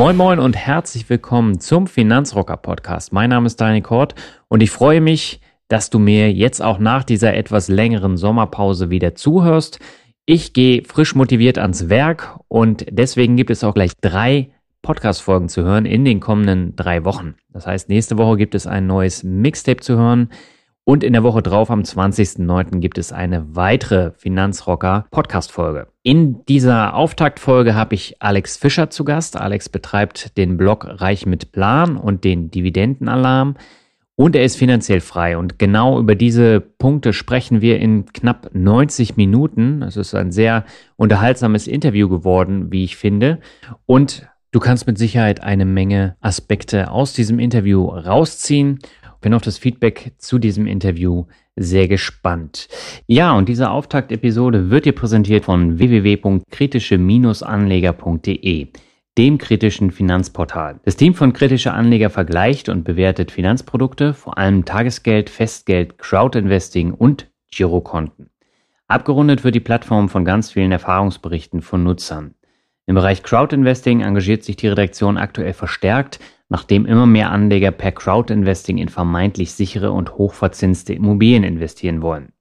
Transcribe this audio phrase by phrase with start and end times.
[0.00, 3.12] Moin Moin und herzlich willkommen zum Finanzrocker Podcast.
[3.12, 4.14] Mein Name ist Daniel Kort
[4.48, 9.14] und ich freue mich, dass du mir jetzt auch nach dieser etwas längeren Sommerpause wieder
[9.14, 9.78] zuhörst.
[10.24, 14.48] Ich gehe frisch motiviert ans Werk und deswegen gibt es auch gleich drei
[14.80, 17.34] Podcast-Folgen zu hören in den kommenden drei Wochen.
[17.52, 20.30] Das heißt, nächste Woche gibt es ein neues Mixtape zu hören.
[20.84, 25.88] Und in der Woche drauf, am 20.09., gibt es eine weitere Finanzrocker Podcast-Folge.
[26.02, 29.36] In dieser Auftaktfolge habe ich Alex Fischer zu Gast.
[29.36, 33.56] Alex betreibt den Blog Reich mit Plan und den Dividendenalarm.
[34.16, 35.38] Und er ist finanziell frei.
[35.38, 39.82] Und genau über diese Punkte sprechen wir in knapp 90 Minuten.
[39.82, 40.64] Es ist ein sehr
[40.96, 43.38] unterhaltsames Interview geworden, wie ich finde.
[43.86, 48.80] Und du kannst mit Sicherheit eine Menge Aspekte aus diesem Interview rausziehen
[49.20, 51.26] bin auf das Feedback zu diesem Interview
[51.56, 52.68] sehr gespannt.
[53.06, 58.68] Ja, und diese Auftaktepisode wird dir präsentiert von www.kritische-anleger.de,
[59.18, 60.80] dem kritischen Finanzportal.
[60.84, 67.28] Das Team von kritische Anleger vergleicht und bewertet Finanzprodukte, vor allem Tagesgeld, Festgeld, Crowdinvesting und
[67.50, 68.30] Girokonten.
[68.86, 72.34] Abgerundet wird die Plattform von ganz vielen Erfahrungsberichten von Nutzern.
[72.86, 76.18] Im Bereich Crowdinvesting engagiert sich die Redaktion aktuell verstärkt,
[76.50, 82.32] nachdem immer mehr Anleger per Crowdinvesting in vermeintlich sichere und hochverzinste Immobilien investieren wollen.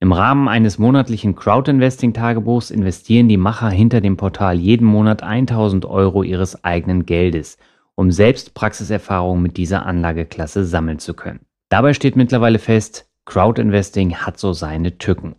[0.00, 6.22] Im Rahmen eines monatlichen Crowdinvesting-Tagebuchs investieren die Macher hinter dem Portal jeden Monat 1000 Euro
[6.22, 7.58] ihres eigenen Geldes,
[7.96, 11.40] um selbst Praxiserfahrung mit dieser Anlageklasse sammeln zu können.
[11.68, 15.34] Dabei steht mittlerweile fest, Crowdinvesting hat so seine Tücken.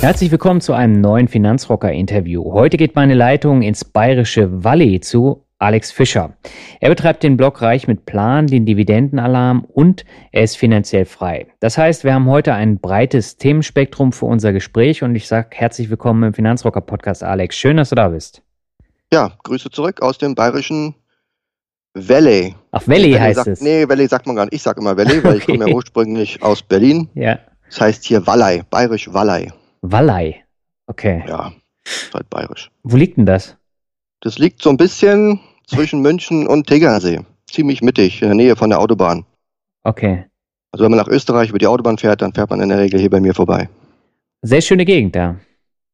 [0.00, 2.52] Herzlich willkommen zu einem neuen Finanzrocker-Interview.
[2.52, 6.36] Heute geht meine Leitung ins bayerische Valley zu Alex Fischer.
[6.80, 11.46] Er betreibt den Blog Reich mit Plan, den Dividendenalarm und er ist finanziell frei.
[11.60, 15.90] Das heißt, wir haben heute ein breites Themenspektrum für unser Gespräch und ich sage herzlich
[15.90, 17.56] willkommen im Finanzrocker Podcast, Alex.
[17.56, 18.42] Schön, dass du da bist.
[19.12, 20.96] Ja, Grüße zurück aus dem bayerischen
[21.94, 22.56] Valley.
[22.72, 23.60] Ach, Valley heißt sagt, es.
[23.60, 24.54] Nee, Valley sagt man gar nicht.
[24.54, 25.38] Ich sage immer Valley, weil okay.
[25.38, 27.08] ich komme ja ursprünglich aus Berlin.
[27.14, 27.38] Ja.
[27.68, 29.52] Das heißt hier Wallei, bayerisch Wallei.
[29.82, 30.44] Wallei,
[30.86, 31.22] okay.
[31.28, 31.52] Ja,
[31.84, 32.70] ist halt bayerisch.
[32.82, 33.56] Wo liegt denn das?
[34.24, 37.20] Das liegt so ein bisschen zwischen München und Tegernsee.
[37.46, 39.26] Ziemlich mittig, in der Nähe von der Autobahn.
[39.82, 40.24] Okay.
[40.72, 42.98] Also wenn man nach Österreich über die Autobahn fährt, dann fährt man in der Regel
[42.98, 43.68] hier bei mir vorbei.
[44.40, 45.36] Sehr schöne Gegend da.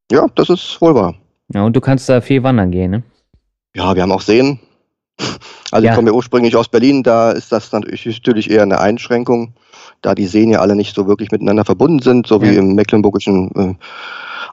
[0.09, 1.15] Ja, das ist wohl wahr.
[1.53, 3.03] Ja, und du kannst da viel wandern gehen, ne?
[3.75, 4.59] Ja, wir haben auch Seen.
[5.71, 5.91] Also ja.
[5.91, 9.53] ich komme ja ursprünglich aus Berlin, da ist das natürlich eher eine Einschränkung,
[10.01, 12.43] da die Seen ja alle nicht so wirklich miteinander verbunden sind, so ja.
[12.43, 13.51] wie im Mecklenburgischen.
[13.55, 13.75] Äh,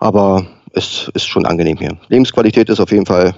[0.00, 1.96] aber es ist schon angenehm hier.
[2.08, 3.34] Lebensqualität ist auf jeden Fall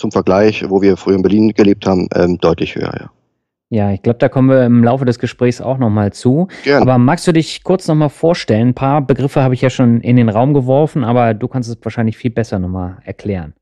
[0.00, 3.10] zum Vergleich, wo wir früher in Berlin gelebt haben, ähm, deutlich höher, ja.
[3.72, 6.48] Ja, ich glaube, da kommen wir im Laufe des Gesprächs auch nochmal zu.
[6.64, 6.82] Gerne.
[6.82, 8.70] Aber magst du dich kurz nochmal vorstellen?
[8.70, 11.78] Ein paar Begriffe habe ich ja schon in den Raum geworfen, aber du kannst es
[11.80, 13.54] wahrscheinlich viel besser nochmal erklären.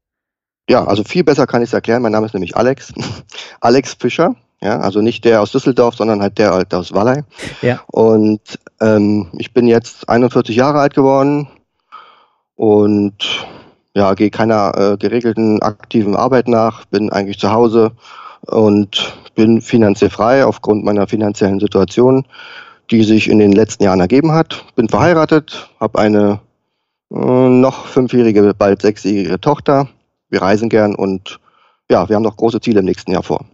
[0.71, 2.01] Ja, also viel besser kann ich es erklären.
[2.01, 2.95] Mein Name ist nämlich Alex.
[3.61, 4.35] Alex Fischer.
[4.63, 7.23] Ja, also nicht der aus Düsseldorf, sondern halt der aus Wallei.
[7.61, 7.81] Ja.
[7.89, 11.49] Und ähm, ich bin jetzt 41 Jahre alt geworden
[12.57, 13.47] und
[13.95, 17.93] ja, gehe keiner äh, geregelten aktiven Arbeit nach, bin eigentlich zu Hause
[18.43, 22.25] und bin finanziell frei aufgrund meiner finanziellen Situation,
[22.91, 24.65] die sich in den letzten Jahren ergeben hat.
[24.77, 26.41] Bin verheiratet, habe eine
[27.13, 29.89] äh, noch fünfjährige, bald sechsjährige Tochter.
[30.31, 31.41] Wir reisen gern und
[31.91, 33.45] ja, wir haben noch große Ziele im nächsten Jahr vor.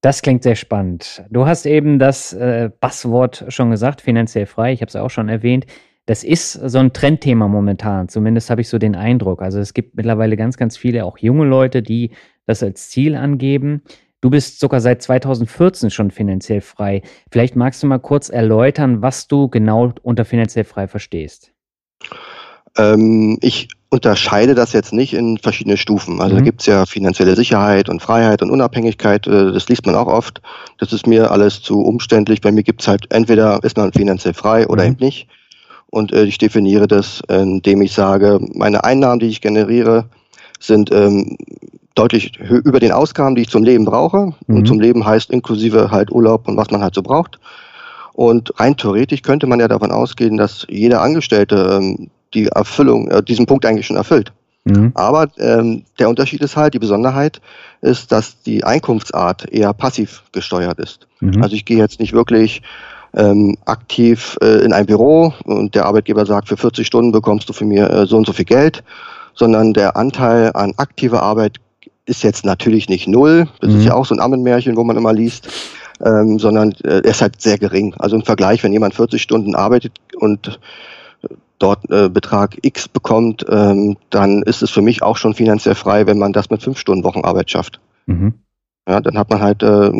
[0.00, 1.24] Das klingt sehr spannend.
[1.28, 4.72] Du hast eben das äh, Basswort schon gesagt, finanziell frei.
[4.72, 5.66] Ich habe es auch schon erwähnt.
[6.08, 8.08] Das ist so ein Trendthema momentan.
[8.08, 9.42] Zumindest habe ich so den Eindruck.
[9.42, 12.12] Also es gibt mittlerweile ganz, ganz viele, auch junge Leute, die
[12.46, 13.82] das als Ziel angeben.
[14.22, 17.02] Du bist sogar seit 2014 schon finanziell frei.
[17.30, 21.52] Vielleicht magst du mal kurz erläutern, was du genau unter finanziell frei verstehst.
[22.78, 26.22] Ähm, ich unterscheide das jetzt nicht in verschiedene Stufen.
[26.22, 26.38] Also mhm.
[26.38, 29.26] da gibt es ja finanzielle Sicherheit und Freiheit und Unabhängigkeit.
[29.26, 30.40] Äh, das liest man auch oft.
[30.78, 32.40] Das ist mir alles zu umständlich.
[32.40, 34.92] Bei mir gibt es halt entweder ist man finanziell frei oder mhm.
[34.92, 35.28] eben nicht.
[35.90, 40.04] Und äh, ich definiere das, indem ich sage, meine Einnahmen, die ich generiere,
[40.60, 41.36] sind ähm,
[41.94, 44.34] deutlich über den Ausgaben, die ich zum Leben brauche.
[44.46, 44.56] Mhm.
[44.56, 47.38] Und zum Leben heißt inklusive halt Urlaub und was man halt so braucht.
[48.12, 53.22] Und rein theoretisch könnte man ja davon ausgehen, dass jeder Angestellte ähm, die Erfüllung, äh,
[53.22, 54.32] diesen Punkt eigentlich schon erfüllt.
[54.64, 54.92] Mhm.
[54.94, 57.40] Aber ähm, der Unterschied ist halt, die Besonderheit
[57.80, 61.06] ist, dass die Einkunftsart eher passiv gesteuert ist.
[61.20, 61.42] Mhm.
[61.42, 62.62] Also ich gehe jetzt nicht wirklich
[63.14, 67.52] ähm, aktiv äh, in ein Büro und der Arbeitgeber sagt, für 40 Stunden bekommst du
[67.52, 68.82] für mir äh, so und so viel Geld,
[69.34, 71.58] sondern der Anteil an aktiver Arbeit
[72.06, 73.48] ist jetzt natürlich nicht null.
[73.60, 73.78] Das mhm.
[73.78, 75.48] ist ja auch so ein Ammenmärchen, wo man immer liest.
[76.00, 77.92] Ähm, sondern äh, er ist halt sehr gering.
[77.98, 80.60] Also im Vergleich, wenn jemand 40 Stunden arbeitet und
[81.58, 86.06] dort äh, Betrag X bekommt, ähm, dann ist es für mich auch schon finanziell frei,
[86.06, 87.80] wenn man das mit fünf Stunden Wochenarbeit schafft.
[88.06, 88.34] Mhm.
[88.88, 89.90] Ja, dann hat man halt äh,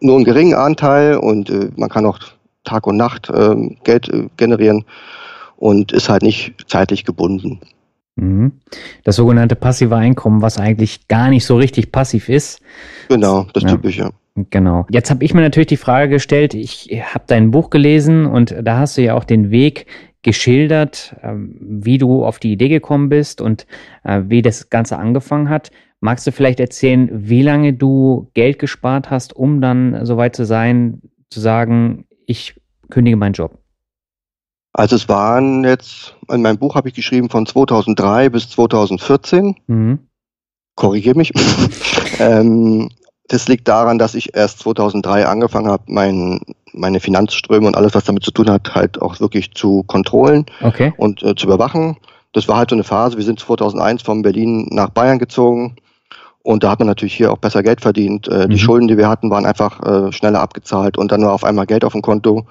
[0.00, 2.18] nur einen geringen Anteil und äh, man kann auch
[2.64, 4.84] Tag und Nacht äh, Geld generieren
[5.56, 7.60] und ist halt nicht zeitlich gebunden.
[8.16, 8.52] Mhm.
[9.04, 12.60] Das sogenannte passive Einkommen, was eigentlich gar nicht so richtig passiv ist.
[13.08, 13.70] Genau, das ja.
[13.70, 14.10] typische.
[14.50, 14.86] Genau.
[14.90, 18.78] Jetzt habe ich mir natürlich die Frage gestellt, ich habe dein Buch gelesen und da
[18.78, 19.86] hast du ja auch den Weg
[20.22, 23.66] geschildert, ähm, wie du auf die Idee gekommen bist und
[24.04, 25.70] äh, wie das Ganze angefangen hat.
[26.00, 31.02] Magst du vielleicht erzählen, wie lange du Geld gespart hast, um dann soweit zu sein,
[31.28, 32.58] zu sagen, ich
[32.88, 33.58] kündige meinen Job?
[34.72, 39.56] Also es waren jetzt, in meinem Buch habe ich geschrieben von 2003 bis 2014.
[39.66, 39.98] Mhm.
[40.74, 41.32] Korrigiere mich.
[42.18, 42.88] ähm,
[43.28, 46.40] das liegt daran, dass ich erst 2003 angefangen habe, mein,
[46.72, 50.92] meine Finanzströme und alles, was damit zu tun hat, halt auch wirklich zu kontrollen okay.
[50.96, 51.96] und äh, zu überwachen.
[52.32, 53.16] Das war halt so eine Phase.
[53.16, 55.76] Wir sind 2001 von Berlin nach Bayern gezogen.
[56.42, 58.28] Und da hat man natürlich hier auch besser Geld verdient.
[58.28, 58.50] Äh, mhm.
[58.50, 61.66] Die Schulden, die wir hatten, waren einfach äh, schneller abgezahlt und dann war auf einmal
[61.66, 62.46] Geld auf dem Konto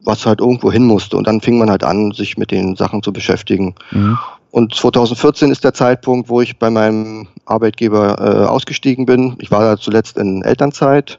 [0.00, 1.16] was halt irgendwo hin musste.
[1.16, 3.74] Und dann fing man halt an, sich mit den Sachen zu beschäftigen.
[3.90, 4.18] Mhm.
[4.50, 9.36] Und 2014 ist der Zeitpunkt, wo ich bei meinem Arbeitgeber äh, ausgestiegen bin.
[9.38, 11.18] Ich war da zuletzt in Elternzeit.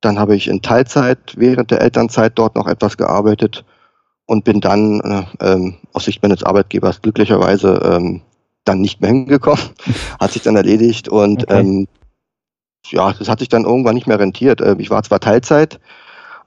[0.00, 3.64] Dann habe ich in Teilzeit während der Elternzeit dort noch etwas gearbeitet
[4.26, 8.22] und bin dann äh, ähm, aus Sicht meines Arbeitgebers glücklicherweise ähm,
[8.64, 9.62] dann nicht mehr hingekommen.
[10.20, 11.60] hat sich dann erledigt und okay.
[11.60, 11.86] ähm,
[12.86, 14.60] ja, das hat sich dann irgendwann nicht mehr rentiert.
[14.60, 15.80] Äh, ich war zwar Teilzeit,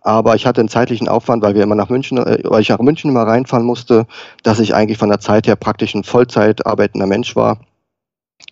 [0.02, 2.80] aber ich hatte einen zeitlichen Aufwand, weil wir immer nach München, äh, weil ich nach
[2.80, 4.06] München immer reinfahren musste,
[4.44, 7.60] dass ich eigentlich von der Zeit her praktisch ein Vollzeit arbeitender Mensch war,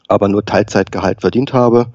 [0.08, 1.88] aber nur Teilzeitgehalt verdient habe.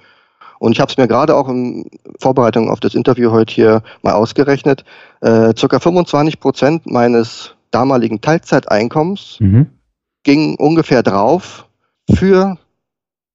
[0.59, 4.13] Und ich habe es mir gerade auch in Vorbereitung auf das Interview heute hier mal
[4.13, 4.85] ausgerechnet.
[5.23, 9.71] Äh, circa 25 Prozent meines damaligen Teilzeiteinkommens mhm.
[10.23, 11.67] Ging ungefähr drauf
[12.13, 12.59] für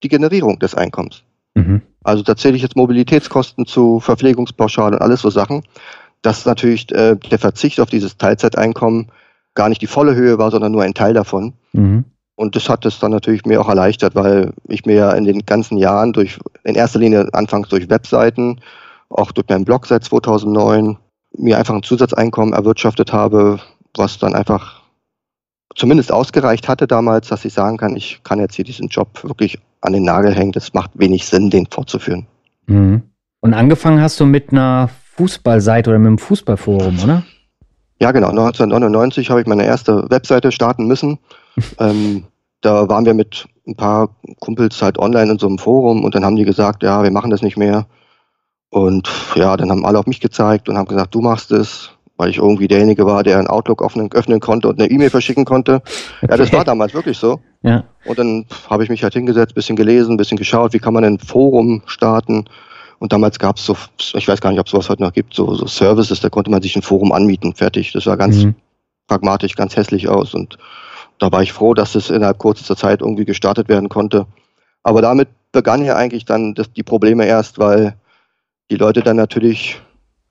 [0.03, 1.23] die Generierung des Einkommens.
[1.55, 1.81] Mhm.
[2.03, 5.63] Also da zähle ich jetzt Mobilitätskosten zu, Verpflegungspauschale und alles so Sachen
[6.25, 9.11] dass natürlich äh, der Verzicht auf dieses Teilzeiteinkommen
[9.53, 11.53] gar nicht die volle Höhe war, sondern nur ein Teil davon.
[11.73, 12.05] Mhm.
[12.35, 15.45] Und das hat es dann natürlich mir auch erleichtert, weil ich mir ja in den
[15.45, 18.59] ganzen Jahren durch, in erster Linie anfangs durch Webseiten,
[19.09, 20.97] auch durch meinen Blog seit 2009,
[21.37, 23.59] mir einfach ein Zusatzeinkommen erwirtschaftet habe,
[23.95, 24.81] was dann einfach
[25.75, 29.59] zumindest ausgereicht hatte damals, dass ich sagen kann, ich kann jetzt hier diesen Job wirklich
[29.81, 30.51] an den Nagel hängen.
[30.51, 32.25] Das macht wenig Sinn, den fortzuführen.
[32.67, 33.03] Mhm.
[33.41, 37.23] Und angefangen hast du mit einer Fußballseite oder mit dem Fußballforum, oder?
[38.01, 38.29] Ja, genau.
[38.29, 41.19] 1999 habe ich meine erste Webseite starten müssen.
[41.79, 42.25] ähm,
[42.61, 46.25] da waren wir mit ein paar Kumpels halt online in so einem Forum und dann
[46.25, 47.85] haben die gesagt, ja, wir machen das nicht mehr.
[48.69, 52.29] Und ja, dann haben alle auf mich gezeigt und haben gesagt, du machst es, weil
[52.29, 55.75] ich irgendwie derjenige war, der einen Outlook öffnen, öffnen konnte und eine E-Mail verschicken konnte.
[56.21, 56.31] Okay.
[56.31, 57.39] Ja, das war damals wirklich so.
[57.61, 57.83] Ja.
[58.05, 61.19] Und dann habe ich mich halt hingesetzt, bisschen gelesen, bisschen geschaut, wie kann man ein
[61.19, 62.45] Forum starten.
[62.99, 63.75] Und damals gab es so,
[64.13, 66.49] ich weiß gar nicht, ob es sowas heute noch gibt, so, so Services, da konnte
[66.49, 67.91] man sich ein Forum anmieten, fertig.
[67.91, 68.55] Das sah ganz mhm.
[69.07, 70.33] pragmatisch, ganz hässlich aus.
[70.33, 70.57] Und
[71.19, 74.25] da war ich froh, dass es innerhalb kürzester Zeit irgendwie gestartet werden konnte.
[74.83, 77.95] Aber damit begann ja eigentlich dann das, die Probleme erst, weil
[78.69, 79.81] die Leute dann natürlich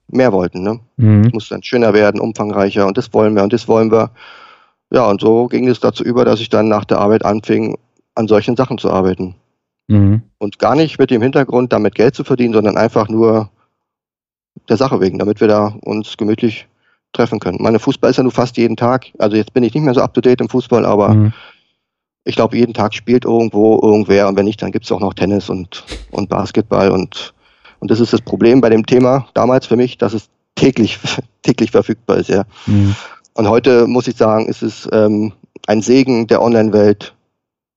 [0.07, 0.63] mehr wollten.
[0.63, 0.79] Ne?
[0.97, 1.25] Mhm.
[1.25, 4.11] Es musste dann schöner werden, umfangreicher und das wollen wir und das wollen wir.
[4.91, 7.77] Ja, und so ging es dazu über, dass ich dann nach der Arbeit anfing,
[8.13, 9.35] an solchen Sachen zu arbeiten.
[9.87, 10.23] Mhm.
[10.37, 13.49] Und gar nicht mit dem Hintergrund, damit Geld zu verdienen, sondern einfach nur
[14.69, 16.67] der Sache wegen, damit wir da uns gemütlich
[17.13, 17.57] treffen können.
[17.61, 19.07] Meine Fußball ist ja nur fast jeden Tag.
[19.17, 21.33] Also jetzt bin ich nicht mehr so up to date im Fußball, aber mhm.
[22.23, 25.13] ich glaube, jeden Tag spielt irgendwo irgendwer und wenn nicht, dann gibt es auch noch
[25.13, 27.33] Tennis und, und Basketball und,
[27.79, 30.99] und das ist das Problem bei dem Thema damals für mich, dass es täglich,
[31.41, 32.43] täglich verfügbar ist, ja.
[32.65, 32.95] Mhm.
[33.33, 35.33] Und heute muss ich sagen, ist es ähm,
[35.67, 37.13] ein Segen der Online-Welt,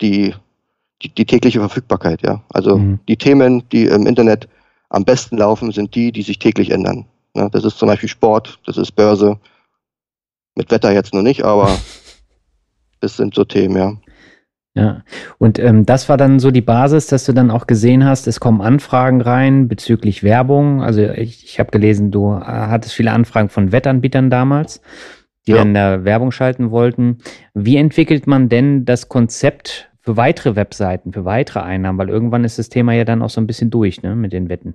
[0.00, 0.34] die,
[1.02, 2.42] die, die, tägliche Verfügbarkeit, ja.
[2.50, 3.00] Also mhm.
[3.08, 4.48] die Themen, die im Internet
[4.88, 7.06] am besten laufen, sind die, die sich täglich ändern.
[7.34, 9.38] Ja, das ist zum Beispiel Sport, das ist Börse.
[10.54, 11.76] Mit Wetter jetzt noch nicht, aber
[13.00, 13.96] das sind so Themen, ja.
[14.74, 15.02] Ja,
[15.38, 18.38] und ähm, das war dann so die Basis, dass du dann auch gesehen hast, es
[18.38, 20.82] kommen Anfragen rein bezüglich Werbung.
[20.82, 24.80] Also ich, ich habe gelesen, du äh, hattest viele Anfragen von Wettanbietern damals,
[25.46, 25.58] die ja.
[25.58, 27.18] dann da Werbung schalten wollten.
[27.54, 31.98] Wie entwickelt man denn das Konzept für weitere Webseiten, für weitere Einnahmen?
[31.98, 34.48] Weil irgendwann ist das Thema ja dann auch so ein bisschen durch, ne, mit den
[34.48, 34.74] Wetten.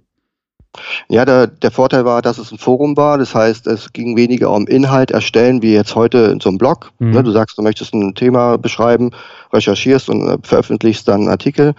[1.08, 3.18] Ja, der, der Vorteil war, dass es ein Forum war.
[3.18, 6.92] Das heißt, es ging weniger um Inhalt erstellen, wie jetzt heute in so einem Blog.
[7.00, 7.12] Mhm.
[7.12, 9.12] Ne, du sagst, du möchtest ein Thema beschreiben,
[9.51, 11.75] recherchierst und äh, veröffentlichst dann einen Artikel,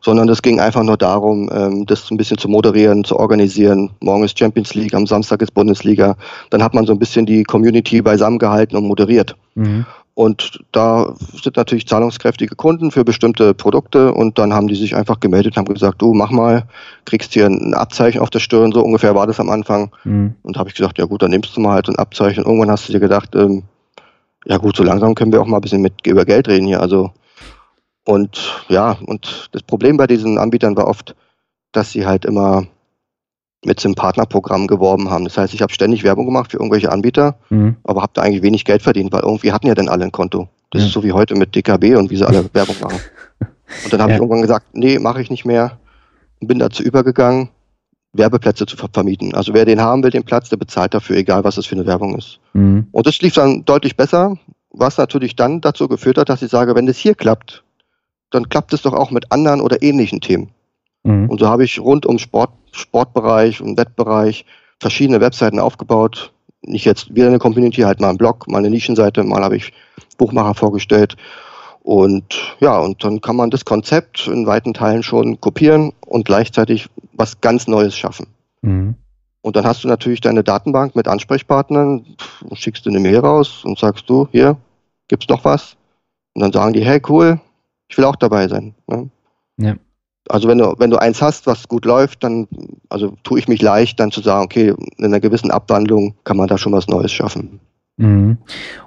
[0.00, 3.90] sondern es ging einfach nur darum, ähm, das ein bisschen zu moderieren, zu organisieren.
[4.00, 6.16] Morgen ist Champions League, am Samstag ist Bundesliga.
[6.50, 9.36] Dann hat man so ein bisschen die Community beisammengehalten und moderiert.
[9.54, 9.86] Mhm.
[10.18, 15.20] Und da sind natürlich zahlungskräftige Kunden für bestimmte Produkte und dann haben die sich einfach
[15.20, 16.64] gemeldet und haben gesagt, du mach mal,
[17.04, 19.92] kriegst hier ein Abzeichen auf der Stirn, so ungefähr war das am Anfang.
[20.02, 20.34] Mhm.
[20.42, 22.42] Und habe ich gesagt, ja gut, dann nimmst du mal halt ein Abzeichen.
[22.42, 23.62] Und irgendwann hast du dir gedacht, ähm,
[24.44, 26.80] ja gut, so langsam können wir auch mal ein bisschen mit über Geld reden hier.
[26.80, 27.12] Also
[28.08, 31.14] und ja, und das Problem bei diesen Anbietern war oft,
[31.72, 32.66] dass sie halt immer
[33.62, 35.24] mit dem Partnerprogramm geworben haben.
[35.24, 37.76] Das heißt, ich habe ständig Werbung gemacht für irgendwelche Anbieter, mhm.
[37.84, 40.48] aber habe da eigentlich wenig Geld verdient, weil irgendwie hatten ja dann alle ein Konto.
[40.70, 40.86] Das ja.
[40.86, 42.98] ist so wie heute mit DKB und wie sie alle Werbung machen.
[43.84, 44.16] Und dann habe ja.
[44.16, 45.78] ich irgendwann gesagt, nee, mache ich nicht mehr
[46.40, 47.50] und bin dazu übergegangen,
[48.14, 49.34] Werbeplätze zu vermieten.
[49.34, 51.84] Also wer den haben will, den Platz, der bezahlt dafür, egal was das für eine
[51.84, 52.40] Werbung ist.
[52.54, 52.86] Mhm.
[52.90, 54.38] Und das lief dann deutlich besser,
[54.70, 57.64] was natürlich dann dazu geführt hat, dass ich sage, wenn das hier klappt,
[58.30, 60.50] dann klappt es doch auch mit anderen oder ähnlichen Themen.
[61.04, 61.28] Mhm.
[61.30, 64.44] Und so habe ich rund um Sport, Sportbereich und Wettbereich
[64.80, 66.32] verschiedene Webseiten aufgebaut.
[66.62, 69.72] Nicht jetzt wieder eine Community, halt mal einen Blog, mal eine Nischenseite, mal habe ich
[70.16, 71.16] Buchmacher vorgestellt.
[71.82, 76.88] Und ja, und dann kann man das Konzept in weiten Teilen schon kopieren und gleichzeitig
[77.14, 78.26] was ganz Neues schaffen.
[78.60, 78.94] Mhm.
[79.40, 82.04] Und dann hast du natürlich deine Datenbank mit Ansprechpartnern,
[82.52, 84.56] schickst du eine Mail raus und sagst du, hier,
[85.06, 85.76] gibt's noch was?
[86.34, 87.40] Und dann sagen die, hey, cool,
[87.88, 88.74] ich will auch dabei sein.
[88.86, 89.10] Ne?
[89.56, 89.74] Ja
[90.28, 92.46] also wenn du, wenn du eins hast, was gut läuft, dann
[92.88, 96.48] also tue ich mich leicht, dann zu sagen, okay, in einer gewissen Abwandlung kann man
[96.48, 97.60] da schon was Neues schaffen.
[97.96, 98.38] Mhm.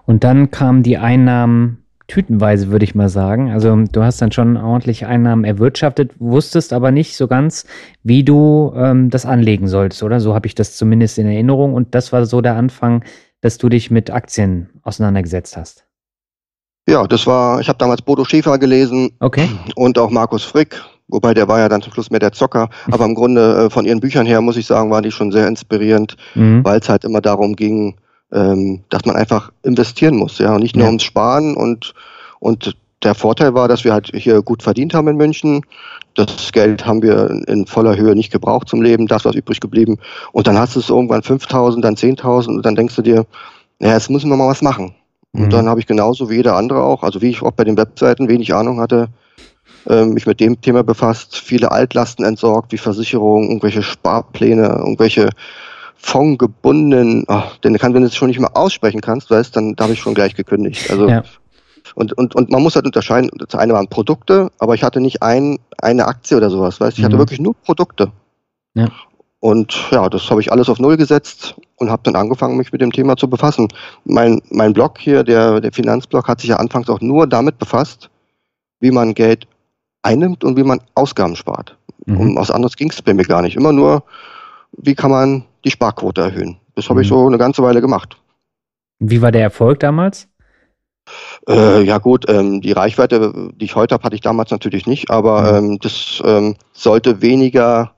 [0.06, 1.78] Und dann kamen die Einnahmen
[2.08, 3.52] tütenweise, würde ich mal sagen.
[3.52, 7.66] Also du hast dann schon ordentlich Einnahmen erwirtschaftet, wusstest aber nicht so ganz,
[8.04, 10.20] wie du ähm, das anlegen solltest, oder?
[10.20, 11.74] So habe ich das zumindest in Erinnerung.
[11.74, 13.04] Und das war so der Anfang,
[13.40, 15.86] dass du dich mit Aktien auseinandergesetzt hast.
[16.88, 19.48] Ja, das war, ich habe damals Bodo Schäfer gelesen okay.
[19.76, 22.70] und auch Markus Frick Wobei der war ja dann zum Schluss mehr der Zocker.
[22.90, 25.48] Aber im Grunde äh, von ihren Büchern her, muss ich sagen, waren die schon sehr
[25.48, 26.64] inspirierend, mhm.
[26.64, 27.96] weil es halt immer darum ging,
[28.32, 30.90] ähm, dass man einfach investieren muss, ja, und nicht nur ja.
[30.90, 31.94] ums Sparen und,
[32.40, 35.62] und der Vorteil war, dass wir halt hier gut verdient haben in München.
[36.16, 39.98] Das Geld haben wir in voller Höhe nicht gebraucht zum Leben, das war übrig geblieben.
[40.32, 43.26] Und dann hast du es irgendwann 5.000, dann 10.000 und dann denkst du dir,
[43.80, 44.94] naja, jetzt müssen wir mal was machen.
[45.34, 45.50] Und mhm.
[45.50, 48.28] dann habe ich genauso wie jeder andere auch, also wie ich auch bei den Webseiten
[48.28, 49.08] wenig Ahnung hatte,
[49.88, 55.30] äh, mich mit dem Thema befasst, viele Altlasten entsorgt, wie Versicherungen, irgendwelche Sparpläne, irgendwelche
[55.96, 59.84] fondgebundenen, ach, denn kann, wenn du es schon nicht mehr aussprechen kannst, weißt, dann da
[59.84, 60.90] habe ich schon gleich gekündigt.
[60.90, 61.24] Also ja.
[61.96, 65.22] und, und, und man muss halt unterscheiden, das eine waren Produkte, aber ich hatte nicht
[65.22, 67.20] ein, eine Aktie oder sowas, weißt ich hatte mhm.
[67.20, 68.12] wirklich nur Produkte.
[68.74, 68.88] Ja.
[69.40, 72.82] Und ja, das habe ich alles auf Null gesetzt und habe dann angefangen, mich mit
[72.82, 73.68] dem Thema zu befassen.
[74.06, 78.10] Mein, mein Blog hier, der, der Finanzblog, hat sich ja anfangs auch nur damit befasst,
[78.80, 79.48] wie man Geld
[80.04, 81.76] einnimmt und wie man Ausgaben spart.
[82.06, 82.18] Mhm.
[82.18, 83.56] Um was anderes ging es bei mir gar nicht.
[83.56, 84.04] Immer nur,
[84.78, 86.58] wie kann man die Sparquote erhöhen.
[86.76, 87.02] Das habe mhm.
[87.02, 88.18] ich so eine ganze Weile gemacht.
[89.00, 90.28] Wie war der Erfolg damals?
[91.50, 95.10] Äh, ja gut, ähm, die Reichweite, die ich heute habe, hatte ich damals natürlich nicht,
[95.10, 95.72] aber mhm.
[95.72, 97.92] ähm, das ähm, sollte weniger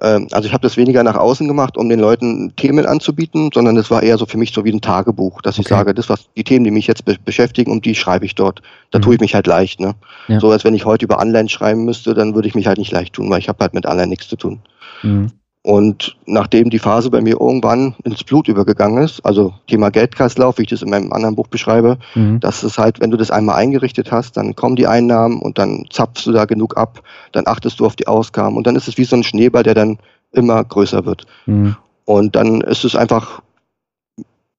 [0.00, 3.90] also ich habe das weniger nach außen gemacht, um den Leuten Themen anzubieten, sondern es
[3.90, 5.62] war eher so für mich so wie ein Tagebuch, dass okay.
[5.62, 8.34] ich sage, das was die Themen, die mich jetzt be beschäftigen, um die schreibe ich
[8.34, 8.62] dort.
[8.90, 9.02] Da mhm.
[9.02, 9.80] tue ich mich halt leicht.
[9.80, 9.94] Ne?
[10.28, 10.40] Ja.
[10.40, 12.92] So als wenn ich heute über Anleihen schreiben müsste, dann würde ich mich halt nicht
[12.92, 14.60] leicht tun, weil ich habe halt mit Anleihen nichts zu tun.
[15.02, 15.32] Mhm.
[15.66, 20.62] Und nachdem die Phase bei mir irgendwann ins Blut übergegangen ist, also Thema Geldkreislauf, wie
[20.62, 22.38] ich das in meinem anderen Buch beschreibe, mhm.
[22.38, 25.84] dass es halt, wenn du das einmal eingerichtet hast, dann kommen die Einnahmen und dann
[25.90, 28.96] zapfst du da genug ab, dann achtest du auf die Ausgaben und dann ist es
[28.96, 29.98] wie so ein Schneeball, der dann
[30.30, 31.26] immer größer wird.
[31.46, 31.74] Mhm.
[32.04, 33.42] Und dann ist es einfach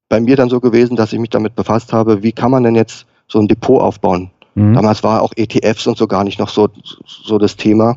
[0.10, 2.76] bei mir dann so gewesen, dass ich mich damit befasst habe, wie kann man denn
[2.76, 4.30] jetzt so ein Depot aufbauen?
[4.56, 4.74] Mhm.
[4.74, 6.68] Damals war auch ETFs und so gar nicht noch so,
[7.06, 7.96] so das Thema.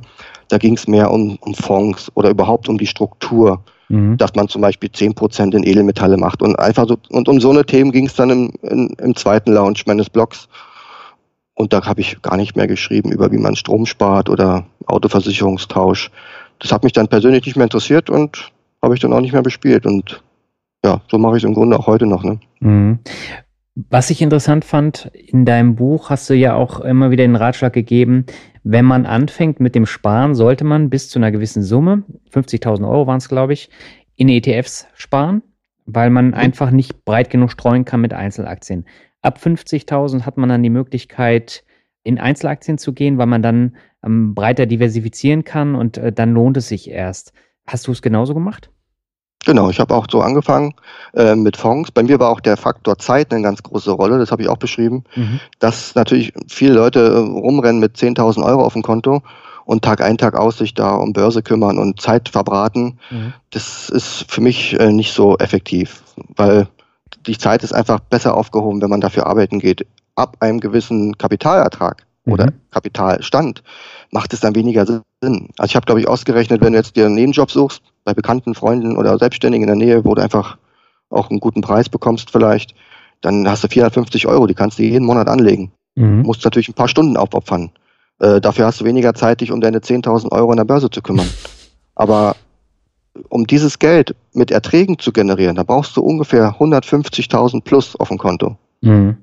[0.50, 4.16] Da ging es mehr um, um Fonds oder überhaupt um die Struktur, mhm.
[4.16, 6.42] dass man zum Beispiel 10% in Edelmetalle macht.
[6.42, 9.52] Und einfach so, und um so eine Themen ging es dann im, in, im zweiten
[9.52, 10.48] Launch meines Blogs.
[11.54, 16.10] Und da habe ich gar nicht mehr geschrieben über, wie man Strom spart oder Autoversicherungstausch.
[16.58, 18.50] Das hat mich dann persönlich nicht mehr interessiert und
[18.82, 19.86] habe ich dann auch nicht mehr bespielt.
[19.86, 20.22] Und
[20.84, 22.24] ja, so mache ich es im Grunde auch heute noch.
[22.24, 22.40] Ne?
[22.60, 22.98] Mhm.
[23.88, 27.72] Was ich interessant fand, in deinem Buch hast du ja auch immer wieder den Ratschlag
[27.72, 28.26] gegeben,
[28.62, 33.06] wenn man anfängt mit dem Sparen, sollte man bis zu einer gewissen Summe, 50.000 Euro
[33.06, 33.70] waren es, glaube ich,
[34.16, 35.42] in ETFs sparen,
[35.86, 38.84] weil man einfach nicht breit genug streuen kann mit Einzelaktien.
[39.22, 41.64] Ab 50.000 hat man dann die Möglichkeit,
[42.02, 46.56] in Einzelaktien zu gehen, weil man dann ähm, breiter diversifizieren kann und äh, dann lohnt
[46.56, 47.32] es sich erst.
[47.66, 48.70] Hast du es genauso gemacht?
[49.46, 50.74] Genau, ich habe auch so angefangen
[51.14, 51.90] äh, mit Fonds.
[51.90, 54.58] Bei mir war auch der Faktor Zeit eine ganz große Rolle, das habe ich auch
[54.58, 55.40] beschrieben, mhm.
[55.60, 59.22] dass natürlich viele Leute äh, rumrennen mit 10.000 Euro auf dem Konto
[59.64, 62.98] und Tag ein, Tag aus sich da um Börse kümmern und Zeit verbraten.
[63.10, 63.32] Mhm.
[63.50, 66.02] Das ist für mich äh, nicht so effektiv,
[66.36, 66.68] weil
[67.26, 69.86] die Zeit ist einfach besser aufgehoben, wenn man dafür arbeiten geht.
[70.16, 72.32] Ab einem gewissen Kapitalertrag mhm.
[72.32, 73.62] oder Kapitalstand
[74.10, 75.48] macht es dann weniger Sinn.
[75.56, 78.54] Also ich habe, glaube ich, ausgerechnet, wenn du jetzt dir einen Nebenjob suchst, bei bekannten
[78.54, 80.56] Freunden oder Selbstständigen in der Nähe, wo du einfach
[81.10, 82.74] auch einen guten Preis bekommst vielleicht,
[83.20, 85.72] dann hast du 450 Euro, die kannst du jeden Monat anlegen.
[85.96, 86.22] Mhm.
[86.22, 87.70] Musst natürlich ein paar Stunden aufopfern.
[88.20, 91.02] Äh, dafür hast du weniger Zeit, dich um deine 10.000 Euro an der Börse zu
[91.02, 91.28] kümmern.
[91.94, 92.36] Aber
[93.28, 98.18] um dieses Geld mit Erträgen zu generieren, da brauchst du ungefähr 150.000 plus auf dem
[98.18, 98.56] Konto.
[98.80, 99.18] Mhm.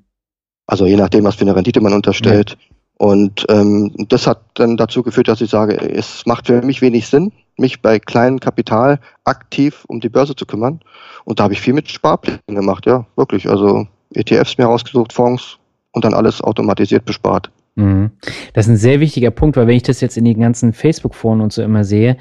[0.67, 2.57] Also je nachdem, was für eine Rendite man unterstellt.
[2.97, 7.07] Und ähm, das hat dann dazu geführt, dass ich sage, es macht für mich wenig
[7.07, 10.79] Sinn, mich bei kleinem Kapital aktiv um die Börse zu kümmern.
[11.23, 13.47] Und da habe ich viel mit Sparplänen gemacht, ja, wirklich.
[13.47, 15.59] Also ETFs mir rausgesucht, Fonds
[15.91, 17.51] und dann alles automatisiert bespart.
[17.75, 18.11] Mhm.
[18.53, 21.41] Das ist ein sehr wichtiger Punkt, weil wenn ich das jetzt in den ganzen Facebook-Foren
[21.41, 22.17] und so immer sehe,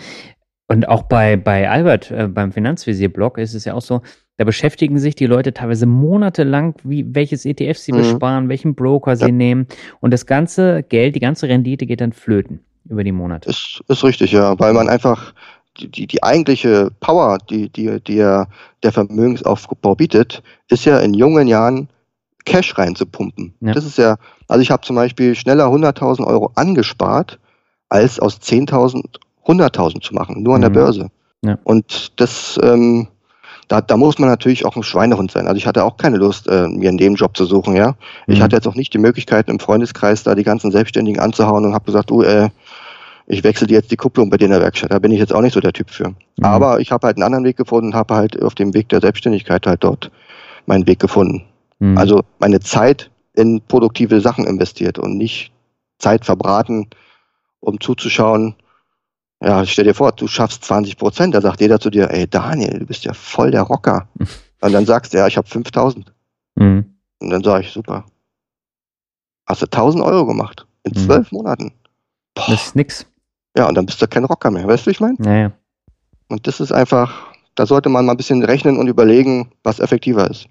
[0.69, 4.03] und auch bei, bei Albert äh, beim Finanzvisier-Blog ist es ja auch so,
[4.37, 7.99] da beschäftigen sich die Leute teilweise monatelang, wie, welches ETF sie mhm.
[7.99, 9.17] besparen, welchen Broker ja.
[9.17, 9.67] sie nehmen.
[10.01, 13.49] Und das ganze Geld, die ganze Rendite geht dann flöten über die Monate.
[13.49, 15.33] Ist, ist richtig, ja, weil man einfach
[15.79, 18.49] die, die, die eigentliche Power, die, die, die der,
[18.83, 21.89] der Vermögensaufbau bietet, ist ja in jungen Jahren
[22.45, 23.55] Cash reinzupumpen.
[23.61, 23.73] Ja.
[23.73, 24.17] Das ist ja,
[24.49, 27.39] also ich habe zum Beispiel schneller 100.000 Euro angespart,
[27.89, 29.05] als aus 10.000
[29.47, 30.75] 100.000 zu machen, nur an der mhm.
[30.75, 31.11] Börse.
[31.43, 31.59] Ja.
[31.65, 33.09] Und das, ähm,
[33.69, 35.47] da, da muss man natürlich auch ein Schweinehund sein.
[35.47, 37.95] Also ich hatte auch keine Lust, äh, mir einen Nebenjob zu suchen, ja.
[38.27, 38.43] Ich mhm.
[38.43, 41.85] hatte jetzt auch nicht die Möglichkeit, im Freundeskreis da die ganzen Selbstständigen anzuhauen und habe
[41.85, 42.49] gesagt, du, äh,
[43.29, 44.93] ich wechsle dir jetzt die Kupplung bei dir in der Werkstatt.
[44.93, 46.09] Da bin ich jetzt auch nicht so der Typ für.
[46.09, 46.15] Mhm.
[46.45, 49.01] Aber ich habe halt einen anderen Weg gefunden und habe halt auf dem Weg der
[49.01, 50.11] Selbstständigkeit halt dort
[50.67, 51.45] meinen Weg gefunden.
[51.79, 51.99] Mhm.
[51.99, 55.53] Also meine Zeit in produktive Sachen investiert und nicht
[55.99, 56.89] Zeit verbraten,
[57.61, 58.55] um zuzuschauen,
[59.43, 62.79] ja, stell dir vor, du schaffst 20 Prozent, da sagt jeder zu dir, ey Daniel,
[62.79, 64.09] du bist ja voll der Rocker.
[64.61, 66.13] Und dann sagst du, ja, ich habe 5000.
[66.55, 66.97] Mhm.
[67.21, 68.05] Und dann sage ich, super.
[69.47, 71.07] Hast du 1000 Euro gemacht in mhm.
[71.07, 71.73] zwölf Monaten.
[72.35, 72.47] Boah.
[72.49, 73.07] Das ist nix.
[73.57, 74.67] Ja, und dann bist du kein Rocker mehr.
[74.67, 75.17] Weißt du, wie ich meine?
[75.19, 75.53] Naja.
[76.29, 80.29] Und das ist einfach, da sollte man mal ein bisschen rechnen und überlegen, was effektiver
[80.31, 80.47] ist.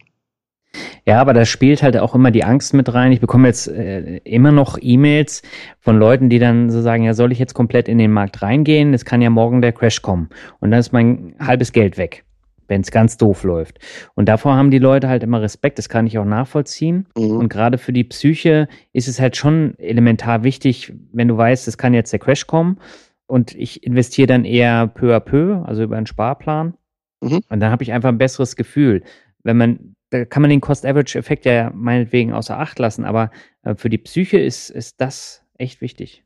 [1.06, 3.12] Ja, aber da spielt halt auch immer die Angst mit rein.
[3.12, 5.42] Ich bekomme jetzt äh, immer noch E-Mails
[5.80, 8.94] von Leuten, die dann so sagen, ja, soll ich jetzt komplett in den Markt reingehen?
[8.94, 10.30] Es kann ja morgen der Crash kommen.
[10.60, 12.26] Und dann ist mein halbes Geld weg,
[12.68, 13.80] wenn es ganz doof läuft.
[14.16, 15.78] Und davor haben die Leute halt immer Respekt.
[15.78, 17.08] Das kann ich auch nachvollziehen.
[17.18, 17.38] Mhm.
[17.38, 21.78] Und gerade für die Psyche ist es halt schon elementar wichtig, wenn du weißt, es
[21.78, 22.80] kann jetzt der Crash kommen.
[23.28, 26.76] Und ich investiere dann eher peu à peu, also über einen Sparplan.
[27.22, 27.42] Mhm.
[27.50, 29.04] Und dann habe ich einfach ein besseres Gefühl.
[29.44, 33.32] Wenn man da kann man den Cost-Average-Effekt ja meinetwegen außer Acht lassen, aber
[33.64, 36.24] äh, für die Psyche ist, ist das echt wichtig.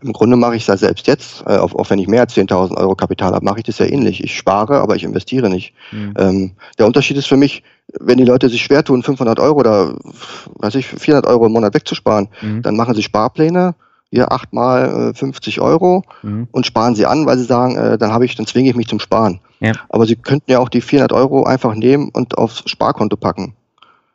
[0.00, 2.34] Im Grunde mache ich es ja selbst jetzt, äh, auch, auch wenn ich mehr als
[2.34, 4.24] 10.000 Euro Kapital habe, mache ich das ja ähnlich.
[4.24, 5.74] Ich spare, aber ich investiere nicht.
[5.92, 6.14] Mhm.
[6.16, 7.62] Ähm, der Unterschied ist für mich,
[8.00, 9.96] wenn die Leute sich schwer tun, 500 Euro oder
[10.60, 12.62] weiß ich, 400 Euro im Monat wegzusparen, mhm.
[12.62, 13.74] dann machen sie Sparpläne
[14.16, 16.48] hier achtmal äh, 50 Euro mhm.
[16.50, 18.88] und sparen sie an, weil sie sagen, äh, dann habe ich, dann zwinge ich mich
[18.88, 19.40] zum Sparen.
[19.60, 19.72] Ja.
[19.88, 23.54] Aber sie könnten ja auch die 400 Euro einfach nehmen und aufs Sparkonto packen.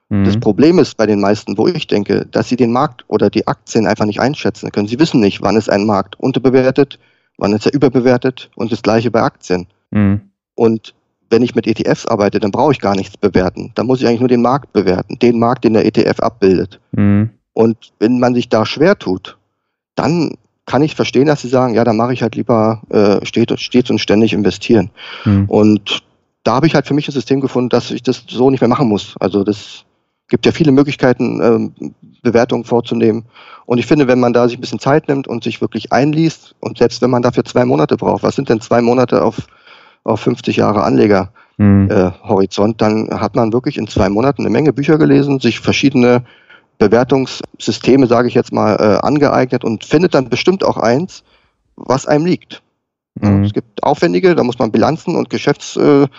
[0.10, 0.26] Mhm.
[0.26, 3.48] Das Problem ist bei den meisten, wo ich denke, dass sie den Markt oder die
[3.48, 4.88] Aktien einfach nicht einschätzen können.
[4.88, 7.00] Sie wissen nicht, wann ist ein Markt unterbewertet,
[7.38, 9.68] wann ist er überbewertet und das gleiche bei Aktien.
[9.92, 10.22] Mhm.
[10.56, 10.94] Und
[11.30, 13.72] wenn ich mit ETFs arbeite, dann brauche ich gar nichts bewerten.
[13.76, 16.80] Da muss ich eigentlich nur den Markt bewerten, den Markt, den der ETF abbildet.
[16.92, 17.30] Mhm.
[17.54, 19.38] Und wenn man sich da schwer tut,
[19.96, 23.62] dann kann ich verstehen, dass sie sagen, ja, dann mache ich halt lieber äh, stets,
[23.62, 24.90] stets und ständig investieren.
[25.26, 25.46] Mhm.
[25.46, 26.04] Und
[26.44, 28.68] da habe ich halt für mich ein System gefunden, dass ich das so nicht mehr
[28.68, 29.16] machen muss.
[29.20, 29.86] Also das
[30.30, 33.26] gibt ja viele Möglichkeiten, ähm, Bewertungen vorzunehmen.
[33.66, 36.56] Und ich finde, wenn man da sich ein bisschen Zeit nimmt und sich wirklich einliest,
[36.60, 39.48] und selbst wenn man dafür zwei Monate braucht, was sind denn zwei Monate auf,
[40.04, 42.88] auf 50 Jahre Anlegerhorizont, mhm.
[42.88, 46.24] äh, dann hat man wirklich in zwei Monaten eine Menge Bücher gelesen, sich verschiedene
[46.78, 51.24] Bewertungssysteme, sage ich jetzt mal, äh, angeeignet und findet dann bestimmt auch eins,
[51.76, 52.62] was einem liegt.
[53.16, 53.44] Mhm.
[53.44, 56.10] Es gibt aufwendige, da muss man Bilanzen und Geschäftszahlen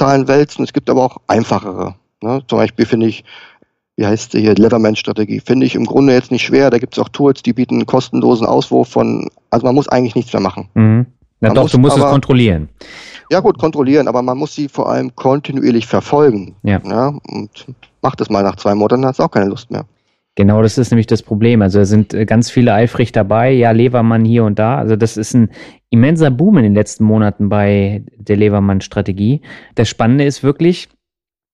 [0.00, 0.64] wälzen.
[0.64, 1.94] Es gibt aber auch einfachere.
[2.22, 2.42] Ne?
[2.48, 3.24] Zum Beispiel finde ich,
[3.96, 6.70] wie heißt die hier, Leverman-Strategie, finde ich im Grunde jetzt nicht schwer.
[6.70, 10.14] Da gibt es auch Tools, die bieten einen kostenlosen Auswurf von, also man muss eigentlich
[10.14, 10.68] nichts mehr machen.
[10.74, 11.06] Mhm.
[11.42, 12.68] Na man doch, muss, du musst aber, es kontrollieren.
[13.30, 16.54] Ja gut, kontrollieren, aber man muss sie vor allem kontinuierlich verfolgen.
[16.62, 16.80] Ja.
[16.84, 17.50] ja und
[18.00, 19.84] macht es mal nach zwei Monaten, dann hat es auch keine Lust mehr.
[20.34, 21.60] Genau, das ist nämlich das Problem.
[21.60, 23.50] Also da sind äh, ganz viele eifrig dabei.
[23.50, 24.78] Ja, Levermann hier und da.
[24.78, 25.50] Also das ist ein
[25.90, 29.42] immenser Boom in den letzten Monaten bei der Levermann-Strategie.
[29.74, 30.88] Das Spannende ist wirklich,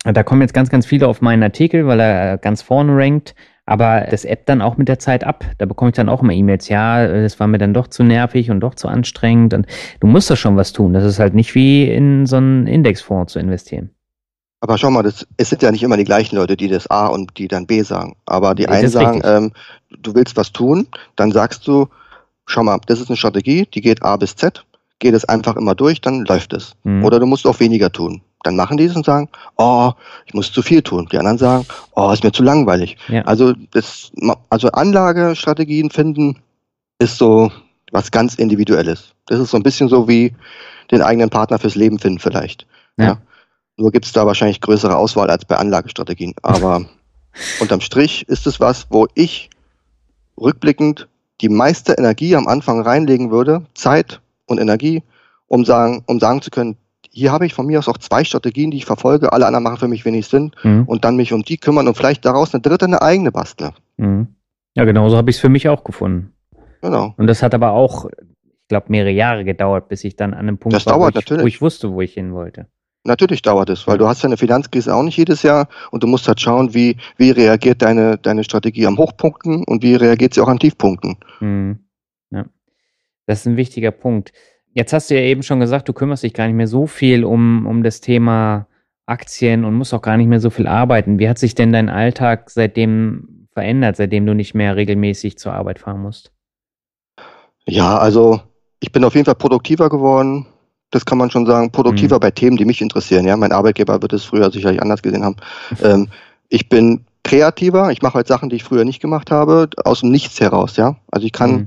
[0.05, 3.35] da kommen jetzt ganz, ganz viele auf meinen Artikel, weil er ganz vorne rankt.
[3.69, 5.45] Aber das App dann auch mit der Zeit ab.
[5.59, 6.71] Da bekomme ich dann auch immer E-Mails.
[6.71, 9.53] Ja, das war mir dann doch zu nervig und doch zu anstrengend.
[9.53, 9.67] Und
[10.01, 10.95] du musst da schon was tun.
[10.95, 13.91] Das ist halt nicht wie in so einen Indexfonds zu investieren.
[14.61, 17.09] Aber schau mal, das, es sind ja nicht immer die gleichen Leute, die das A
[17.09, 18.17] und die dann B sagen.
[18.25, 19.53] Aber die einen sagen, ähm,
[20.01, 21.89] du willst was tun, dann sagst du,
[22.47, 24.65] schau mal, das ist eine Strategie, die geht A bis Z,
[24.99, 26.75] geht es einfach immer durch, dann läuft es.
[26.85, 27.05] Mhm.
[27.05, 28.23] Oder du musst auch weniger tun.
[28.45, 29.93] Dann machen die es und sagen, oh,
[30.27, 31.09] ich muss zu viel tun.
[31.11, 32.97] Die anderen sagen, oh, ist mir zu langweilig.
[33.09, 33.23] Ja.
[33.23, 34.13] Also, das,
[34.49, 36.39] also Anlagestrategien finden
[36.99, 37.51] ist so
[37.91, 39.15] was ganz Individuelles.
[39.27, 40.35] Das ist so ein bisschen so wie
[40.91, 42.67] den eigenen Partner fürs Leben finden vielleicht.
[42.97, 43.05] Ja.
[43.05, 43.19] ja.
[43.77, 46.35] Nur gibt es da wahrscheinlich größere Auswahl als bei Anlagestrategien.
[46.43, 46.85] Aber
[47.61, 49.51] unterm Strich ist es was, wo ich
[50.41, 51.09] rückblickend
[51.41, 55.03] die meiste Energie am Anfang reinlegen würde, Zeit und Energie,
[55.47, 56.77] um sagen, um sagen zu können,
[57.11, 59.79] hier habe ich von mir aus auch zwei Strategien, die ich verfolge, alle anderen machen
[59.79, 60.85] für mich wenig Sinn mhm.
[60.85, 63.73] und dann mich um die kümmern und vielleicht daraus eine dritte, eine eigene basteln.
[63.97, 64.29] Mhm.
[64.75, 66.33] Ja, genauso habe ich es für mich auch gefunden.
[66.83, 67.15] Genau.
[67.17, 70.59] Und das hat aber auch, ich glaube, mehrere Jahre gedauert, bis ich dann an einem
[70.59, 72.67] Punkt das war, wo, ich, wo ich wusste, wo ich hin wollte.
[73.05, 76.07] Natürlich dauert es, weil du hast ja eine Finanzkrise auch nicht jedes Jahr und du
[76.07, 80.41] musst halt schauen, wie, wie reagiert deine, deine Strategie am Hochpunkten und wie reagiert sie
[80.41, 81.17] auch an Tiefpunkten.
[81.39, 81.79] Hm.
[82.31, 82.45] Ja.
[83.27, 84.33] Das ist ein wichtiger Punkt.
[84.79, 87.25] Jetzt hast du ja eben schon gesagt, du kümmerst dich gar nicht mehr so viel
[87.25, 88.69] um, um das Thema
[89.07, 91.19] Aktien und musst auch gar nicht mehr so viel arbeiten.
[91.19, 95.81] Wie hat sich denn dein Alltag seitdem verändert, seitdem du nicht mehr regelmäßig zur Arbeit
[95.81, 96.31] fahren musst?
[97.67, 98.41] Ja, also
[98.79, 100.47] ich bin auf jeden Fall produktiver geworden
[100.91, 102.21] das kann man schon sagen, produktiver mhm.
[102.21, 103.27] bei Themen, die mich interessieren.
[103.27, 105.37] Ja, mein Arbeitgeber wird es früher sicherlich anders gesehen haben.
[105.83, 106.09] ähm,
[106.49, 107.91] ich bin kreativer.
[107.91, 110.77] Ich mache halt Sachen, die ich früher nicht gemacht habe, aus dem Nichts heraus.
[110.77, 111.67] Ja, also ich kann mhm.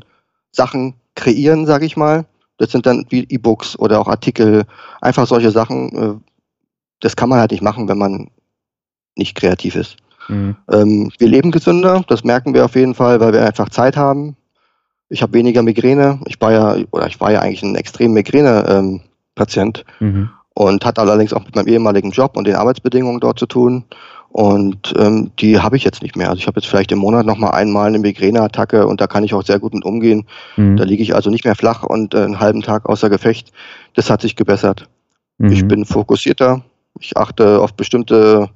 [0.52, 2.26] Sachen kreieren, sage ich mal.
[2.62, 4.64] Das sind dann wie E-Books oder auch Artikel,
[5.02, 5.96] einfach solche Sachen.
[5.96, 6.14] Äh,
[7.00, 8.30] das kann man halt nicht machen, wenn man
[9.16, 9.98] nicht kreativ ist.
[10.28, 10.56] Mhm.
[10.72, 14.36] Ähm, wir leben gesünder, das merken wir auf jeden Fall, weil wir einfach Zeit haben.
[15.10, 16.20] Ich habe weniger Migräne.
[16.28, 18.66] Ich war ja, oder ich war ja eigentlich ein extrem Migräne.
[18.68, 19.02] Ähm,
[19.36, 20.30] Patient mhm.
[20.54, 23.86] und hat allerdings auch mit meinem ehemaligen Job und den Arbeitsbedingungen dort zu tun.
[24.32, 26.30] Und ähm, die habe ich jetzt nicht mehr.
[26.30, 29.26] Also ich habe jetzt vielleicht im Monat noch mal einmal eine Migräneattacke und da kann
[29.26, 30.26] ich auch sehr gut mit umgehen.
[30.56, 30.78] Mhm.
[30.78, 33.52] Da liege ich also nicht mehr flach und äh, einen halben Tag außer Gefecht.
[33.94, 34.88] Das hat sich gebessert.
[35.38, 35.52] Mhm.
[35.52, 36.62] Ich bin fokussierter.
[37.00, 38.50] Ich achte auf bestimmte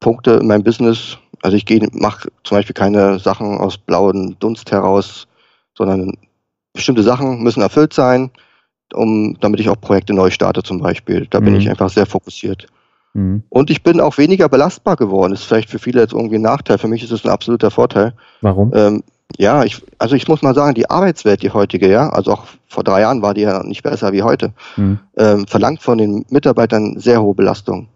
[0.00, 1.16] Punkte in meinem Business.
[1.42, 5.26] Also ich mache zum Beispiel keine Sachen aus blauen Dunst heraus,
[5.76, 6.12] sondern
[6.74, 8.30] bestimmte Sachen müssen erfüllt sein
[8.94, 11.26] um, damit ich auch Projekte neu starte zum Beispiel.
[11.30, 11.60] Da bin mhm.
[11.60, 12.66] ich einfach sehr fokussiert.
[13.16, 13.42] Mhm.
[13.48, 15.32] Und ich bin auch weniger belastbar geworden.
[15.32, 16.76] Das ist vielleicht für viele jetzt irgendwie ein Nachteil.
[16.76, 18.12] Für mich ist es ein absoluter Vorteil.
[18.42, 18.72] Warum?
[18.74, 19.02] Ähm,
[19.38, 22.84] ja, ich, also ich muss mal sagen, die Arbeitswelt, die heutige, ja, also auch vor
[22.84, 24.98] drei Jahren war die ja nicht besser wie heute, mhm.
[25.16, 27.88] ähm, verlangt von den Mitarbeitern sehr hohe Belastung.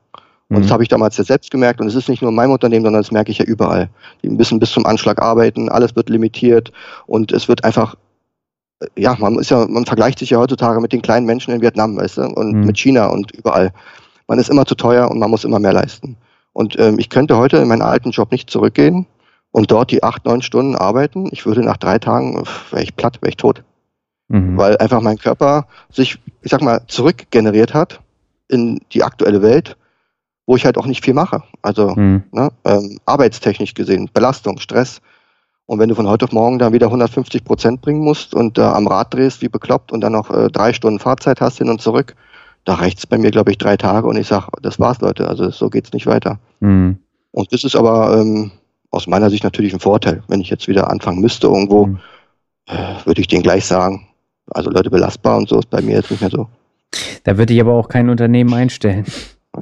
[0.48, 0.62] Und mhm.
[0.62, 1.82] das habe ich damals ja selbst gemerkt.
[1.82, 3.90] Und es ist nicht nur in meinem Unternehmen, sondern das merke ich ja überall.
[4.22, 6.72] Die müssen bis zum Anschlag arbeiten, alles wird limitiert
[7.06, 7.94] und es wird einfach
[8.96, 11.98] ja, man ist ja, man vergleicht sich ja heutzutage mit den kleinen Menschen in Vietnam,
[11.98, 12.64] weißt du, und mhm.
[12.64, 13.74] mit China und überall.
[14.30, 16.16] Man ist immer zu teuer und man muss immer mehr leisten.
[16.52, 19.08] Und ähm, ich könnte heute in meinen alten Job nicht zurückgehen
[19.50, 21.28] und dort die acht, neun Stunden arbeiten.
[21.32, 23.64] Ich würde nach drei Tagen, wäre ich platt, wäre ich tot.
[24.28, 24.56] Mhm.
[24.56, 28.02] Weil einfach mein Körper sich, ich sag mal, zurückgeneriert hat
[28.46, 29.76] in die aktuelle Welt,
[30.46, 31.42] wo ich halt auch nicht viel mache.
[31.60, 32.22] Also mhm.
[32.30, 35.00] ne, ähm, arbeitstechnisch gesehen, Belastung, Stress,
[35.70, 38.60] und wenn du von heute auf morgen dann wieder 150 Prozent bringen musst und äh,
[38.60, 41.80] am Rad drehst wie bekloppt und dann noch äh, drei Stunden Fahrzeit hast hin und
[41.80, 42.16] zurück,
[42.64, 45.28] da reicht es bei mir, glaube ich, drei Tage und ich sage, das war's, Leute.
[45.28, 46.38] Also so geht's nicht weiter.
[46.60, 46.98] Mhm.
[47.32, 48.50] Und das ist aber ähm,
[48.90, 50.22] aus meiner Sicht natürlich ein Vorteil.
[50.28, 51.98] Wenn ich jetzt wieder anfangen müsste irgendwo, mhm.
[52.66, 54.06] äh, würde ich denen gleich sagen,
[54.50, 56.48] also Leute belastbar und so ist bei mir jetzt nicht mehr so.
[57.24, 59.04] Da würde ich aber auch kein Unternehmen einstellen.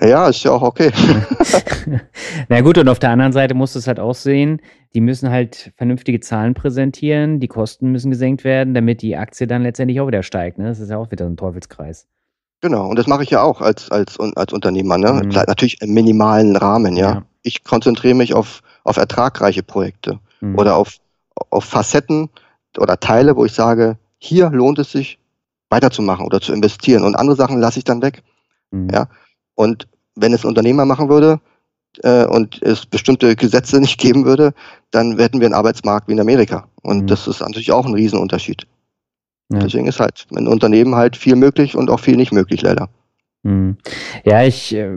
[0.01, 0.93] Ja, ist ja auch okay.
[2.49, 4.61] Na gut, und auf der anderen Seite musst du es halt auch sehen,
[4.95, 9.63] die müssen halt vernünftige Zahlen präsentieren, die Kosten müssen gesenkt werden, damit die Aktie dann
[9.63, 10.59] letztendlich auch wieder steigt.
[10.59, 10.67] Ne?
[10.67, 12.07] Das ist ja auch wieder ein Teufelskreis.
[12.61, 14.99] Genau, und das mache ich ja auch als, als, als Unternehmer.
[14.99, 15.13] Ne?
[15.13, 15.29] Mhm.
[15.29, 17.11] Natürlich im minimalen Rahmen, ja.
[17.11, 17.23] ja.
[17.43, 20.59] Ich konzentriere mich auf, auf ertragreiche Projekte mhm.
[20.59, 20.97] oder auf,
[21.51, 22.31] auf Facetten
[22.77, 25.19] oder Teile, wo ich sage, hier lohnt es sich
[25.71, 27.05] weiterzumachen oder zu investieren.
[27.05, 28.23] Und andere Sachen lasse ich dann weg.
[28.71, 28.89] Mhm.
[28.91, 29.09] Ja?
[29.55, 31.41] Und wenn es ein Unternehmer machen würde
[32.03, 34.53] äh, und es bestimmte Gesetze nicht geben würde,
[34.91, 36.67] dann hätten wir einen Arbeitsmarkt wie in Amerika.
[36.83, 37.07] Und mhm.
[37.07, 38.67] das ist natürlich auch ein Riesenunterschied.
[39.51, 39.61] Ja.
[39.61, 42.89] Deswegen ist halt in Unternehmen halt viel möglich und auch viel nicht möglich, leider.
[43.45, 43.77] Hm.
[44.25, 44.97] Ja, ich äh,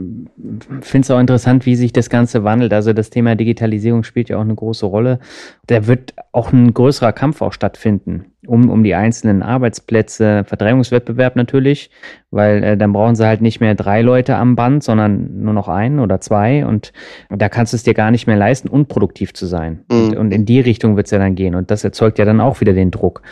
[0.80, 2.72] finde es auch interessant, wie sich das Ganze wandelt.
[2.72, 5.20] Also das Thema Digitalisierung spielt ja auch eine große Rolle.
[5.66, 11.90] Da wird auch ein größerer Kampf auch stattfinden um, um die einzelnen Arbeitsplätze, Verdrängungswettbewerb natürlich,
[12.30, 15.68] weil äh, dann brauchen sie halt nicht mehr drei Leute am Band, sondern nur noch
[15.68, 16.92] einen oder zwei und
[17.30, 19.84] da kannst du es dir gar nicht mehr leisten, unproduktiv zu sein.
[19.90, 19.96] Mhm.
[19.96, 22.40] Und, und in die Richtung wird es ja dann gehen und das erzeugt ja dann
[22.40, 23.22] auch wieder den Druck.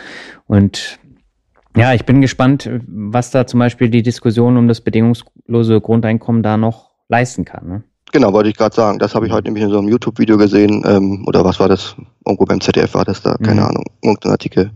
[0.47, 0.99] Und
[1.75, 6.57] ja, ich bin gespannt, was da zum Beispiel die Diskussion um das bedingungslose Grundeinkommen da
[6.57, 7.67] noch leisten kann.
[7.67, 7.83] Ne?
[8.11, 8.99] Genau, wollte ich gerade sagen.
[8.99, 10.83] Das habe ich heute nämlich in so einem YouTube-Video gesehen.
[10.85, 11.95] Ähm, oder was war das?
[12.25, 13.67] Irgendwo beim ZDF war das da, keine mhm.
[13.67, 14.71] Ahnung, irgendein Artikel.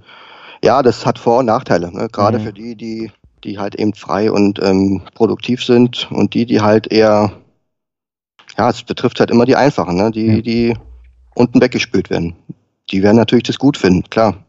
[0.64, 1.92] Ja, das hat Vor- und Nachteile.
[1.92, 2.08] Ne?
[2.12, 2.44] Gerade mhm.
[2.44, 3.12] für die, die,
[3.44, 7.34] die halt eben frei und ähm, produktiv sind und die, die halt eher,
[8.58, 10.12] ja, es betrifft halt immer die Einfachen, ne?
[10.12, 10.44] die, mhm.
[10.44, 10.74] die
[11.36, 12.36] unten weggespült werden.
[12.90, 14.45] Die werden natürlich das gut finden, klar.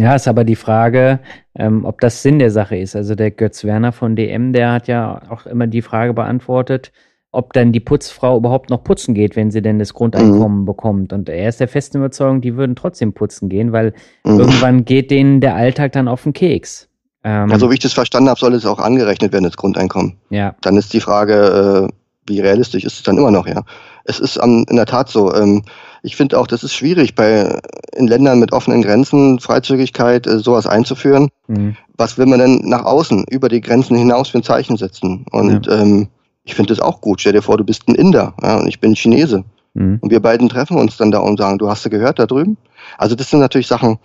[0.00, 1.20] Ja, ist aber die Frage,
[1.54, 2.96] ähm, ob das Sinn der Sache ist.
[2.96, 6.90] Also der Götz Werner von DM, der hat ja auch immer die Frage beantwortet,
[7.32, 10.64] ob dann die Putzfrau überhaupt noch putzen geht, wenn sie denn das Grundeinkommen mhm.
[10.64, 11.12] bekommt.
[11.12, 13.92] Und er ist der festen Überzeugung, die würden trotzdem putzen gehen, weil
[14.24, 14.40] mhm.
[14.40, 16.88] irgendwann geht denen der Alltag dann auf den Keks.
[17.22, 20.16] Ähm, ja, so wie ich das verstanden habe, soll es auch angerechnet werden, das Grundeinkommen.
[20.30, 20.54] Ja.
[20.62, 21.92] Dann ist die Frage, äh,
[22.26, 23.64] wie realistisch ist es dann immer noch, ja.
[24.10, 25.34] Es ist um, in der Tat so.
[25.34, 25.62] Ähm,
[26.02, 27.60] ich finde auch, das ist schwierig, bei
[27.94, 31.28] in Ländern mit offenen Grenzen Freizügigkeit äh, sowas einzuführen.
[31.46, 31.76] Mhm.
[31.96, 35.26] Was will man denn nach außen über die Grenzen hinaus für ein Zeichen setzen?
[35.30, 35.80] Und ja.
[35.80, 36.08] ähm,
[36.44, 37.20] ich finde das auch gut.
[37.20, 39.44] Stell dir vor, du bist ein Inder ja, und ich bin Chinese.
[39.74, 39.98] Mhm.
[40.00, 42.56] Und wir beiden treffen uns dann da und sagen, du hast du gehört da drüben?
[42.98, 43.98] Also das sind natürlich Sachen,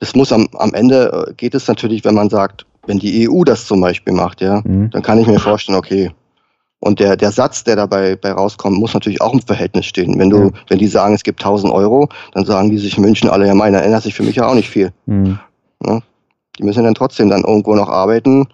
[0.00, 3.44] das muss am, am Ende äh, geht es natürlich, wenn man sagt, wenn die EU
[3.44, 4.90] das zum Beispiel macht, ja, mhm.
[4.90, 6.10] dann kann ich mir vorstellen, okay,
[6.82, 10.18] und der, der Satz, der dabei bei rauskommt, muss natürlich auch im Verhältnis stehen.
[10.18, 10.50] Wenn du, ja.
[10.66, 13.54] wenn die sagen, es gibt 1000 Euro, dann sagen die sich in München alle, ja,
[13.54, 14.92] meine, ändert sich für mich ja auch nicht viel.
[15.06, 15.38] Mhm.
[15.86, 16.00] Ja?
[16.58, 18.48] Die müssen dann trotzdem dann irgendwo noch arbeiten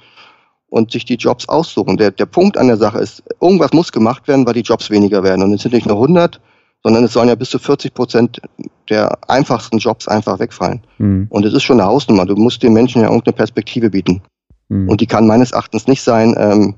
[0.68, 1.96] und sich die Jobs aussuchen.
[1.96, 5.22] Der, der Punkt an der Sache ist, irgendwas muss gemacht werden, weil die Jobs weniger
[5.22, 5.42] werden.
[5.42, 6.38] Und es sind nicht nur 100,
[6.82, 8.42] sondern es sollen ja bis zu 40 Prozent
[8.90, 10.82] der einfachsten Jobs einfach wegfallen.
[10.98, 11.28] Mhm.
[11.30, 12.26] Und es ist schon eine Hausnummer.
[12.26, 14.20] Du musst den Menschen ja irgendeine Perspektive bieten.
[14.68, 14.90] Mhm.
[14.90, 16.74] Und die kann meines Erachtens nicht sein, ähm,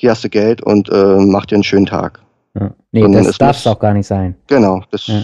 [0.00, 2.20] hier hast du Geld und äh, mach dir einen schönen Tag.
[2.58, 2.70] Ja.
[2.90, 4.34] Nee, Sondern das darf es auch gar nicht sein.
[4.46, 5.22] Genau, das, ja.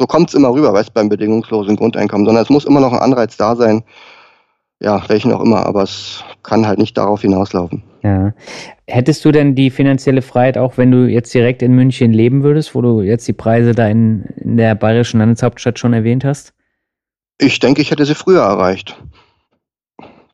[0.00, 2.98] so kommt es immer rüber, weißt beim bedingungslosen Grundeinkommen, sondern es muss immer noch ein
[2.98, 3.84] Anreiz da sein,
[4.80, 7.84] ja, welchen auch immer, aber es kann halt nicht darauf hinauslaufen.
[8.02, 8.34] Ja.
[8.88, 12.74] Hättest du denn die finanzielle Freiheit, auch wenn du jetzt direkt in München leben würdest,
[12.74, 16.52] wo du jetzt die Preise da in, in der bayerischen Landeshauptstadt schon erwähnt hast?
[17.38, 19.00] Ich denke, ich hätte sie früher erreicht.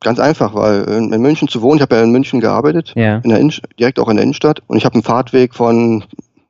[0.01, 3.17] Ganz einfach, weil in, in München zu wohnen, ich habe ja in München gearbeitet, ja.
[3.17, 3.43] in der
[3.79, 6.03] direkt auch in der Innenstadt und ich habe einen Fahrtweg von,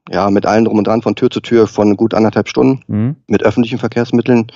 [0.10, 3.16] ja, mit allen drum und dran, von Tür zu Tür von gut anderthalb Stunden mhm.
[3.28, 4.48] mit öffentlichen Verkehrsmitteln.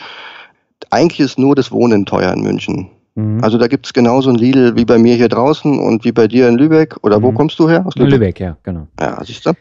[0.89, 2.89] Eigentlich ist nur das Wohnen teuer in München.
[3.15, 3.43] Mhm.
[3.43, 6.27] Also da gibt es genauso ein Lidl wie bei mir hier draußen und wie bei
[6.27, 6.95] dir in Lübeck.
[7.01, 7.23] Oder mhm.
[7.23, 7.85] wo kommst du her?
[7.85, 8.87] Aus Lübeck, Lübeck ja, genau.
[8.99, 9.51] Ja, siehst du.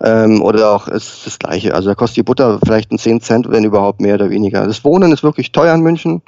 [0.00, 1.74] Ähm, oder auch ist das Gleiche.
[1.74, 4.66] Also da kostet die Butter vielleicht ein 10 Cent, wenn überhaupt mehr oder weniger.
[4.66, 6.22] Das Wohnen ist wirklich teuer in München.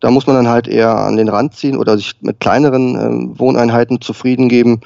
[0.00, 2.96] Da muss man dann halt eher an den Rand ziehen oder sich mit kleineren
[3.34, 4.80] äh, Wohneinheiten zufrieden geben.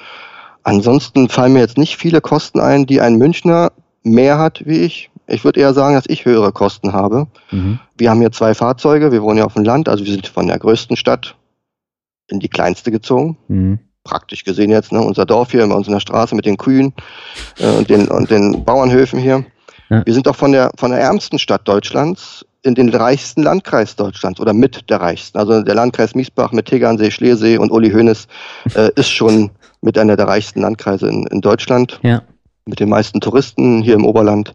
[0.62, 5.10] Ansonsten fallen mir jetzt nicht viele Kosten ein, die ein Münchner mehr hat wie ich.
[5.26, 7.26] Ich würde eher sagen, dass ich höhere Kosten habe.
[7.50, 7.78] Mhm.
[7.96, 10.46] Wir haben hier zwei Fahrzeuge, wir wohnen ja auf dem Land, also wir sind von
[10.46, 11.36] der größten Stadt
[12.28, 13.36] in die kleinste gezogen.
[13.48, 13.78] Mhm.
[14.04, 15.00] Praktisch gesehen jetzt, ne?
[15.00, 16.94] unser Dorf hier bei uns in der Straße mit den Kühen
[17.58, 19.44] äh, und, den, und den Bauernhöfen hier.
[19.90, 20.04] Ja.
[20.04, 24.40] Wir sind doch von der, von der ärmsten Stadt Deutschlands in den reichsten Landkreis Deutschlands
[24.40, 25.38] oder mit der reichsten.
[25.38, 28.26] Also der Landkreis Miesbach mit Tegernsee, Schliersee und Uli Hoeneß
[28.74, 32.00] äh, ist schon mit einer der reichsten Landkreise in, in Deutschland.
[32.02, 32.22] Ja.
[32.66, 34.54] Mit den meisten Touristen hier im Oberland.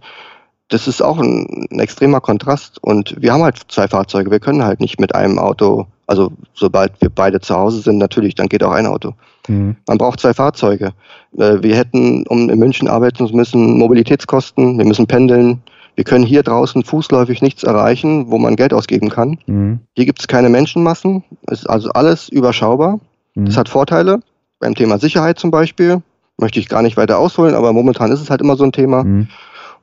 [0.70, 2.78] Das ist auch ein, ein, extremer Kontrast.
[2.84, 4.32] Und wir haben halt zwei Fahrzeuge.
[4.32, 8.36] Wir können halt nicht mit einem Auto, also sobald wir beide zu Hause sind, natürlich,
[8.36, 9.14] dann geht auch ein Auto.
[9.48, 9.78] Mhm.
[9.88, 10.94] Man braucht zwei Fahrzeuge.
[11.38, 15.62] Äh, wir hätten, um in München arbeiten zu müssen, Mobilitätskosten, wir müssen pendeln,
[15.96, 19.38] wir können hier draußen fußläufig nichts erreichen, wo man Geld ausgeben kann.
[19.46, 19.80] Mhm.
[19.96, 23.00] Hier gibt es keine Menschenmassen, ist also alles überschaubar.
[23.36, 23.46] Mhm.
[23.46, 24.20] Das hat Vorteile,
[24.60, 26.02] beim Thema Sicherheit zum Beispiel.
[26.38, 29.04] Möchte ich gar nicht weiter ausholen, aber momentan ist es halt immer so ein Thema.
[29.04, 29.28] Mhm.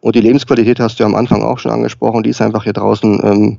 [0.01, 2.73] Und die Lebensqualität hast du ja am Anfang auch schon angesprochen, die ist einfach hier
[2.73, 3.59] draußen ähm,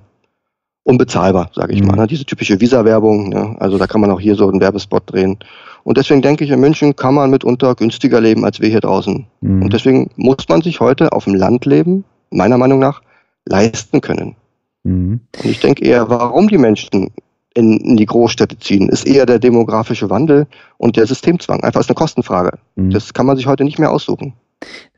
[0.84, 1.88] unbezahlbar, sage ich mhm.
[1.88, 1.96] mal.
[1.96, 2.08] Ne?
[2.08, 3.56] Diese typische Visa-Werbung, ne?
[3.60, 5.38] also da kann man auch hier so einen Werbespot drehen.
[5.84, 9.26] Und deswegen denke ich, in München kann man mitunter günstiger leben als wir hier draußen.
[9.42, 9.64] Mhm.
[9.64, 13.02] Und deswegen muss man sich heute auf dem Land leben, meiner Meinung nach,
[13.46, 14.36] leisten können.
[14.84, 15.22] Mhm.
[15.44, 17.12] Und ich denke eher, warum die Menschen
[17.54, 21.63] in, in, die Großstädte ziehen, ist eher der demografische Wandel und der Systemzwang.
[21.63, 22.58] Einfach ist eine Kostenfrage.
[22.76, 22.91] Mhm.
[22.91, 24.34] Das kann man sich heute nicht mehr aussuchen.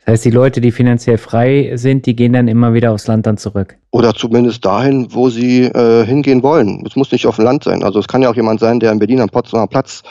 [0.05, 3.25] Das heißt, die Leute, die finanziell frei sind, die gehen dann immer wieder aufs Land
[3.25, 3.77] dann zurück.
[3.91, 6.83] Oder zumindest dahin, wo sie äh, hingehen wollen.
[6.85, 7.83] Es muss nicht auf dem Land sein.
[7.83, 10.03] Also es kann ja auch jemand sein, der in Berlin am Potsdamer Platz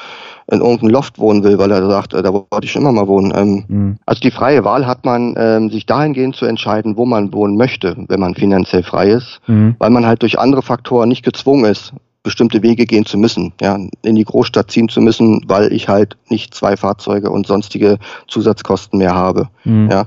[0.53, 3.09] in irgendeinem Loft wohnen will, weil er sagt, äh, da wollte ich schon immer mal
[3.09, 3.33] wohnen.
[3.35, 3.99] Ähm, mhm.
[4.05, 7.97] Also die freie Wahl hat man, ähm, sich dahingehend zu entscheiden, wo man wohnen möchte,
[8.09, 9.77] wenn man finanziell frei ist, mhm.
[9.79, 13.79] weil man halt durch andere Faktoren nicht gezwungen ist, bestimmte Wege gehen zu müssen, ja,
[14.03, 18.99] in die Großstadt ziehen zu müssen, weil ich halt nicht zwei Fahrzeuge und sonstige Zusatzkosten
[18.99, 19.89] mehr habe, mhm.
[19.91, 20.07] ja.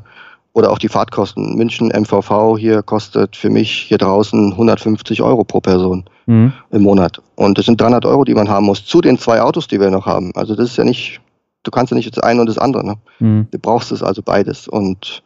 [0.54, 1.58] Oder auch die Fahrtkosten.
[1.58, 6.54] München MVV hier kostet für mich hier draußen 150 Euro pro Person mhm.
[6.72, 7.22] im Monat.
[7.36, 9.92] Und das sind 300 Euro, die man haben muss, zu den zwei Autos, die wir
[9.92, 10.32] noch haben.
[10.36, 11.22] Also das ist ja nicht,
[11.64, 12.86] du kannst ja nicht das eine und das andere.
[12.86, 12.96] Ne?
[13.20, 13.48] Mhm.
[13.52, 14.68] Du brauchst es also beides.
[14.68, 15.24] Und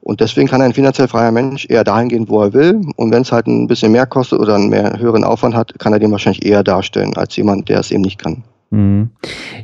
[0.00, 2.80] und deswegen kann ein finanziell freier Mensch eher dahin gehen, wo er will.
[2.96, 5.92] Und wenn es halt ein bisschen mehr kostet oder einen mehr höheren Aufwand hat, kann
[5.92, 8.44] er den wahrscheinlich eher darstellen als jemand, der es eben nicht kann.
[8.70, 9.10] Mhm.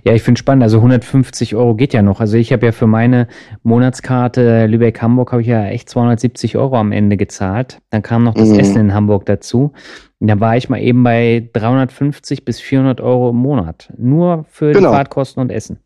[0.05, 0.63] Ja, ich finde spannend.
[0.63, 2.21] Also 150 Euro geht ja noch.
[2.21, 3.29] Also ich habe ja für meine
[3.63, 7.81] Monatskarte Lübeck-Hamburg habe ich ja echt 270 Euro am Ende gezahlt.
[7.91, 8.59] Dann kam noch das mhm.
[8.59, 9.73] Essen in Hamburg dazu.
[10.21, 13.93] Und da war ich mal eben bei 350 bis 400 Euro im Monat.
[13.99, 14.91] Nur für genau.
[14.91, 15.81] die Fahrtkosten und Essen.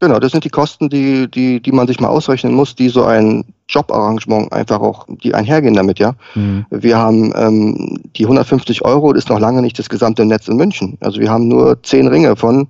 [0.00, 3.04] Genau, das sind die Kosten, die, die, die man sich mal ausrechnen muss, die so
[3.04, 6.14] ein Jobarrangement einfach auch, die einhergehen damit, ja.
[6.34, 6.66] Mhm.
[6.70, 10.56] Wir haben ähm, die 150 Euro, das ist noch lange nicht das gesamte Netz in
[10.56, 10.98] München.
[11.00, 12.68] Also wir haben nur zehn Ringe von,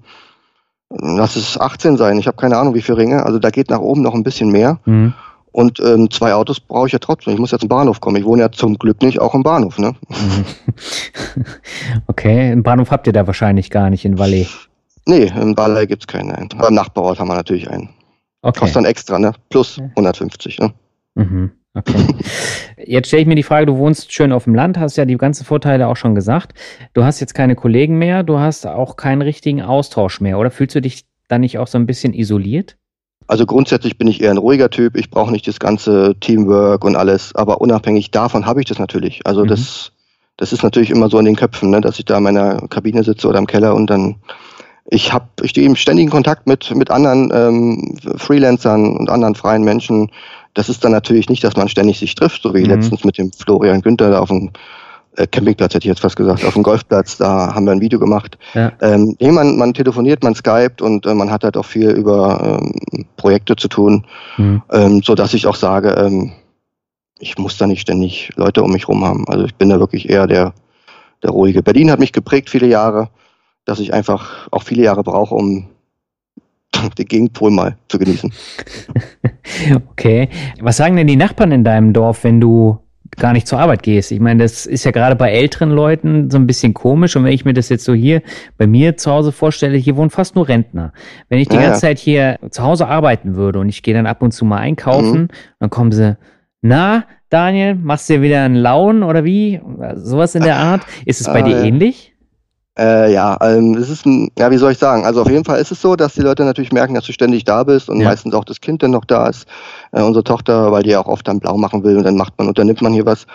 [0.91, 3.25] lass es 18 sein, ich habe keine Ahnung, wie viele Ringe.
[3.25, 4.79] Also da geht nach oben noch ein bisschen mehr.
[4.85, 5.15] Mhm.
[5.51, 7.33] Und ähm, zwei Autos brauche ich ja trotzdem.
[7.33, 8.17] Ich muss ja zum Bahnhof kommen.
[8.17, 9.95] Ich wohne ja zum Glück nicht auch im Bahnhof, ne?
[12.09, 14.69] Okay, im Bahnhof habt ihr da wahrscheinlich gar nicht in Valais.
[15.07, 16.51] Nee, im Ballei gibt es keinen.
[16.53, 17.91] Aber im Nachbarort haben wir natürlich einen.
[18.43, 18.61] Okay.
[18.61, 19.33] Kostet dann extra, ne?
[19.51, 20.73] Plus 150, ne?
[21.15, 21.53] Mhm.
[21.75, 22.07] Okay.
[22.87, 25.17] Jetzt stelle ich mir die Frage, du wohnst schön auf dem Land, hast ja die
[25.17, 26.57] ganzen Vorteile auch schon gesagt.
[26.93, 30.77] Du hast jetzt keine Kollegen mehr, du hast auch keinen richtigen Austausch mehr, oder fühlst
[30.77, 32.77] du dich da nicht auch so ein bisschen isoliert?
[33.27, 34.97] Also grundsätzlich bin ich eher ein ruhiger Typ.
[34.97, 39.27] Ich brauche nicht das ganze Teamwork und alles, aber unabhängig davon habe ich das natürlich.
[39.27, 39.49] Also mhm.
[39.49, 39.93] das,
[40.37, 43.03] das ist natürlich immer so in den Köpfen, ne, dass ich da in meiner Kabine
[43.03, 44.17] sitze oder im Keller und dann
[44.87, 49.65] ich habe, ich stehe im ständigen Kontakt mit, mit anderen ähm, Freelancern und anderen freien
[49.65, 50.11] Menschen.
[50.53, 52.71] Das ist dann natürlich nicht, dass man ständig sich trifft, so wie mhm.
[52.71, 54.51] letztens mit dem Florian Günther da auf dem
[55.17, 57.99] äh, Campingplatz, hätte ich jetzt fast gesagt, auf dem Golfplatz, da haben wir ein Video
[57.99, 58.37] gemacht.
[58.53, 58.73] Ja.
[58.83, 62.61] Ähm, nee, man, man telefoniert, man skypt und äh, man hat halt auch viel über
[62.61, 64.05] ähm, Projekte zu tun,
[64.37, 64.63] mhm.
[64.71, 66.33] ähm, so dass ich auch sage, ähm,
[67.19, 69.27] ich muss da nicht ständig Leute um mich rum haben.
[69.29, 70.53] Also ich bin da wirklich eher der,
[71.23, 71.63] der ruhige.
[71.63, 73.09] Berlin hat mich geprägt viele Jahre
[73.65, 75.69] dass ich einfach auch viele Jahre brauche, um
[76.99, 78.33] den Gegenpol mal zu genießen.
[79.75, 80.29] okay.
[80.61, 82.79] Was sagen denn die Nachbarn in deinem Dorf, wenn du
[83.17, 84.13] gar nicht zur Arbeit gehst?
[84.13, 87.17] Ich meine, das ist ja gerade bei älteren Leuten so ein bisschen komisch.
[87.17, 88.23] Und wenn ich mir das jetzt so hier
[88.59, 90.93] bei mir zu Hause vorstelle, hier wohnen fast nur Rentner.
[91.29, 94.07] Wenn ich die ja, ganze Zeit hier zu Hause arbeiten würde und ich gehe dann
[94.07, 95.29] ab und zu mal einkaufen, mhm.
[95.61, 96.17] dann kommen sie,
[96.61, 99.61] na, Daniel, machst du dir wieder einen Laun oder wie?
[99.97, 100.83] Sowas in der Art.
[101.05, 102.14] Ist es bei äh, dir ähnlich?
[102.77, 105.05] Äh, ja, ähm, es ist ein, ja, wie soll ich sagen?
[105.05, 107.45] Also auf jeden Fall ist es so, dass die Leute natürlich merken, dass du ständig
[107.45, 108.09] da bist und ja.
[108.09, 109.47] meistens auch das Kind dann noch da ist.
[109.93, 112.37] Äh, unsere Tochter, weil die ja auch oft dann blau machen will und dann macht
[112.37, 113.27] man, unternimmt man hier was.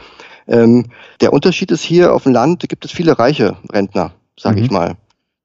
[0.48, 0.88] Ähm,
[1.22, 4.64] der Unterschied ist hier auf dem Land gibt es viele reiche Rentner, sag mhm.
[4.64, 4.96] ich mal.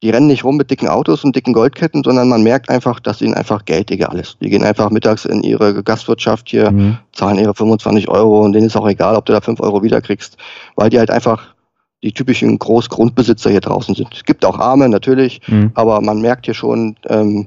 [0.03, 3.23] Die rennen nicht rum mit dicken Autos und dicken Goldketten, sondern man merkt einfach, dass
[3.23, 4.37] ihnen einfach Geld egal ist.
[4.43, 6.99] Die gehen einfach mittags in ihre Gastwirtschaft hier, mhm.
[7.13, 10.37] zahlen ihre 25 Euro und denen ist auch egal, ob du da 5 Euro wiederkriegst,
[10.75, 11.54] weil die halt einfach
[12.05, 14.09] die typischen Großgrundbesitzer hier draußen sind.
[14.15, 15.73] Es gibt auch Arme natürlich, mhm.
[15.75, 17.47] aber man merkt hier schon ähm,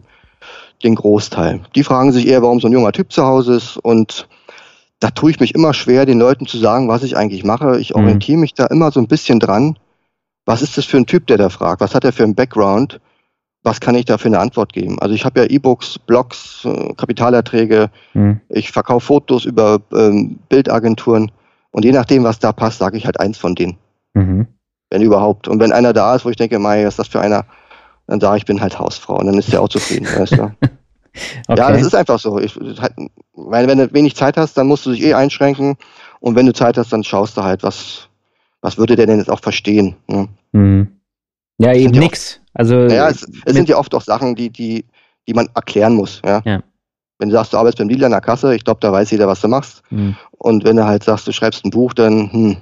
[0.83, 1.61] den Großteil.
[1.75, 4.27] Die fragen sich eher, warum so ein junger Typ zu Hause ist und
[4.99, 7.79] da tue ich mich immer schwer, den Leuten zu sagen, was ich eigentlich mache.
[7.79, 8.01] Ich mhm.
[8.01, 9.77] orientiere mich da immer so ein bisschen dran.
[10.45, 11.81] Was ist das für ein Typ, der da fragt?
[11.81, 12.99] Was hat er für einen Background?
[13.61, 14.97] Was kann ich da für eine Antwort geben?
[14.99, 17.91] Also ich habe ja E-Books, Blogs, äh, Kapitalerträge.
[18.15, 18.39] Mhm.
[18.49, 21.31] Ich verkaufe Fotos über ähm, Bildagenturen.
[21.69, 23.77] Und je nachdem, was da passt, sage ich halt eins von denen.
[24.17, 24.47] Mhm.
[24.89, 25.47] Wenn überhaupt.
[25.47, 27.45] Und wenn einer da ist, wo ich denke, Mai, was ist das für einer,
[28.07, 29.19] dann sage ich, ich bin halt Hausfrau.
[29.19, 30.07] Und dann ist der auch zufrieden.
[30.07, 30.43] weißt du?
[31.47, 31.59] okay.
[31.59, 32.39] Ja, das ist einfach so.
[32.39, 32.57] Ich,
[33.33, 35.75] weil wenn du wenig Zeit hast, dann musst du dich eh einschränken.
[36.19, 38.07] Und wenn du Zeit hast, dann schaust du halt, was,
[38.61, 39.95] was würde der denn jetzt auch verstehen.
[40.07, 40.27] Ne?
[40.53, 40.87] Mhm.
[41.59, 42.39] Ja, eben nix.
[42.53, 44.85] Also naja, es, es sind ja oft auch Sachen, die, die,
[45.27, 46.21] die man erklären muss.
[46.25, 46.41] Ja?
[46.45, 46.63] Ja.
[47.19, 49.27] Wenn du sagst, du arbeitest beim Dealer in der Kasse, ich glaube, da weiß jeder,
[49.27, 49.81] was du machst.
[49.89, 50.15] hm.
[50.31, 52.57] Und wenn du halt sagst, du schreibst ein Buch, dann, hm,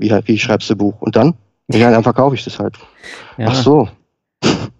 [0.00, 1.00] wie, wie schreibst du ein Buch?
[1.00, 1.34] Und dann?
[1.68, 2.76] Ja, dann verkaufe ich das halt.
[3.38, 3.46] ja.
[3.48, 3.88] Ach so.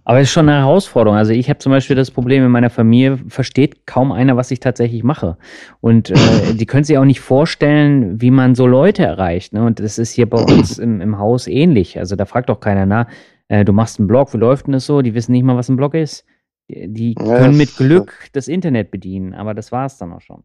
[0.04, 1.16] Aber es ist schon eine Herausforderung.
[1.16, 4.58] Also ich habe zum Beispiel das Problem in meiner Familie, versteht kaum einer, was ich
[4.58, 5.36] tatsächlich mache.
[5.80, 6.14] Und äh,
[6.54, 9.52] die können sich auch nicht vorstellen, wie man so Leute erreicht.
[9.52, 9.64] Ne?
[9.64, 11.98] Und das ist hier bei uns im, im Haus ähnlich.
[11.98, 13.06] Also da fragt auch keiner, na,
[13.48, 15.02] äh, du machst einen Blog, wie läuft denn das so?
[15.02, 16.24] Die wissen nicht mal, was ein Blog ist.
[16.68, 20.44] Die, die können mit Glück das Internet bedienen, aber das war es dann auch schon.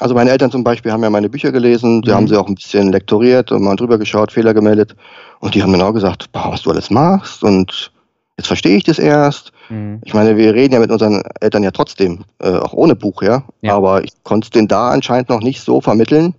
[0.00, 2.14] Also meine Eltern zum Beispiel haben ja meine Bücher gelesen, die Mhm.
[2.14, 4.94] haben sie auch ein bisschen lektoriert und mal drüber geschaut, Fehler gemeldet.
[5.40, 7.90] Und die haben mir auch gesagt, boah, was du alles machst und
[8.36, 9.52] jetzt verstehe ich das erst.
[9.68, 10.00] Mhm.
[10.04, 13.42] Ich meine, wir reden ja mit unseren Eltern ja trotzdem, äh, auch ohne Buch, ja.
[13.60, 13.74] Ja.
[13.76, 16.34] Aber ich konnte es denen da anscheinend noch nicht so vermitteln.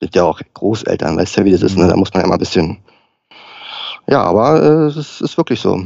[0.00, 1.82] Sind ja auch Großeltern, weißt ja, wie das ist, Mhm.
[1.84, 1.88] ne?
[1.88, 2.78] Da muss man ja mal ein bisschen.
[4.08, 5.82] Ja, aber äh, es ist, ist wirklich so.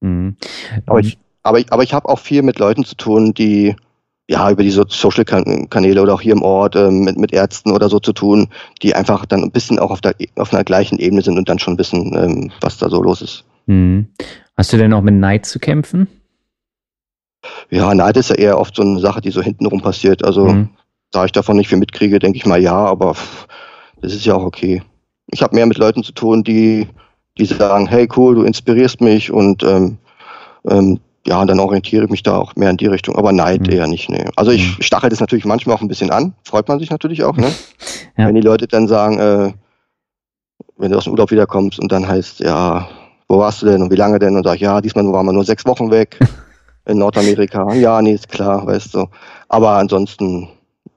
[0.00, 0.36] Mhm.
[0.86, 3.74] Aber ich, aber ich, aber ich habe auch viel mit Leuten zu tun, die
[4.30, 7.32] ja über die so Social Kan- Kanäle oder auch hier im Ort ähm, mit, mit
[7.32, 8.48] Ärzten oder so zu tun,
[8.80, 11.58] die einfach dann ein bisschen auch auf der auf einer gleichen Ebene sind und dann
[11.58, 13.44] schon wissen, ähm, was da so los ist.
[13.66, 14.06] Mhm.
[14.56, 16.06] Hast du denn auch mit Neid zu kämpfen?
[17.70, 20.24] Ja, Neid ist ja eher oft so eine Sache, die so hintenrum passiert.
[20.24, 20.68] Also Mhm.
[21.10, 23.48] da ich davon nicht viel mitkriege, denke ich mal ja, aber pff,
[24.00, 24.82] das ist ja auch okay.
[25.26, 26.86] Ich habe mehr mit Leuten zu tun, die,
[27.36, 29.98] die sagen, hey cool, du inspirierst mich und ähm,
[30.68, 33.66] ähm, ja, und dann orientiere ich mich da auch mehr in die Richtung, aber Neid
[33.66, 33.72] Mhm.
[33.72, 34.24] eher nicht, nee.
[34.36, 34.82] Also ich Mhm.
[34.82, 37.52] stachel das natürlich manchmal auch ein bisschen an, freut man sich natürlich auch, ne?
[38.16, 38.26] Ja.
[38.26, 39.52] Wenn die Leute dann sagen, äh,
[40.76, 42.88] wenn du aus dem Urlaub wiederkommst und dann heißt, ja,
[43.28, 44.36] wo warst du denn und wie lange denn?
[44.36, 46.18] Und sag ich, ja, diesmal waren wir nur sechs Wochen weg
[46.86, 47.72] in Nordamerika.
[47.74, 49.06] Ja, nee, ist klar, weißt du.
[49.48, 50.48] Aber ansonsten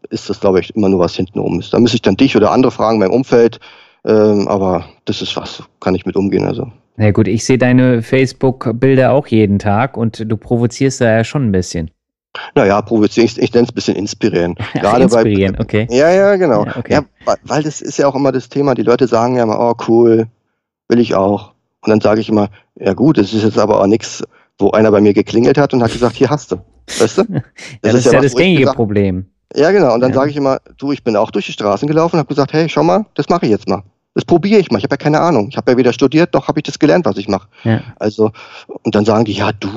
[0.10, 1.74] ist das, glaube ich, immer nur was hintenrum ist.
[1.74, 3.60] Da müsste ich dann dich oder andere fragen beim Umfeld,
[4.06, 6.46] ähm, aber das ist was, kann ich mit umgehen.
[6.46, 6.72] Also.
[6.96, 11.46] Na gut, ich sehe deine Facebook-Bilder auch jeden Tag und du provozierst da ja schon
[11.48, 11.90] ein bisschen.
[12.56, 14.56] Naja, provozieren, ich, ich nenne es ein bisschen inspirieren.
[14.74, 15.88] Gerade bei, inspirieren, okay.
[15.90, 16.66] Ja, ja, genau.
[16.66, 16.94] Ja, okay.
[16.94, 17.04] Ja,
[17.46, 18.74] weil- das ist ja auch immer das Thema.
[18.76, 20.28] Die Leute sagen ja immer, oh cool,
[20.88, 21.54] will ich auch.
[21.82, 24.24] Und dann sage ich immer, ja gut, das ist jetzt aber auch nichts,
[24.58, 26.58] wo einer bei mir geklingelt hat und hat gesagt, hier hast du.
[27.00, 27.22] Weißt du?
[27.34, 27.42] ja,
[27.82, 29.26] das ist ja, was, das gängige gesagt- Problem.
[29.56, 29.94] Ja, genau.
[29.94, 30.16] Und dann Ja.
[30.16, 32.68] sage ich immer, du, ich bin auch durch die Straßen gelaufen und habe gesagt, hey,
[32.70, 33.84] schau mal, das mache ich jetzt mal.
[34.16, 34.78] Das probiere ich mal.
[34.78, 35.48] Ich habe ja keine Ahnung.
[35.50, 37.48] Ich habe ja weder studiert, noch habe ich das gelernt, was ich mache.
[37.64, 37.82] Ja.
[37.98, 38.32] Also,
[38.84, 39.70] und dann sagen die, ja, du.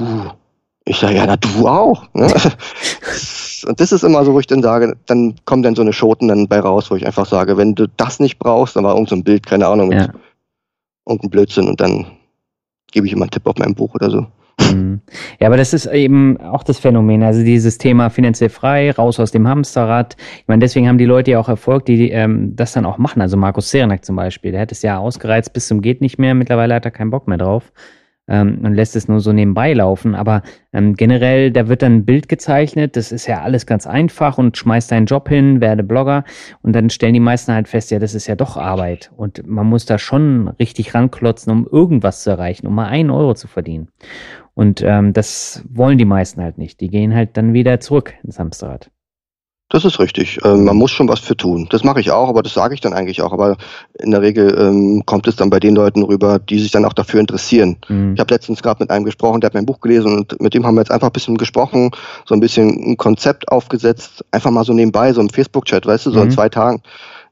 [0.84, 2.04] Ich sage, ja, na, du auch.
[2.12, 2.26] Ne?
[3.66, 6.28] und das ist immer so, wo ich dann sage, dann kommen dann so eine Schoten
[6.28, 9.08] dann bei raus, wo ich einfach sage, wenn du das nicht brauchst, dann war irgend
[9.08, 10.08] so ein Bild, keine Ahnung, Ja.
[11.06, 12.06] irgendein Blödsinn und dann
[12.92, 14.26] gebe ich immer einen Tipp auf meinem Buch oder so.
[15.40, 17.22] Ja, aber das ist eben auch das Phänomen.
[17.22, 20.16] Also dieses Thema finanziell frei, raus aus dem Hamsterrad.
[20.38, 23.20] Ich meine, deswegen haben die Leute ja auch Erfolg, die ähm, das dann auch machen.
[23.22, 26.34] Also Markus Serenak zum Beispiel, der hat es ja ausgereizt bis zum geht nicht mehr.
[26.34, 27.72] Mittlerweile hat er keinen Bock mehr drauf
[28.28, 30.14] ähm, und lässt es nur so nebenbei laufen.
[30.14, 32.96] Aber ähm, generell, da wird dann ein Bild gezeichnet.
[32.96, 36.24] Das ist ja alles ganz einfach und schmeißt deinen Job hin, werde Blogger.
[36.62, 39.10] Und dann stellen die meisten halt fest, ja, das ist ja doch Arbeit.
[39.16, 43.34] Und man muss da schon richtig ranklotzen, um irgendwas zu erreichen, um mal einen Euro
[43.34, 43.88] zu verdienen.
[44.54, 46.80] Und ähm, das wollen die meisten halt nicht.
[46.80, 48.90] Die gehen halt dann wieder zurück ins Hamsterrad.
[49.68, 50.38] Das ist richtig.
[50.44, 51.66] Ähm, man muss schon was für tun.
[51.70, 53.32] Das mache ich auch, aber das sage ich dann eigentlich auch.
[53.32, 53.56] Aber
[53.98, 56.92] in der Regel ähm, kommt es dann bei den Leuten rüber, die sich dann auch
[56.92, 57.76] dafür interessieren.
[57.88, 58.14] Mhm.
[58.14, 60.64] Ich habe letztens gerade mit einem gesprochen, der hat mein Buch gelesen und mit dem
[60.64, 61.90] haben wir jetzt einfach ein bisschen gesprochen,
[62.26, 66.10] so ein bisschen ein Konzept aufgesetzt, einfach mal so nebenbei, so im Facebook-Chat, weißt du,
[66.12, 66.30] so in Mhm.
[66.32, 66.80] zwei Tagen.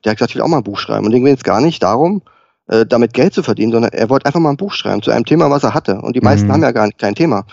[0.04, 1.06] Der hat gesagt, ich will auch mal ein Buch schreiben.
[1.06, 2.22] Und dem ging es gar nicht darum,
[2.66, 5.24] äh, damit Geld zu verdienen, sondern er wollte einfach mal ein Buch schreiben zu einem
[5.24, 6.00] Thema, was er hatte.
[6.00, 6.52] Und die meisten Mhm.
[6.54, 7.44] haben ja gar nicht, kein Thema.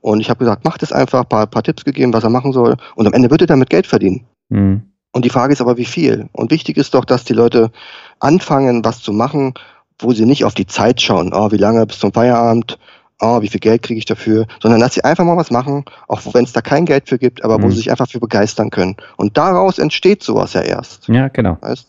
[0.00, 2.76] Und ich habe gesagt, mach das einfach, paar, paar Tipps gegeben, was er machen soll.
[2.94, 4.26] Und am Ende wird er damit Geld verdienen.
[4.48, 4.82] Mhm.
[5.12, 6.28] Und die Frage ist aber, wie viel?
[6.32, 7.70] Und wichtig ist doch, dass die Leute
[8.20, 9.54] anfangen, was zu machen,
[9.98, 11.32] wo sie nicht auf die Zeit schauen.
[11.34, 12.78] Oh, wie lange bis zum Feierabend?
[13.20, 14.46] Oh, wie viel Geld kriege ich dafür?
[14.62, 17.44] Sondern dass sie einfach mal was machen, auch wenn es da kein Geld für gibt,
[17.44, 17.70] aber wo Mhm.
[17.72, 18.96] sie sich einfach für begeistern können.
[19.16, 21.08] Und daraus entsteht sowas ja erst.
[21.08, 21.58] Ja, genau.
[21.60, 21.88] Weißt?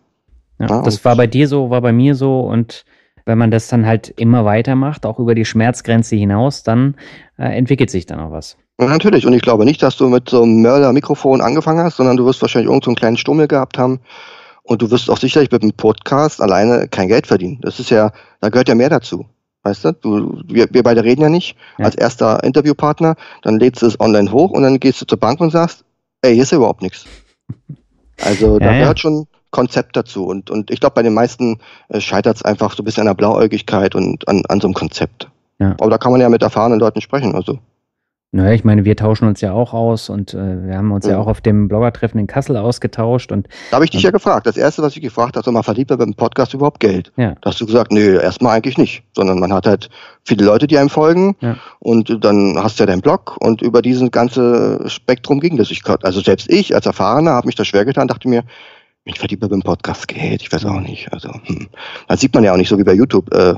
[0.60, 2.84] Ja, Ja, das war bei dir so, war bei mir so und
[3.26, 6.96] wenn man das dann halt immer weitermacht, auch über die Schmerzgrenze hinaus, dann
[7.38, 8.58] äh, entwickelt sich dann auch was.
[8.80, 9.26] Ja, natürlich.
[9.26, 12.42] Und ich glaube nicht, dass du mit so einem Mörder-Mikrofon angefangen hast, sondern du wirst
[12.42, 14.00] wahrscheinlich irgendeinen so einen kleinen Stummel gehabt haben.
[14.64, 17.60] Und du wirst auch sicherlich mit dem Podcast alleine kein Geld verdienen.
[17.62, 19.26] Das ist ja, da gehört ja mehr dazu.
[19.64, 19.92] Weißt du?
[19.94, 21.86] du wir, wir beide reden ja nicht Ja.
[21.86, 23.16] als erster Interviewpartner.
[23.44, 25.84] Dann lädst du es online hoch und dann gehst du zur Bank und sagst,
[26.22, 27.06] ey, hier ist ja überhaupt nichts.
[28.24, 28.80] Also da Ja, ja.
[28.82, 30.26] gehört schon Konzept dazu.
[30.26, 33.08] Und, und ich glaube, bei den meisten äh, scheitert es einfach so ein bisschen an
[33.08, 35.30] der Blauäugigkeit und an, an so einem Konzept.
[35.60, 35.76] Ja.
[35.80, 37.36] Aber da kann man ja mit erfahrenen Leuten sprechen.
[37.36, 37.60] Also.
[38.34, 41.12] Naja, ich meine, wir tauschen uns ja auch aus und äh, wir haben uns ja.
[41.12, 41.20] ja.
[41.20, 43.34] auch auf dem Bloggertreffen in Kassel ausgetauscht.
[43.34, 44.48] Und, da habe ich dich ja gefragt.
[44.48, 47.12] Das Erste, was ich gefragt habe, mal verdient man beim Podcast überhaupt Geld?
[47.18, 47.36] Ja.
[47.42, 49.04] Da hast du gesagt, nö, erstmal eigentlich nicht.
[49.14, 49.90] Sondern man hat halt
[50.24, 51.58] viele Leute, die einem folgen ja.
[51.80, 55.70] und dann hast du ja deinen Blog und über diesen ganze Spektrum ging das.
[55.70, 58.44] Ich, also selbst ich als Erfahrener habe mich da schwer getan, dachte mir,
[59.04, 61.12] ich verdiene beim Podcast Geld, ich weiß auch nicht.
[61.12, 61.68] Also, hm.
[62.08, 63.56] Da sieht man ja auch nicht so wie bei YouTube, äh,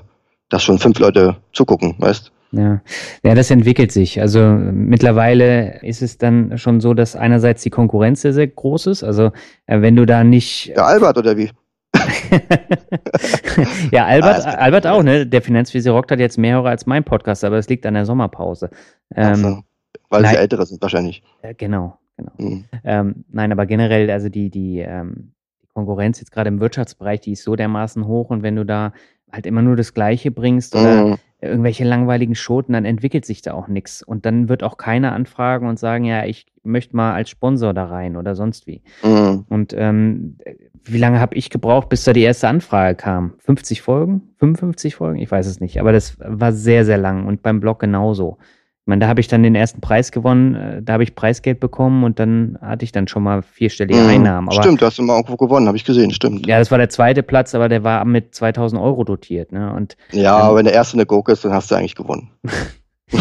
[0.49, 2.81] dass schon fünf Leute zugucken, weißt ja.
[3.23, 4.21] ja, das entwickelt sich.
[4.21, 9.03] Also mittlerweile ist es dann schon so, dass einerseits die Konkurrenz sehr, sehr groß ist.
[9.03, 9.31] Also
[9.65, 10.69] äh, wenn du da nicht.
[10.69, 11.49] Der Albert oder wie?
[13.91, 15.25] ja, Albert, ah, Albert auch, ne?
[15.25, 18.05] Der Finanzvisier rockt hat jetzt mehr Hörer als mein Podcast, aber es liegt an der
[18.05, 18.69] Sommerpause.
[19.15, 19.63] Ähm, so,
[20.09, 21.23] weil nein, sie ältere sind wahrscheinlich.
[21.41, 22.31] Äh, genau, genau.
[22.37, 22.65] Mhm.
[22.83, 25.33] Ähm, nein, aber generell, also die, die, ähm,
[25.73, 28.93] Konkurrenz jetzt gerade im Wirtschaftsbereich, die ist so dermaßen hoch und wenn du da
[29.31, 33.53] halt immer nur das Gleiche bringst oder mhm irgendwelche langweiligen Schoten, dann entwickelt sich da
[33.53, 34.01] auch nichts.
[34.01, 37.85] Und dann wird auch keiner anfragen und sagen, ja, ich möchte mal als Sponsor da
[37.85, 38.81] rein oder sonst wie.
[39.03, 39.45] Mhm.
[39.49, 40.37] Und ähm,
[40.83, 43.33] wie lange habe ich gebraucht, bis da die erste Anfrage kam?
[43.39, 44.21] 50 Folgen?
[44.37, 45.19] 55 Folgen?
[45.19, 45.79] Ich weiß es nicht.
[45.79, 48.37] Aber das war sehr, sehr lang und beim Blog genauso.
[48.83, 51.61] Ich meine, da habe ich dann den ersten Preis gewonnen, äh, da habe ich Preisgeld
[51.61, 54.09] bekommen und dann hatte ich dann schon mal vierstellige mhm.
[54.09, 54.49] Einnahmen.
[54.49, 56.45] Aber, stimmt, da hast du mal irgendwo gewonnen, habe ich gesehen, stimmt.
[56.47, 59.53] Ja, das war der zweite Platz, aber der war mit 2000 Euro dotiert.
[59.53, 59.71] Ne?
[59.73, 62.31] Und, ja, ähm, aber wenn der erste eine Gurke ist, dann hast du eigentlich gewonnen.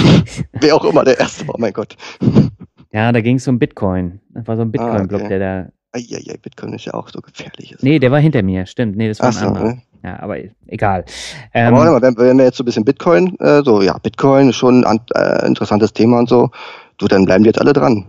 [0.53, 1.97] Wer auch immer der erste war, mein Gott.
[2.93, 4.21] Ja, da ging es um Bitcoin.
[4.31, 5.39] Das war so ein Bitcoin-Block, ah, okay.
[5.39, 5.73] der da.
[5.93, 7.77] Eieiei, Bitcoin ist ja auch so gefährlich.
[7.81, 8.97] Nee, der war hinter mir, stimmt.
[8.97, 9.65] Nee, das war Ach ein so, anderer.
[9.75, 9.83] Ne?
[10.03, 10.37] Ja, aber
[10.67, 11.05] egal.
[11.55, 14.49] Ähm, aber mal, wenn, wenn, wir jetzt so ein bisschen Bitcoin, äh, so, ja, Bitcoin
[14.49, 16.51] ist schon ein äh, interessantes Thema und so,
[16.99, 18.07] du, dann bleiben die jetzt alle dran.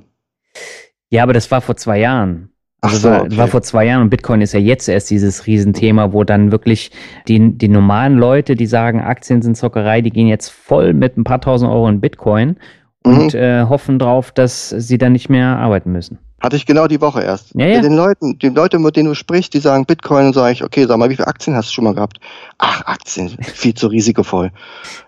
[1.10, 2.50] Ja, aber das war vor zwei Jahren.
[2.82, 3.38] Also Ach so, war, okay.
[3.38, 6.92] war vor zwei Jahren und Bitcoin ist ja jetzt erst dieses Riesenthema, wo dann wirklich
[7.28, 11.24] die, die normalen Leute, die sagen, Aktien sind Zockerei, die gehen jetzt voll mit ein
[11.24, 12.58] paar tausend Euro in Bitcoin
[13.04, 13.40] und mhm.
[13.40, 16.20] äh, hoffen drauf, dass sie dann nicht mehr arbeiten müssen.
[16.42, 17.56] Hatte ich genau die Woche erst.
[17.56, 17.82] Ja, ja.
[17.82, 20.86] Den Leuten, die Leute, mit denen du sprichst, die sagen Bitcoin und sage ich, okay,
[20.86, 22.20] sag mal, wie viele Aktien hast du schon mal gehabt?
[22.58, 24.52] Ach, Aktien, viel zu risikovoll.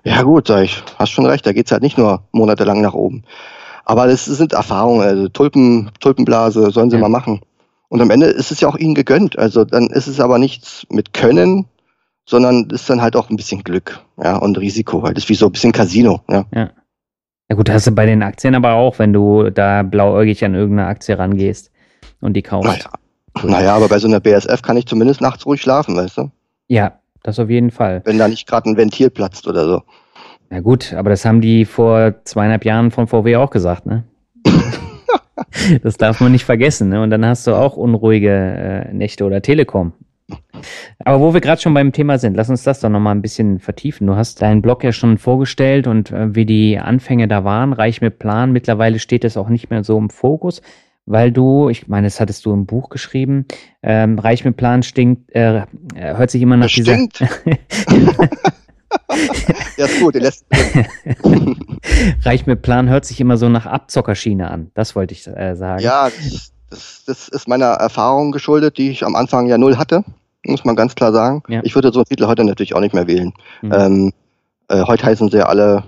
[0.04, 3.24] Ja gut, sag ich, hast schon recht, da geht's halt nicht nur monatelang nach oben.
[3.84, 7.02] Aber das sind Erfahrungen, also Tulpen, Tulpenblase, sollen sie ja.
[7.02, 7.42] mal machen.
[7.90, 9.38] Und am Ende ist es ja auch ihnen gegönnt.
[9.38, 11.66] Also dann ist es aber nichts mit Können,
[12.26, 15.36] sondern ist dann halt auch ein bisschen Glück, ja, und Risiko, weil das ist wie
[15.36, 16.46] so ein bisschen Casino, ja.
[16.54, 16.70] ja.
[17.50, 20.88] Ja gut, hast du bei den Aktien aber auch, wenn du da blauäugig an irgendeine
[20.88, 21.72] Aktie rangehst
[22.20, 22.88] und die kaufst.
[23.36, 23.60] Naja.
[23.60, 26.32] naja, aber bei so einer BSF kann ich zumindest nachts ruhig schlafen, weißt du?
[26.68, 28.02] Ja, das auf jeden Fall.
[28.06, 29.84] Wenn da nicht gerade ein Ventil platzt oder so.
[30.52, 34.04] Ja gut, aber das haben die vor zweieinhalb Jahren von VW auch gesagt, ne?
[35.84, 37.02] das darf man nicht vergessen, ne?
[37.02, 39.94] Und dann hast du auch unruhige äh, Nächte oder Telekom.
[41.00, 43.60] Aber wo wir gerade schon beim Thema sind, lass uns das doch nochmal ein bisschen
[43.60, 44.08] vertiefen.
[44.08, 48.02] Du hast deinen Blog ja schon vorgestellt und äh, wie die Anfänge da waren, reich
[48.02, 48.52] mit Plan.
[48.52, 50.62] Mittlerweile steht es auch nicht mehr so im Fokus,
[51.06, 53.46] weil du, ich meine, das hattest du im Buch geschrieben,
[53.84, 55.64] ähm, reich mit Plan stinkt, äh, äh
[55.94, 56.96] hört sich immer nach dieser...
[56.96, 57.20] Stinkt.
[59.78, 60.46] ja, ist gut, lässt.
[62.24, 64.72] reich mit Plan hört sich immer so nach Abzockerschiene an.
[64.74, 65.84] Das wollte ich äh, sagen.
[65.84, 70.04] Ja, das, das, das ist meiner Erfahrung geschuldet, die ich am Anfang ja null hatte
[70.48, 71.44] muss man ganz klar sagen.
[71.48, 71.62] Ja.
[71.64, 73.34] Ich würde so einen Titel heute natürlich auch nicht mehr wählen.
[73.62, 73.74] Mhm.
[73.74, 74.14] Ähm,
[74.68, 75.84] äh, heute heißen sie ja alle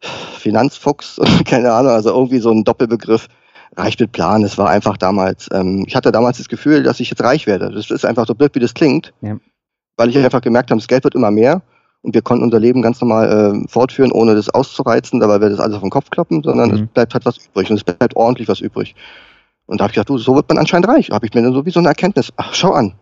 [0.00, 3.28] Finanzfuchs und keine Ahnung, also irgendwie so ein Doppelbegriff.
[3.74, 5.48] Reich mit Plan, es war einfach damals.
[5.50, 7.70] Ähm, ich hatte damals das Gefühl, dass ich jetzt reich werde.
[7.70, 9.14] Das ist einfach so blöd, wie das klingt.
[9.22, 9.38] Ja.
[9.96, 11.62] Weil ich einfach gemerkt habe, das Geld wird immer mehr
[12.02, 15.60] und wir konnten unser Leben ganz normal äh, fortführen, ohne das auszureizen, weil wir das
[15.60, 16.74] alles auf den Kopf kloppen, sondern mhm.
[16.74, 18.94] es bleibt halt was übrig und es bleibt ordentlich was übrig.
[19.66, 21.10] Und da habe ich gedacht, du, so wird man anscheinend reich.
[21.10, 22.32] Habe ich mir dann so wie so eine Erkenntnis.
[22.36, 22.94] Ach, schau an.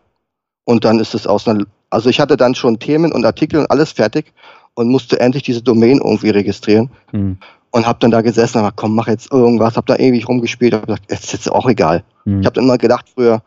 [0.64, 3.70] Und dann ist es aus einer, also ich hatte dann schon Themen und Artikel und
[3.70, 4.32] alles fertig
[4.74, 6.90] und musste endlich diese Domain irgendwie registrieren.
[7.12, 7.38] Mhm.
[7.72, 10.74] Und habe dann da gesessen und gesagt, komm, mach jetzt irgendwas, habe da ewig rumgespielt,
[10.74, 12.02] habe gesagt, jetzt ist jetzt auch egal.
[12.24, 12.40] Mhm.
[12.40, 13.42] Ich habe dann immer gedacht früher,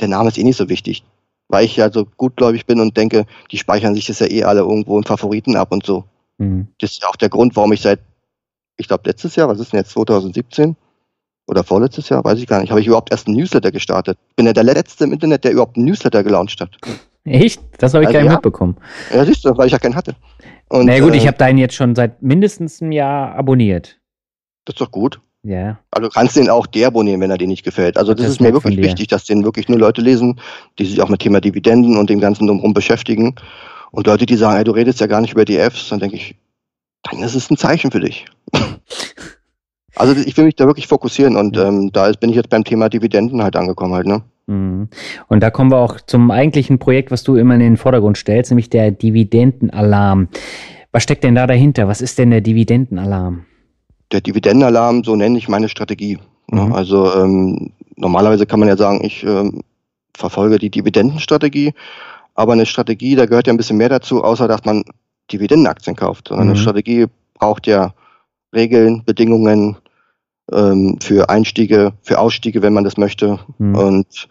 [0.00, 1.04] der Name ist eh nicht so wichtig,
[1.48, 4.60] weil ich ja so gutgläubig bin und denke, die speichern sich das ja eh alle
[4.60, 6.04] irgendwo in Favoriten ab und so.
[6.38, 6.68] Mhm.
[6.80, 8.00] Das ist ja auch der Grund, warum ich seit,
[8.76, 10.76] ich glaube letztes Jahr, was ist denn jetzt 2017,
[11.48, 14.18] oder vorletztes Jahr, weiß ich gar nicht, habe ich überhaupt erst einen Newsletter gestartet.
[14.34, 16.76] Bin ja der letzte im Internet, der überhaupt einen Newsletter gelauncht hat.
[17.24, 17.60] Echt?
[17.78, 18.36] Das habe ich also gar nicht ja.
[18.36, 18.76] mitbekommen.
[19.12, 20.14] Ja, siehst du, weil ich ja keinen hatte.
[20.68, 23.98] Und, Na gut, äh, ich habe deinen jetzt schon seit mindestens einem Jahr abonniert.
[24.64, 25.20] Das ist doch gut.
[25.46, 25.78] Ja.
[25.92, 27.96] Also du kannst den auch deabonnieren, wenn er dir nicht gefällt.
[27.96, 30.40] Also das, das ist mir wirklich wichtig, dass den wirklich nur Leute lesen,
[30.78, 33.36] die sich auch mit Thema Dividenden und dem ganzen drumherum beschäftigen.
[33.92, 36.34] Und Leute, die sagen, ey, du redest ja gar nicht über DFs, dann denke ich,
[37.04, 38.26] dann ist es ein Zeichen für dich.
[39.98, 42.90] Also ich will mich da wirklich fokussieren und ähm, da bin ich jetzt beim Thema
[42.90, 44.20] Dividenden halt angekommen halt, ne?
[44.46, 44.90] Mhm.
[45.26, 48.50] Und da kommen wir auch zum eigentlichen Projekt, was du immer in den Vordergrund stellst,
[48.50, 50.28] nämlich der Dividendenalarm.
[50.92, 51.88] Was steckt denn da dahinter?
[51.88, 53.46] Was ist denn der Dividendenalarm?
[54.12, 56.18] Der Dividendenalarm, so nenne ich meine Strategie.
[56.48, 56.72] Mhm.
[56.72, 59.62] Also ähm, normalerweise kann man ja sagen, ich ähm,
[60.14, 61.74] verfolge die Dividendenstrategie,
[62.34, 64.84] aber eine Strategie, da gehört ja ein bisschen mehr dazu, außer dass man
[65.32, 66.28] Dividendenaktien kauft.
[66.28, 66.52] Sondern mhm.
[66.52, 67.94] eine Strategie braucht ja
[68.54, 69.76] Regeln, Bedingungen
[70.52, 73.38] ähm, für Einstiege, für Ausstiege, wenn man das möchte.
[73.58, 73.74] Mhm.
[73.74, 74.28] Und,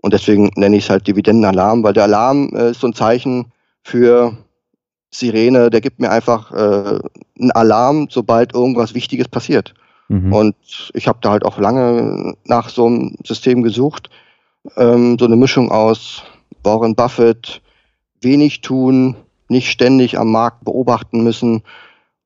[0.00, 3.46] und deswegen nenne ich es halt Dividendenalarm, weil der Alarm äh, ist so ein Zeichen
[3.82, 4.36] für
[5.18, 6.98] Sirene, der gibt mir einfach äh,
[7.38, 9.74] einen Alarm, sobald irgendwas Wichtiges passiert.
[10.08, 10.32] Mhm.
[10.32, 10.56] Und
[10.94, 14.10] ich habe da halt auch lange nach so einem System gesucht.
[14.76, 16.22] Ähm, so eine Mischung aus
[16.62, 17.62] Warren Buffett,
[18.20, 19.16] wenig tun,
[19.48, 21.62] nicht ständig am Markt beobachten müssen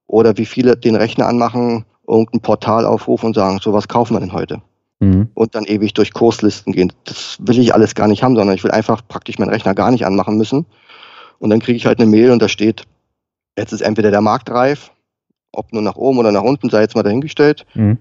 [0.06, 4.20] oder wie viele den Rechner anmachen, irgendein Portal aufrufen und sagen, so was kaufen wir
[4.20, 4.62] denn heute?
[4.98, 5.28] Mhm.
[5.34, 6.92] Und dann ewig durch Kurslisten gehen.
[7.04, 9.90] Das will ich alles gar nicht haben, sondern ich will einfach praktisch meinen Rechner gar
[9.90, 10.66] nicht anmachen müssen.
[11.40, 12.84] Und dann kriege ich halt eine Mail und da steht,
[13.58, 14.92] jetzt ist entweder der Markt reif,
[15.52, 17.66] ob nur nach oben oder nach unten, sei jetzt mal dahingestellt.
[17.74, 17.98] Mhm.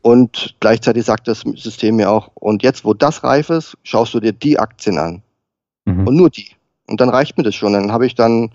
[0.00, 4.20] Und gleichzeitig sagt das System mir auch, und jetzt, wo das reif ist, schaust du
[4.20, 5.22] dir die Aktien an.
[5.84, 6.06] Mhm.
[6.06, 6.50] Und nur die.
[6.86, 7.72] Und dann reicht mir das schon.
[7.72, 8.50] Dann habe ich dann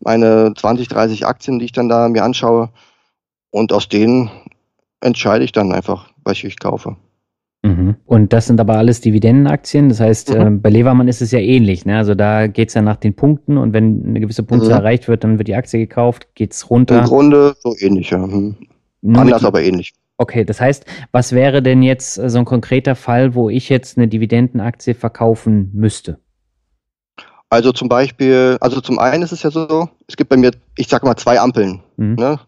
[0.00, 2.70] meine 20, 30 Aktien, die ich dann da mir anschaue.
[3.50, 4.30] Und aus denen
[5.00, 6.96] entscheide ich dann einfach, welche ich kaufe.
[7.62, 7.96] Mhm.
[8.04, 9.88] Und das sind aber alles Dividendenaktien.
[9.88, 10.40] Das heißt, mhm.
[10.40, 11.84] äh, bei Levermann ist es ja ähnlich.
[11.84, 11.96] Ne?
[11.96, 14.74] Also da geht es ja nach den Punkten und wenn eine gewisse Punkte mhm.
[14.74, 17.00] erreicht wird, dann wird die Aktie gekauft, geht es runter.
[17.00, 18.18] Im Grunde so ähnlich, ja.
[18.18, 18.56] Mhm.
[19.14, 19.94] Anders, aber ähnlich.
[20.18, 23.98] Okay, das heißt, was wäre denn jetzt äh, so ein konkreter Fall, wo ich jetzt
[23.98, 26.18] eine Dividendenaktie verkaufen müsste?
[27.48, 30.88] Also zum Beispiel, also zum einen ist es ja so, es gibt bei mir, ich
[30.88, 31.82] sage mal, zwei Ampeln.
[31.96, 32.14] Mhm.
[32.14, 32.40] Ne?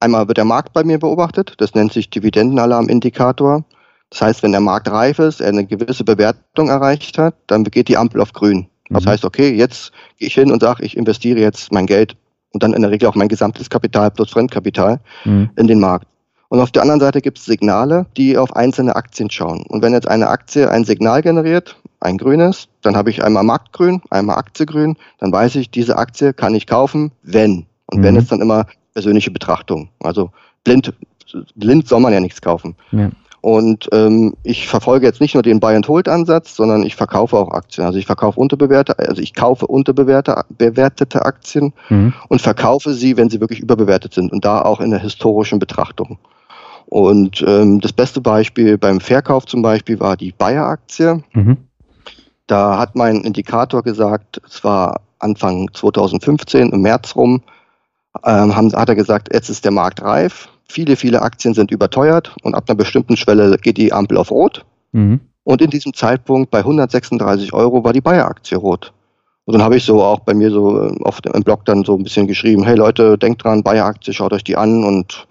[0.00, 3.64] Einmal wird der Markt bei mir beobachtet, das nennt sich Dividendenalarmindikator.
[4.10, 7.88] Das heißt, wenn der Markt reif ist, er eine gewisse Bewertung erreicht hat, dann geht
[7.88, 8.68] die Ampel auf grün.
[8.88, 9.10] Das mhm.
[9.10, 12.16] heißt, okay, jetzt gehe ich hin und sage, ich investiere jetzt mein Geld
[12.52, 15.50] und dann in der Regel auch mein gesamtes Kapital plus Fremdkapital mhm.
[15.56, 16.06] in den Markt.
[16.48, 19.64] Und auf der anderen Seite gibt es Signale, die auf einzelne Aktien schauen.
[19.66, 24.00] Und wenn jetzt eine Aktie ein Signal generiert, ein grünes, dann habe ich einmal Marktgrün,
[24.10, 27.66] einmal Aktiegrün, dann weiß ich, diese Aktie kann ich kaufen, wenn.
[27.86, 28.02] Und mhm.
[28.04, 29.88] wenn ist dann immer persönliche Betrachtung.
[30.00, 30.30] Also
[30.62, 30.94] blind,
[31.56, 32.76] blind soll man ja nichts kaufen.
[32.92, 33.10] Ja.
[33.46, 37.86] Und ähm, ich verfolge jetzt nicht nur den Buy-and-Hold-Ansatz, sondern ich verkaufe auch Aktien.
[37.86, 42.12] Also ich verkaufe unterbewertete, also ich kaufe unterbewertete Aktien mhm.
[42.26, 46.18] und verkaufe sie, wenn sie wirklich überbewertet sind und da auch in der historischen Betrachtung.
[46.86, 51.22] Und ähm, das beste Beispiel beim Verkauf zum Beispiel war die Bayer-Aktie.
[51.32, 51.56] Mhm.
[52.48, 57.42] Da hat mein Indikator gesagt, es war Anfang 2015, im März rum,
[58.24, 62.34] ähm, haben, hat er gesagt, jetzt ist der Markt reif Viele, viele Aktien sind überteuert
[62.42, 64.64] und ab einer bestimmten Schwelle geht die Ampel auf Rot.
[64.92, 65.20] Mhm.
[65.44, 68.92] Und in diesem Zeitpunkt bei 136 Euro war die Bayer-Aktie rot.
[69.44, 71.96] Und dann habe ich so auch bei mir so äh, auf dem Blog dann so
[71.96, 75.28] ein bisschen geschrieben, hey Leute, denkt dran, Bayer-Aktie, schaut euch die an und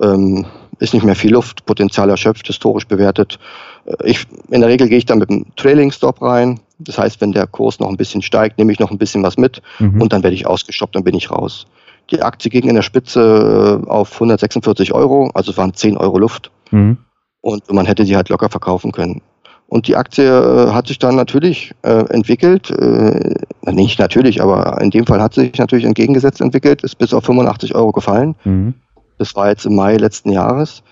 [0.00, 0.46] ähm,
[0.78, 3.40] ist nicht mehr viel Luft, Potenzial erschöpft, historisch bewertet.
[3.86, 6.60] Äh, ich, in der Regel gehe ich dann mit einem Trailing-Stop rein.
[6.78, 9.36] Das heißt, wenn der Kurs noch ein bisschen steigt, nehme ich noch ein bisschen was
[9.36, 10.00] mit mhm.
[10.00, 11.66] und dann werde ich ausgestoppt, dann bin ich raus.
[12.10, 16.18] Die Aktie ging in der Spitze äh, auf 146 Euro, also es waren 10 Euro
[16.18, 16.50] Luft.
[16.70, 16.98] Mhm.
[17.40, 19.22] Und man hätte sie halt locker verkaufen können.
[19.70, 23.34] Und die Aktie äh, hat sich dann natürlich äh, entwickelt, äh,
[23.70, 27.24] nicht natürlich, aber in dem Fall hat sie sich natürlich entgegengesetzt entwickelt, ist bis auf
[27.24, 28.34] 85 Euro gefallen.
[28.44, 28.74] Mhm.
[29.18, 30.82] Das war jetzt im Mai letzten Jahres.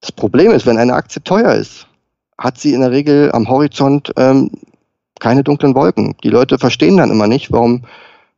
[0.00, 1.86] Das Problem ist, wenn eine Aktie teuer ist,
[2.38, 4.50] hat sie in der Regel am Horizont ähm,
[5.20, 6.14] keine dunklen Wolken.
[6.22, 7.84] Die Leute verstehen dann immer nicht, warum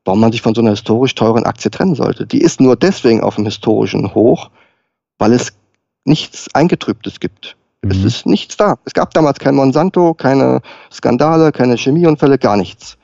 [0.09, 2.27] warum man sich von so einer historisch teuren Aktie trennen sollte.
[2.27, 4.49] Die ist nur deswegen auf dem historischen Hoch,
[5.19, 5.53] weil es
[6.07, 7.57] nichts Eingetrübtes gibt.
[7.83, 7.91] Mhm.
[7.91, 8.77] Es ist nichts da.
[8.87, 12.97] Es gab damals kein Monsanto, keine Skandale, keine Chemieunfälle, gar nichts.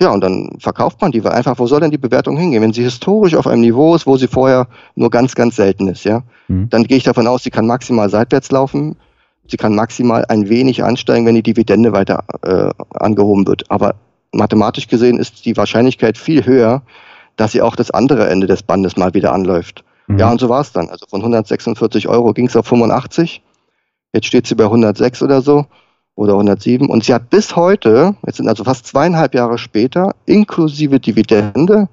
[0.00, 2.62] Ja, und dann verkauft man die, weil einfach, wo soll denn die Bewertung hingehen?
[2.62, 6.04] Wenn sie historisch auf einem Niveau ist, wo sie vorher nur ganz, ganz selten ist,
[6.04, 6.70] ja, mhm.
[6.70, 8.96] dann gehe ich davon aus, sie kann maximal seitwärts laufen,
[9.46, 13.70] sie kann maximal ein wenig ansteigen, wenn die Dividende weiter äh, angehoben wird.
[13.70, 13.96] Aber
[14.34, 16.82] mathematisch gesehen ist die Wahrscheinlichkeit viel höher,
[17.36, 19.84] dass sie auch das andere Ende des Bandes mal wieder anläuft.
[20.06, 20.18] Mhm.
[20.18, 20.88] Ja, und so war es dann.
[20.88, 23.42] Also von 146 Euro ging es auf 85.
[24.12, 25.66] Jetzt steht sie bei 106 oder so
[26.14, 26.88] oder 107.
[26.88, 31.88] Und sie hat bis heute, jetzt sind also fast zweieinhalb Jahre später, inklusive Dividende,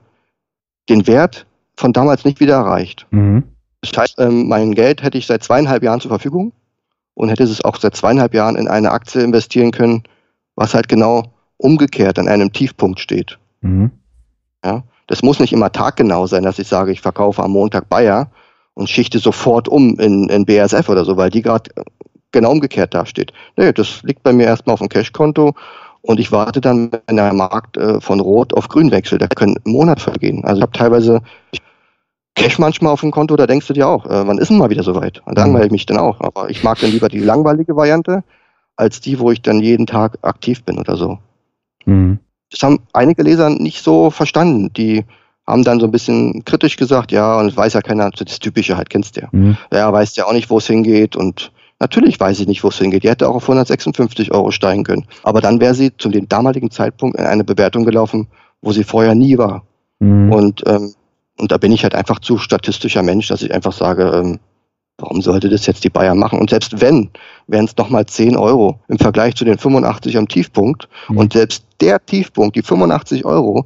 [0.89, 3.07] den Wert von damals nicht wieder erreicht.
[3.11, 3.43] Mhm.
[3.81, 6.51] Das heißt, ähm, mein Geld hätte ich seit zweieinhalb Jahren zur Verfügung
[7.15, 10.03] und hätte es auch seit zweieinhalb Jahren in eine Aktie investieren können,
[10.55, 13.37] was halt genau umgekehrt an einem Tiefpunkt steht.
[13.61, 13.91] Mhm.
[14.63, 18.31] Ja, das muss nicht immer taggenau sein, dass ich sage, ich verkaufe am Montag Bayer
[18.73, 21.69] und schichte sofort um in, in BASF oder so, weil die gerade
[22.31, 23.33] genau umgekehrt dasteht.
[23.57, 25.53] Nee, das liegt bei mir erstmal auf dem Cashkonto
[26.01, 29.21] und ich warte dann, wenn der Markt äh, von Rot auf Grün wechselt.
[29.21, 30.43] Da können Monate vergehen.
[30.43, 31.21] Also ich habe teilweise
[32.35, 34.69] Cash manchmal auf dem Konto, da denkst du dir auch, äh, wann ist denn mal
[34.69, 35.21] wieder soweit?
[35.25, 36.19] Und da langweile ich mich dann auch.
[36.21, 38.23] Aber ich mag dann lieber die langweilige Variante,
[38.77, 41.19] als die, wo ich dann jeden Tag aktiv bin oder so.
[41.85, 42.19] Mhm.
[42.49, 44.71] Das haben einige Leser nicht so verstanden.
[44.73, 45.05] Die
[45.47, 48.89] haben dann so ein bisschen kritisch gesagt, ja, und weiß ja keiner, das Typische halt,
[48.89, 49.29] kennst du ja.
[49.31, 49.57] Mhm.
[49.71, 51.51] Ja, weiß ja auch nicht, wo es hingeht und
[51.81, 53.03] Natürlich weiß ich nicht, wo es hingeht.
[53.03, 55.07] Die hätte auch auf 156 Euro steigen können.
[55.23, 58.27] Aber dann wäre sie zu dem damaligen Zeitpunkt in eine Bewertung gelaufen,
[58.61, 59.63] wo sie vorher nie war.
[59.97, 60.31] Mhm.
[60.31, 60.93] Und, ähm,
[61.39, 64.39] und da bin ich halt einfach zu statistischer Mensch, dass ich einfach sage, ähm,
[65.01, 66.39] warum sollte das jetzt die Bayern machen?
[66.39, 67.09] Und selbst wenn,
[67.47, 70.87] wären es nochmal 10 Euro im Vergleich zu den 85 am Tiefpunkt.
[71.09, 71.17] Mhm.
[71.17, 73.65] Und selbst der Tiefpunkt, die 85 Euro,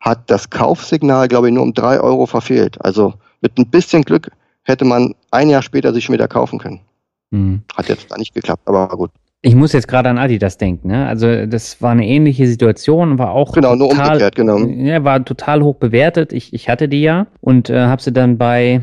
[0.00, 2.76] hat das Kaufsignal, glaube ich, nur um 3 Euro verfehlt.
[2.84, 4.30] Also mit ein bisschen Glück
[4.62, 6.80] hätte man ein Jahr später sich wieder kaufen können.
[7.30, 7.62] Mhm.
[7.76, 9.10] Hat jetzt da nicht geklappt, aber gut.
[9.40, 11.06] Ich muss jetzt gerade an Adidas denken, ne?
[11.06, 14.58] Also das war eine ähnliche Situation, war auch genau nur total, umgekehrt, genau.
[14.58, 16.32] Ja, war total hoch bewertet.
[16.32, 18.80] Ich, ich hatte die ja und äh, habe sie dann bei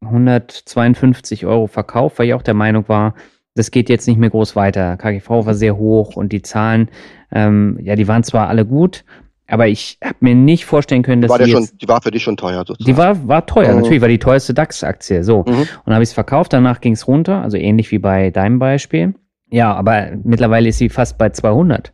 [0.00, 3.14] 152 Euro verkauft, weil ich auch der Meinung war,
[3.54, 4.96] das geht jetzt nicht mehr groß weiter.
[4.96, 6.88] KGV war sehr hoch und die Zahlen,
[7.32, 9.04] ähm, ja, die waren zwar alle gut,
[9.48, 12.22] aber ich habe mir nicht vorstellen können, dass war die, schon, die war für dich
[12.22, 12.64] schon teuer.
[12.66, 12.84] Sozusagen.
[12.84, 13.80] Die war, war teuer, mhm.
[13.80, 15.24] natürlich, war die teuerste DAX-Aktie.
[15.24, 15.44] So.
[15.46, 15.66] Mhm.
[15.84, 19.14] Und habe ich es verkauft, danach ging es runter, also ähnlich wie bei deinem Beispiel.
[19.50, 21.92] Ja, aber mittlerweile ist sie fast bei 200.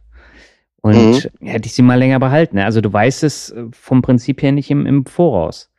[0.83, 1.47] Und mhm.
[1.47, 2.59] hätte ich sie mal länger behalten.
[2.59, 5.71] Also du weißt es äh, vom Prinzip her nicht im, im Voraus.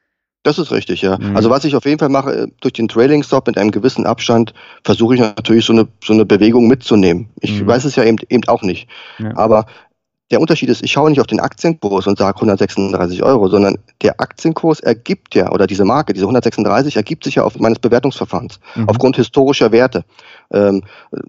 [0.46, 1.18] Das ist richtig, ja.
[1.18, 1.36] Mhm.
[1.36, 4.06] Also was ich auf jeden Fall mache, äh, durch den Trailing Stop mit einem gewissen
[4.06, 7.30] Abstand versuche ich natürlich so eine, so eine Bewegung mitzunehmen.
[7.42, 7.66] Ich mhm.
[7.66, 8.88] weiß es ja eben, eben auch nicht.
[9.18, 9.36] Ja.
[9.36, 9.66] Aber
[10.30, 14.20] der Unterschied ist, ich schaue nicht auf den Aktienkurs und sage 136 Euro, sondern der
[14.22, 18.88] Aktienkurs ergibt ja, oder diese Marke, diese 136 ergibt sich ja auf meines Bewertungsverfahrens, mhm.
[18.88, 20.06] aufgrund historischer Werte.
[20.54, 20.84] Ähm,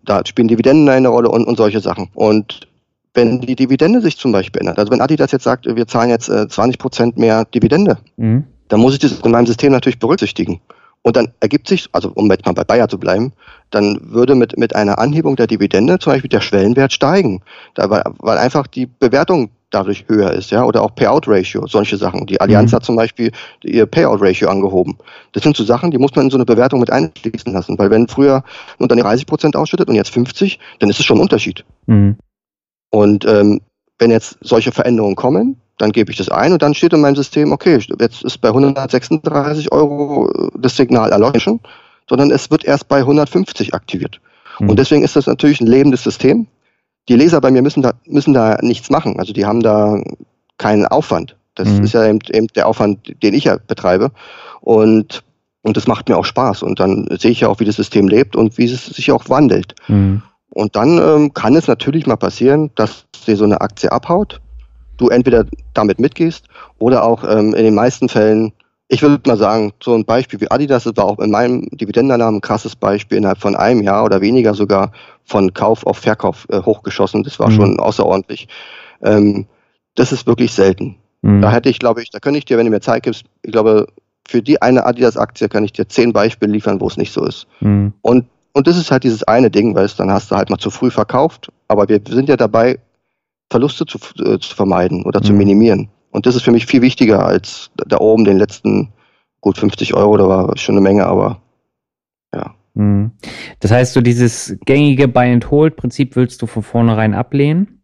[0.05, 2.11] da spielen Dividenden eine Rolle und, und solche Sachen.
[2.13, 2.69] Und
[3.15, 6.29] wenn die Dividende sich zum Beispiel ändert, also wenn Adidas jetzt sagt, wir zahlen jetzt
[6.29, 8.45] äh, 20 Prozent mehr Dividende, mhm.
[8.69, 10.61] Dann muss ich das in meinem System natürlich berücksichtigen.
[11.03, 13.33] Und dann ergibt sich, also um jetzt mal bei Bayer zu bleiben,
[13.71, 17.43] dann würde mit, mit einer Anhebung der Dividende zum Beispiel der Schwellenwert steigen,
[17.75, 22.27] da, weil, weil einfach die Bewertung dadurch höher ist, ja, oder auch Payout-Ratio, solche Sachen.
[22.27, 22.77] Die Allianz mhm.
[22.77, 23.31] hat zum Beispiel
[23.63, 24.97] ihr Payout-Ratio angehoben.
[25.33, 27.91] Das sind so Sachen, die muss man in so eine Bewertung mit einschließen lassen, weil
[27.91, 28.43] wenn früher
[28.79, 31.65] ein Unternehmen 30 Prozent ausschüttet und jetzt 50, dann ist es schon ein Unterschied.
[31.87, 32.17] Mhm.
[32.91, 33.61] Und ähm,
[33.99, 37.17] wenn jetzt solche Veränderungen kommen, dann gebe ich das ein und dann steht in meinem
[37.17, 41.61] System, okay, jetzt ist bei 136 Euro äh, das Signal erleuchten,
[42.09, 44.21] sondern es wird erst bei 150 aktiviert.
[44.59, 44.71] Mhm.
[44.71, 46.47] Und deswegen ist das natürlich ein lebendes System.
[47.09, 49.19] Die Leser bei mir müssen da, müssen da nichts machen.
[49.19, 50.03] Also die haben da
[50.59, 51.37] keinen Aufwand.
[51.55, 51.85] Das mhm.
[51.85, 54.11] ist ja eben, eben, der Aufwand, den ich ja betreibe.
[54.61, 55.23] Und,
[55.63, 56.63] und das macht mir auch Spaß.
[56.63, 59.29] Und dann sehe ich ja auch, wie das System lebt und wie es sich auch
[59.29, 59.75] wandelt.
[59.89, 60.23] Mhm.
[60.51, 64.41] Und dann ähm, kann es natürlich mal passieren, dass dir so eine Aktie abhaut
[64.97, 66.47] du entweder damit mitgehst
[66.79, 68.53] oder auch ähm, in den meisten Fällen,
[68.89, 72.37] ich würde mal sagen, so ein Beispiel wie Adidas, das war auch in meinem Dividendennamen
[72.37, 74.93] ein krasses Beispiel, innerhalb von einem Jahr oder weniger sogar
[75.25, 77.25] von Kauf auf Verkauf äh, hochgeschossen.
[77.25, 77.55] Das war mhm.
[77.55, 78.49] schon außerordentlich.
[79.03, 79.47] Ähm,
[79.97, 80.97] das ist wirklich selten.
[81.23, 81.43] Mhm.
[81.43, 83.53] Da hätte ich, glaube ich, da könnte ich dir, wenn du mir Zeit gibst, ich
[83.53, 83.89] glaube,
[84.29, 87.47] für die eine Adidas-Aktie kann ich dir zehn Beispiele liefern, wo es nicht so ist.
[87.61, 87.93] Mhm.
[88.03, 90.59] Und, und das ist halt dieses eine Ding, weil es dann hast du halt mal
[90.59, 91.51] zu früh verkauft.
[91.69, 92.79] Aber wir sind ja dabei,
[93.51, 95.25] Verluste zu, äh, zu vermeiden oder mhm.
[95.25, 95.89] zu minimieren.
[96.11, 98.93] Und das ist für mich viel wichtiger als da oben den letzten
[99.41, 101.41] gut 50 Euro, da war schon eine Menge, aber
[102.35, 102.55] ja.
[102.75, 103.13] Mhm.
[103.61, 107.83] Das heißt, so dieses gängige Buy-and-Hold-Prinzip willst du von vornherein ablehnen?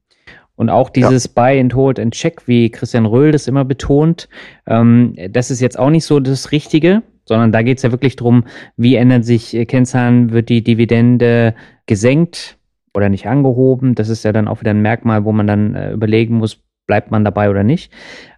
[0.54, 1.30] Und auch dieses ja.
[1.34, 4.28] Buy and Hold and Check, wie Christian Röhl das immer betont,
[4.66, 8.16] ähm, das ist jetzt auch nicht so das Richtige, sondern da geht es ja wirklich
[8.16, 8.44] darum,
[8.76, 11.54] wie ändern sich äh, Kennzahlen, wird die Dividende
[11.86, 12.58] gesenkt,
[12.94, 13.94] oder nicht angehoben.
[13.94, 17.10] Das ist ja dann auch wieder ein Merkmal, wo man dann äh, überlegen muss, bleibt
[17.10, 17.92] man dabei oder nicht.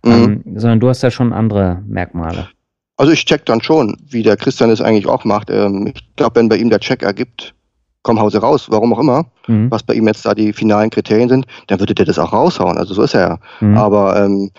[0.04, 0.12] Mhm.
[0.12, 2.48] Ähm, sondern du hast ja schon andere Merkmale.
[2.96, 5.50] Also ich check dann schon, wie der Christian es eigentlich auch macht.
[5.50, 7.54] Ähm, ich glaube, wenn bei ihm der Check ergibt,
[8.02, 9.70] komm Hause raus, warum auch immer, mhm.
[9.70, 12.78] was bei ihm jetzt da die finalen Kriterien sind, dann würde der das auch raushauen.
[12.78, 13.38] Also so ist er ja.
[13.60, 13.76] Mhm.
[13.76, 14.50] Aber ähm,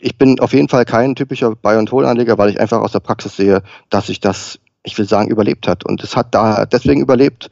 [0.00, 3.00] ich bin auf jeden Fall kein typischer Buy- und Hold-Anleger, weil ich einfach aus der
[3.00, 5.84] Praxis sehe, dass sich das, ich will sagen, überlebt hat.
[5.84, 7.50] Und es hat da deswegen überlebt,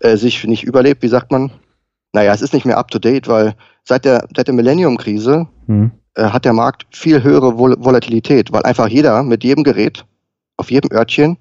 [0.00, 1.50] äh, sich nicht überlebt, wie sagt man?
[2.12, 5.90] Naja, es ist nicht mehr up to date, weil seit der, seit der Millennium-Krise hm.
[6.14, 10.04] äh, hat der Markt viel höhere Vol Volatilität, weil einfach jeder mit jedem Gerät,
[10.56, 11.36] auf jedem Örtchen,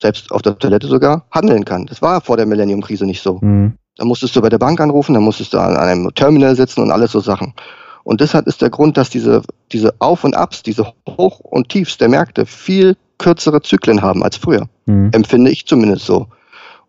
[0.00, 1.86] selbst auf der Toilette sogar, handeln kann.
[1.86, 3.40] Das war vor der Millennium-Krise nicht so.
[3.40, 3.74] Hm.
[3.96, 6.90] Da musstest du bei der Bank anrufen, da musstest du an einem Terminal sitzen und
[6.90, 7.52] alles so Sachen.
[8.04, 11.98] Und deshalb ist der Grund, dass diese, diese Auf- und Abs, diese Hoch- und Tiefs
[11.98, 14.68] der Märkte viel kürzere Zyklen haben als früher.
[14.86, 15.10] Mhm.
[15.12, 16.26] Empfinde ich zumindest so.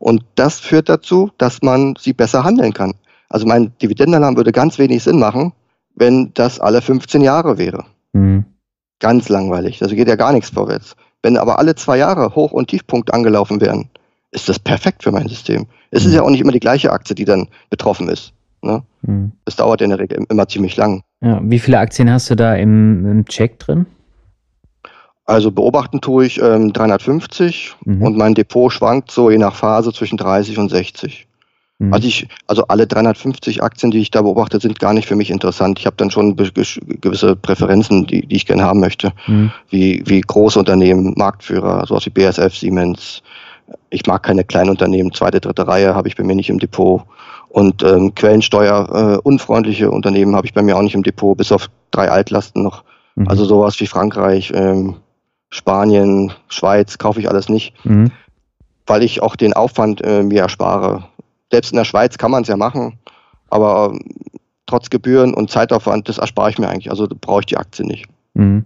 [0.04, 2.94] Und das führt dazu, dass man sie besser handeln kann.
[3.30, 5.54] Also mein Dividendenalarm würde ganz wenig Sinn machen,
[5.96, 7.86] wenn das alle 15 Jahre wäre.
[8.12, 8.44] Mhm.
[9.00, 9.82] Ganz langweilig.
[9.82, 10.98] Also geht ja gar nichts vorwärts.
[11.22, 13.88] Wenn aber alle zwei Jahre Hoch- und Tiefpunkt angelaufen werden,
[14.32, 15.68] ist das perfekt für mein System.
[15.90, 16.10] Es mhm.
[16.10, 18.34] ist ja auch nicht immer die gleiche Aktie, die dann betroffen ist.
[18.62, 18.84] Ne?
[19.04, 19.32] Mhm.
[19.46, 21.02] Das dauert ja in der Regel immer ziemlich lang.
[21.22, 23.86] Ja, wie viele Aktien hast du da im, im Check drin?
[25.26, 28.02] Also beobachten tue ich ähm, 350 mhm.
[28.02, 31.28] und mein Depot schwankt so je nach Phase zwischen 30 und 60.
[31.80, 31.94] Mhm.
[31.94, 35.30] Also ich, also alle 350 Aktien, die ich da beobachte, sind gar nicht für mich
[35.30, 35.80] interessant.
[35.80, 39.52] Ich habe dann schon gewisse Präferenzen, die, die ich gerne haben möchte, mhm.
[39.70, 43.24] wie, wie große Unternehmen, Marktführer, sowas wie BSF, Siemens.
[43.90, 47.04] Ich mag keine kleinen Unternehmen, zweite, dritte Reihe habe ich bei mir nicht im Depot.
[47.48, 51.52] Und ähm, Quellensteuer äh, unfreundliche Unternehmen habe ich bei mir auch nicht im Depot, bis
[51.52, 52.84] auf drei Altlasten noch.
[53.16, 53.28] Mhm.
[53.28, 54.96] Also sowas wie Frankreich, ähm,
[55.54, 58.12] Spanien, Schweiz kaufe ich alles nicht, mhm.
[58.88, 61.06] weil ich auch den Aufwand äh, mir erspare.
[61.52, 62.98] Selbst in der Schweiz kann man es ja machen,
[63.52, 64.00] aber äh,
[64.66, 66.90] trotz Gebühren und Zeitaufwand, das erspare ich mir eigentlich.
[66.90, 68.08] Also brauche ich die Aktie nicht.
[68.34, 68.66] Mhm.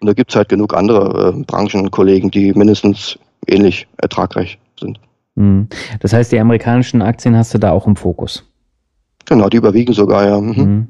[0.00, 3.18] Und da gibt es halt genug andere äh, Branchenkollegen, die mindestens
[3.48, 5.00] ähnlich ertragreich sind.
[5.34, 5.68] Mhm.
[5.98, 8.48] Das heißt, die amerikanischen Aktien hast du da auch im Fokus?
[9.24, 10.40] Genau, die überwiegen sogar, ja.
[10.40, 10.88] Mhm.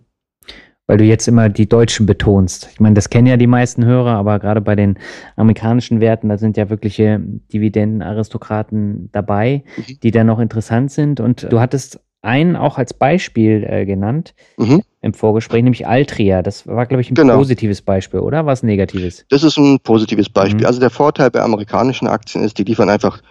[0.88, 2.70] Weil du jetzt immer die Deutschen betonst.
[2.72, 4.98] Ich meine, das kennen ja die meisten Hörer, aber gerade bei den
[5.36, 7.20] amerikanischen Werten, da sind ja wirkliche
[7.52, 10.00] Dividendenaristokraten dabei, mhm.
[10.02, 11.20] die dann noch interessant sind.
[11.20, 14.82] Und du hattest einen auch als Beispiel äh, genannt mhm.
[15.02, 16.42] im Vorgespräch, nämlich Altria.
[16.42, 17.36] Das war, glaube ich, ein genau.
[17.36, 18.46] positives Beispiel, oder?
[18.46, 19.26] Was negatives?
[19.28, 20.62] Das ist ein positives Beispiel.
[20.62, 20.66] Mhm.
[20.66, 23.22] Also der Vorteil bei amerikanischen Aktien ist, die liefern einfach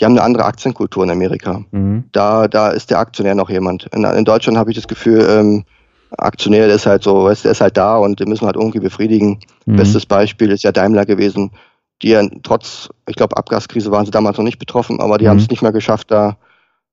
[0.00, 1.64] die haben eine andere Aktienkultur in Amerika.
[1.70, 2.02] Mhm.
[2.10, 3.86] Da, da ist der Aktionär noch jemand.
[3.94, 5.64] In, in Deutschland habe ich das Gefühl, ähm,
[6.18, 8.56] Aktionär, der ist halt so, weißt, der ist halt da und den müssen wir halt
[8.56, 9.40] irgendwie befriedigen.
[9.66, 9.76] Mhm.
[9.76, 11.50] Bestes Beispiel ist ja Daimler gewesen,
[12.02, 15.30] die ja trotz, ich glaube, Abgaskrise waren sie damals noch nicht betroffen, aber die mhm.
[15.30, 16.36] haben es nicht mehr geschafft, da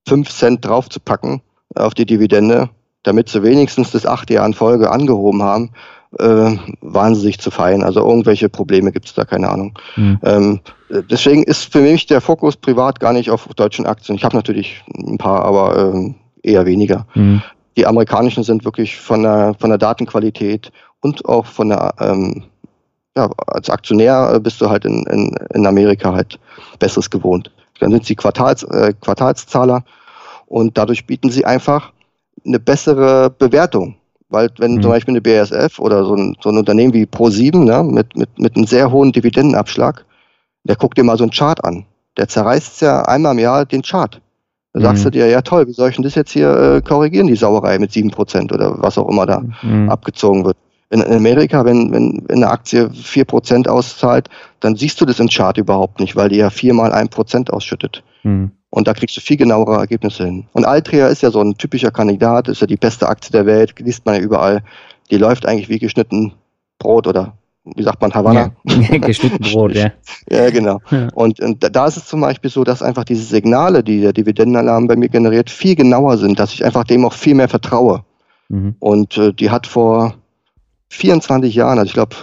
[0.07, 1.41] fünf Cent draufzupacken
[1.75, 2.69] auf die Dividende,
[3.03, 5.71] damit sie wenigstens das acht Jahre in Folge angehoben haben,
[6.19, 7.83] äh, waren sie sich zu fein.
[7.83, 9.77] Also irgendwelche Probleme gibt es da, keine Ahnung.
[9.95, 10.19] Mhm.
[10.23, 10.59] Ähm,
[11.09, 14.17] deswegen ist für mich der Fokus privat gar nicht auf deutschen Aktien.
[14.17, 17.05] Ich habe natürlich ein paar, aber ähm, eher weniger.
[17.15, 17.41] Mhm
[17.77, 22.43] die amerikanischen sind wirklich von der, von der Datenqualität und auch von der, ähm,
[23.15, 26.39] ja, als Aktionär bist du halt in, in, in Amerika halt
[26.79, 27.51] Besseres gewohnt.
[27.79, 29.83] Dann sind sie Quartals, äh, Quartalszahler
[30.47, 31.91] und dadurch bieten sie einfach
[32.45, 33.95] eine bessere Bewertung.
[34.29, 34.81] Weil wenn mhm.
[34.81, 38.39] zum Beispiel eine BASF oder so ein, so ein Unternehmen wie Pro7 ne, mit, mit,
[38.39, 40.05] mit einem sehr hohen Dividendenabschlag,
[40.63, 41.85] der guckt dir mal so einen Chart an.
[42.17, 44.21] Der zerreißt ja einmal im Jahr den Chart.
[44.73, 44.83] Da mhm.
[44.83, 47.35] sagst du dir, ja toll, wie soll ich denn das jetzt hier äh, korrigieren, die
[47.35, 49.89] Sauerei mit 7% oder was auch immer da mhm.
[49.89, 50.57] abgezogen wird.
[50.89, 55.29] In, in Amerika, wenn, wenn, wenn eine Aktie 4% auszahlt, dann siehst du das im
[55.29, 58.03] Chart überhaupt nicht, weil die ja viermal 1% ausschüttet.
[58.23, 58.51] Mhm.
[58.69, 60.45] Und da kriegst du viel genauere Ergebnisse hin.
[60.53, 63.77] Und Altria ist ja so ein typischer Kandidat, ist ja die beste Aktie der Welt,
[63.79, 64.63] liest man ja überall.
[65.11, 66.33] Die läuft eigentlich wie geschnitten
[66.79, 67.33] Brot oder
[67.63, 68.51] wie sagt man, Havanna?
[68.63, 69.91] Ja, geschnitten Brot, ja.
[70.29, 70.79] ja, genau.
[70.89, 71.09] Ja.
[71.13, 74.87] Und, und, da ist es zum Beispiel so, dass einfach diese Signale, die der Dividendenalarm
[74.87, 78.03] bei mir generiert, viel genauer sind, dass ich einfach dem auch viel mehr vertraue.
[78.49, 78.75] Mhm.
[78.79, 80.15] Und äh, die hat vor
[80.89, 82.15] 24 Jahren, also ich glaube,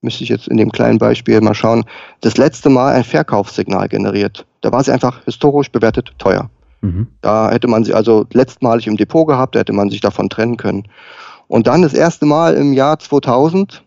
[0.00, 1.84] müsste ich jetzt in dem kleinen Beispiel mal schauen,
[2.20, 4.44] das letzte Mal ein Verkaufssignal generiert.
[4.60, 6.50] Da war sie einfach historisch bewertet teuer.
[6.82, 7.06] Mhm.
[7.22, 10.56] Da hätte man sie also letztmalig im Depot gehabt, da hätte man sich davon trennen
[10.56, 10.88] können.
[11.46, 13.83] Und dann das erste Mal im Jahr 2000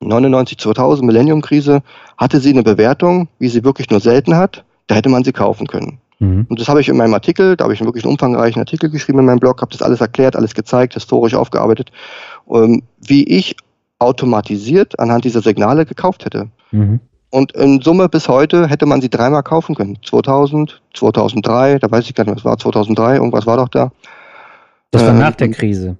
[0.00, 1.82] 99, 2000, Millennium-Krise,
[2.18, 4.64] hatte sie eine Bewertung, wie sie wirklich nur selten hat.
[4.86, 5.98] Da hätte man sie kaufen können.
[6.18, 6.46] Mhm.
[6.48, 8.90] Und das habe ich in meinem Artikel, da habe ich einen wirklich einen umfangreichen Artikel
[8.90, 11.90] geschrieben in meinem Blog, habe das alles erklärt, alles gezeigt, historisch aufgearbeitet,
[12.50, 13.56] ähm, wie ich
[13.98, 16.48] automatisiert anhand dieser Signale gekauft hätte.
[16.70, 17.00] Mhm.
[17.30, 19.98] Und in Summe bis heute hätte man sie dreimal kaufen können.
[20.04, 23.90] 2000, 2003, da weiß ich gar nicht, was war 2003, irgendwas war doch da.
[24.90, 25.96] Das war äh, nach der Krise.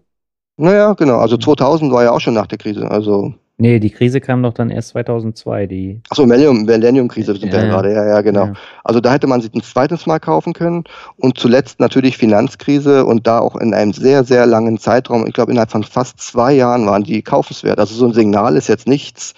[0.56, 1.18] Naja, genau.
[1.18, 2.90] Also 2000 war ja auch schon nach der Krise.
[2.90, 5.66] Also Nee, die Krise kam doch dann erst 2002.
[5.66, 8.46] Die Achso, Millennium-Krise sind wir ja, gerade, ja, ja, genau.
[8.46, 8.52] Ja.
[8.84, 10.84] Also da hätte man sich ein zweites Mal kaufen können
[11.16, 15.52] und zuletzt natürlich Finanzkrise und da auch in einem sehr, sehr langen Zeitraum, ich glaube
[15.52, 17.78] innerhalb von fast zwei Jahren waren die kaufenswert.
[17.78, 19.32] Also so ein Signal ist jetzt nichts,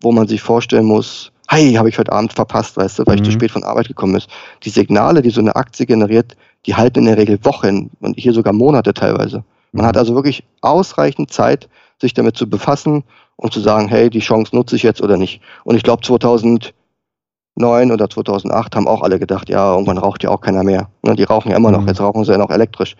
[0.00, 3.22] wo man sich vorstellen muss, hey, habe ich heute Abend verpasst, weißt du, weil mhm.
[3.22, 3.40] ich zu mhm.
[3.40, 4.28] spät von Arbeit gekommen ist.
[4.62, 6.36] Die Signale, die so eine Aktie generiert,
[6.66, 9.42] die halten in der Regel Wochen und hier sogar Monate teilweise.
[9.72, 9.88] Man mhm.
[9.88, 11.68] hat also wirklich ausreichend Zeit,
[12.00, 13.02] sich damit zu befassen
[13.38, 15.40] und zu sagen, hey, die Chance nutze ich jetzt oder nicht.
[15.64, 16.72] Und ich glaube, 2009
[17.92, 20.88] oder 2008 haben auch alle gedacht, ja, irgendwann raucht ja auch keiner mehr.
[21.02, 21.88] Ne, die rauchen ja immer noch, mhm.
[21.88, 22.96] jetzt rauchen sie ja noch elektrisch.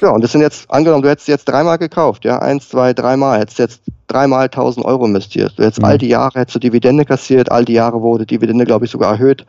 [0.00, 3.40] Ja, und das sind jetzt, angenommen, du hättest jetzt dreimal gekauft, ja, eins, zwei, dreimal,
[3.40, 5.54] hättest jetzt dreimal 1000 Euro investiert.
[5.56, 5.86] Du hättest mhm.
[5.86, 9.12] all die Jahre, hättest du Dividende kassiert, all die Jahre wurde Dividende, glaube ich, sogar
[9.12, 9.44] erhöht.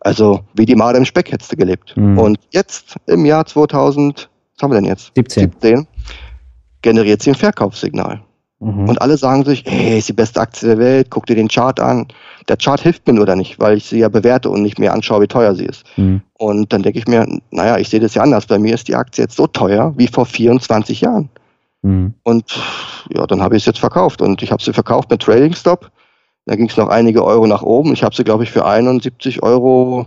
[0.00, 1.96] Also, wie die Made im Speck hättest du gelebt.
[1.96, 2.18] Mhm.
[2.18, 5.10] Und jetzt, im Jahr 2000, was haben wir denn jetzt?
[5.16, 5.50] 17.
[5.50, 5.86] 17
[6.82, 8.20] generiert sie ein Verkaufssignal.
[8.64, 8.88] Mhm.
[8.88, 11.78] Und alle sagen sich, hey, ist die beste Aktie der Welt, guck dir den Chart
[11.80, 12.08] an.
[12.48, 14.94] Der Chart hilft mir nur da nicht, weil ich sie ja bewerte und nicht mehr
[14.94, 15.84] anschaue, wie teuer sie ist.
[15.96, 16.22] Mhm.
[16.34, 18.46] Und dann denke ich mir, naja, ich sehe das ja anders.
[18.46, 21.28] Bei mir ist die Aktie jetzt so teuer wie vor 24 Jahren.
[21.82, 22.14] Mhm.
[22.22, 22.58] Und
[23.14, 24.22] ja, dann habe ich es jetzt verkauft.
[24.22, 25.90] Und ich habe sie verkauft mit Trading Stop.
[26.46, 27.92] Da ging es noch einige Euro nach oben.
[27.92, 30.06] Ich habe sie, glaube ich, für 71 Euro,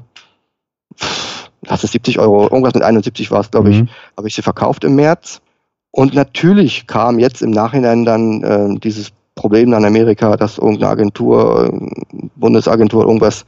[1.62, 3.90] lass es 70 Euro, irgendwas mit 71 war es, glaube ich, mhm.
[4.16, 5.42] habe ich sie verkauft im März.
[5.92, 11.72] Und natürlich kam jetzt im Nachhinein dann äh, dieses Problem in Amerika, dass irgendeine Agentur,
[11.74, 13.46] äh, Bundesagentur, irgendwas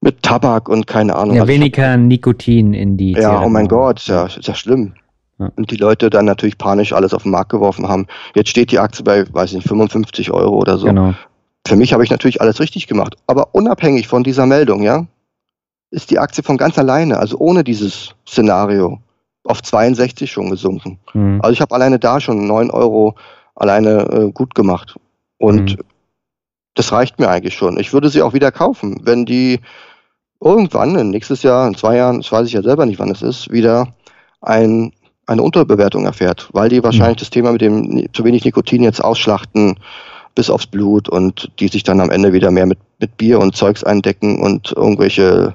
[0.00, 1.36] mit Tabak und keine Ahnung.
[1.36, 3.12] Ja, weniger Nikotin in die.
[3.12, 3.44] Ja, Zigaretten.
[3.44, 4.94] oh mein Gott, ist ja, ist ja schlimm.
[5.38, 5.50] Ja.
[5.56, 8.06] Und die Leute dann natürlich panisch alles auf den Markt geworfen haben.
[8.34, 10.86] Jetzt steht die Aktie bei, weiß ich nicht, 55 Euro oder so.
[10.86, 11.14] Genau.
[11.66, 13.16] Für mich habe ich natürlich alles richtig gemacht.
[13.26, 15.06] Aber unabhängig von dieser Meldung, ja,
[15.90, 19.00] ist die Aktie von ganz alleine, also ohne dieses Szenario,
[19.44, 20.98] auf 62 schon gesunken.
[21.12, 21.40] Mhm.
[21.42, 23.14] Also ich habe alleine da schon 9 Euro
[23.54, 24.96] alleine äh, gut gemacht.
[25.38, 25.82] Und mhm.
[26.74, 27.78] das reicht mir eigentlich schon.
[27.78, 29.60] Ich würde sie auch wieder kaufen, wenn die
[30.40, 33.50] irgendwann, nächstes Jahr, in zwei Jahren, das weiß ich ja selber nicht, wann es ist,
[33.50, 33.88] wieder
[34.40, 34.92] ein,
[35.26, 37.20] eine Unterbewertung erfährt, weil die wahrscheinlich mhm.
[37.20, 39.76] das Thema mit dem zu wenig Nikotin jetzt ausschlachten
[40.34, 43.56] bis aufs Blut und die sich dann am Ende wieder mehr mit, mit Bier und
[43.56, 45.54] Zeugs eindecken und irgendwelche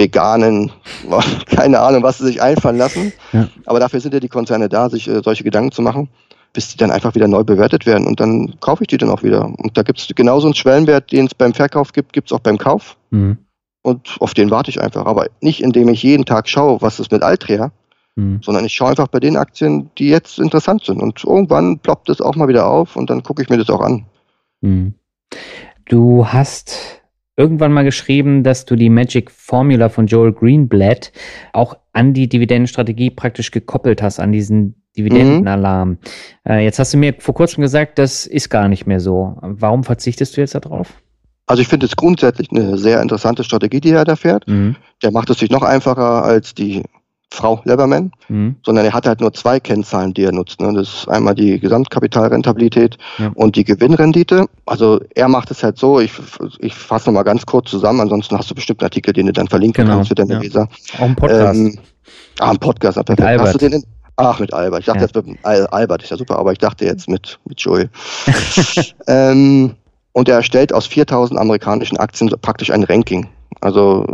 [0.00, 0.72] veganen,
[1.46, 3.12] keine Ahnung, was sie sich einfallen lassen.
[3.32, 3.48] Ja.
[3.66, 6.08] Aber dafür sind ja die Konzerne da, sich äh, solche Gedanken zu machen,
[6.52, 8.06] bis die dann einfach wieder neu bewertet werden.
[8.06, 9.44] Und dann kaufe ich die dann auch wieder.
[9.44, 12.40] Und da gibt es genauso einen Schwellenwert, den es beim Verkauf gibt, gibt es auch
[12.40, 12.96] beim Kauf.
[13.10, 13.38] Mhm.
[13.82, 15.06] Und auf den warte ich einfach.
[15.06, 17.70] Aber nicht, indem ich jeden Tag schaue, was ist mit Altria,
[18.16, 18.40] mhm.
[18.42, 21.00] sondern ich schaue einfach bei den Aktien, die jetzt interessant sind.
[21.00, 23.80] Und irgendwann ploppt es auch mal wieder auf und dann gucke ich mir das auch
[23.80, 24.06] an.
[24.60, 24.94] Mhm.
[25.86, 26.99] Du hast
[27.40, 31.10] irgendwann mal geschrieben, dass du die Magic Formula von Joel Greenblatt
[31.54, 35.88] auch an die Dividendenstrategie praktisch gekoppelt hast, an diesen Dividendenalarm.
[35.88, 35.98] Mhm.
[36.46, 39.38] Äh, jetzt hast du mir vor kurzem gesagt, das ist gar nicht mehr so.
[39.40, 40.92] Warum verzichtest du jetzt darauf?
[41.46, 44.46] Also ich finde es grundsätzlich eine sehr interessante Strategie, die er da fährt.
[44.46, 44.76] Mhm.
[45.02, 46.82] Der macht es sich noch einfacher als die
[47.32, 48.56] Frau Leverman, mhm.
[48.64, 50.60] sondern er hat halt nur zwei Kennzahlen, die er nutzt.
[50.60, 50.72] Ne?
[50.74, 53.30] Das ist einmal die Gesamtkapitalrentabilität ja.
[53.34, 54.46] und die Gewinnrendite.
[54.66, 56.12] Also er macht es halt so, ich,
[56.58, 59.48] ich fasse nochmal ganz kurz zusammen, ansonsten hast du bestimmt einen Artikel, den du dann
[59.48, 59.96] verlinken genau.
[59.96, 60.40] kannst für deine ja.
[60.40, 60.68] Leser.
[60.98, 61.58] Auch ein Podcast.
[61.58, 61.78] Ähm,
[62.40, 63.40] ah, ein Podcast, ah, perfekt.
[63.40, 63.84] Hast du den in,
[64.16, 64.80] Ach, mit Albert.
[64.80, 65.06] Ich dachte ja.
[65.06, 67.88] jetzt mit Al Albert, ist ja super, aber ich dachte jetzt mit, mit Joel.
[69.06, 69.74] ähm,
[70.12, 73.28] und er erstellt aus 4000 amerikanischen Aktien praktisch ein Ranking.
[73.60, 74.06] Also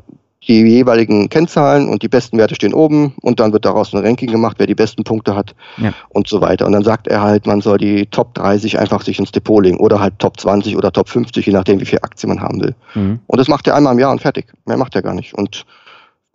[0.48, 4.30] die jeweiligen Kennzahlen und die besten Werte stehen oben und dann wird daraus ein Ranking
[4.30, 5.92] gemacht, wer die besten Punkte hat ja.
[6.10, 6.66] und so weiter.
[6.66, 9.78] Und dann sagt er halt, man soll die Top 30 einfach sich ins Depot legen
[9.78, 12.74] oder halt Top 20 oder Top 50, je nachdem, wie viel Aktien man haben will.
[12.94, 13.18] Mhm.
[13.26, 14.46] Und das macht er einmal im Jahr und fertig.
[14.66, 15.34] Mehr macht er gar nicht.
[15.34, 15.64] Und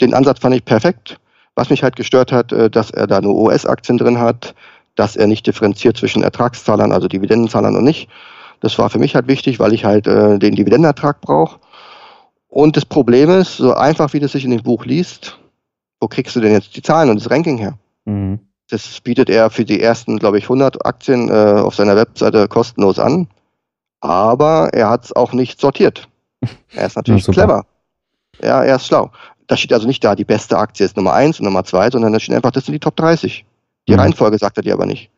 [0.02, 1.18] den Ansatz fand ich perfekt.
[1.56, 4.56] Was mich halt gestört hat, äh, dass er da nur US-Aktien drin hat,
[4.96, 8.10] dass er nicht differenziert zwischen Ertragszahlern, also Dividendenzahlern und nicht.
[8.60, 11.60] Das war für mich halt wichtig, weil ich halt äh, den Dividendenertrag brauche
[12.52, 15.40] und das Problem ist, so einfach wie das sich in dem Buch liest,
[16.02, 17.78] wo kriegst du denn jetzt die Zahlen und das Ranking her?
[18.04, 18.40] Mhm.
[18.70, 23.00] Das bietet er für die ersten, glaube ich, 100 Aktien äh, auf seiner Webseite kostenlos
[23.00, 23.28] an.
[24.02, 26.10] Aber er hat es auch nicht sortiert.
[26.76, 27.66] Er ist natürlich ja, clever.
[28.42, 29.12] Ja, er ist schlau.
[29.48, 32.12] Da steht also nicht da, die beste Aktie ist Nummer 1 und Nummer 2, sondern
[32.12, 33.46] da steht einfach, das sind die Top 30.
[33.88, 34.00] Die mhm.
[34.00, 35.10] Reihenfolge sagt er dir aber nicht.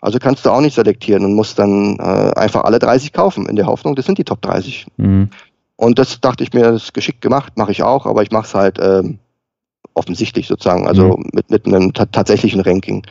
[0.00, 3.56] Also kannst du auch nicht selektieren und musst dann äh, einfach alle 30 kaufen, in
[3.56, 4.86] der Hoffnung, das sind die Top 30.
[4.96, 5.30] Mhm.
[5.80, 8.44] Und das dachte ich mir, das ist geschickt gemacht, mache ich auch, aber ich mache
[8.44, 9.18] es halt ähm,
[9.94, 11.30] offensichtlich sozusagen, also mhm.
[11.32, 13.02] mit, mit einem tatsächlichen Ranking.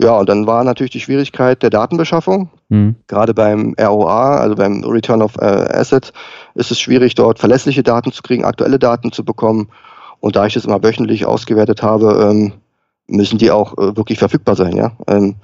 [0.00, 2.50] Ja, und dann war natürlich die Schwierigkeit der Datenbeschaffung.
[2.70, 2.96] Mhm.
[3.06, 6.12] Gerade beim ROA, also beim Return of äh, Assets,
[6.56, 9.68] ist es schwierig, dort verlässliche Daten zu kriegen, aktuelle Daten zu bekommen.
[10.18, 12.52] Und da ich das immer wöchentlich ausgewertet habe, ähm,
[13.06, 14.90] müssen die auch äh, wirklich verfügbar sein, ja.
[15.06, 15.36] Ähm,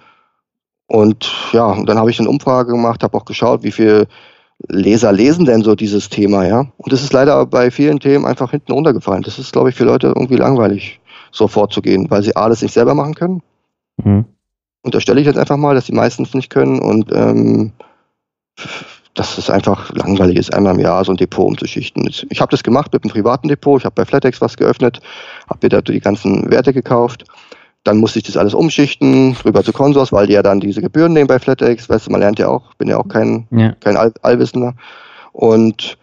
[0.89, 4.09] und ja, und dann habe ich eine Umfrage gemacht, habe auch geschaut, wie viel
[4.67, 6.67] Leser lesen denn so dieses Thema, ja?
[6.79, 9.23] Und das ist leider bei vielen Themen einfach hinten runtergefallen.
[9.23, 11.01] Das ist, glaube ich, für Leute irgendwie langweilig,
[11.31, 13.43] so vorzugehen, weil sie alles nicht selber machen können.
[14.03, 14.25] Mhm.
[14.83, 17.73] Unterstelle ich jetzt einfach mal, dass die meistens nicht können und ähm,
[19.15, 22.09] dass es einfach langweilig ist, einmal im Jahr so ein Depot umzuschichten.
[22.09, 23.81] Ich habe das gemacht mit einem privaten Depot.
[23.81, 25.01] Ich habe bei Flatex was geöffnet,
[25.49, 27.25] habe mir da die ganzen Werte gekauft
[27.85, 31.13] dann musste ich das alles umschichten, rüber zu Consors, weil die ja dann diese Gebühren
[31.13, 31.89] nehmen bei FlatEx.
[31.89, 33.73] Weißt du, man lernt ja auch, bin ja auch kein, ja.
[33.81, 34.75] kein All Allwissender.
[35.33, 35.97] Und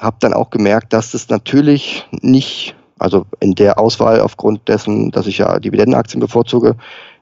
[0.00, 5.26] habe dann auch gemerkt, dass das natürlich nicht, also in der Auswahl aufgrund dessen, dass
[5.26, 6.76] ich ja Dividendenaktien bevorzuge,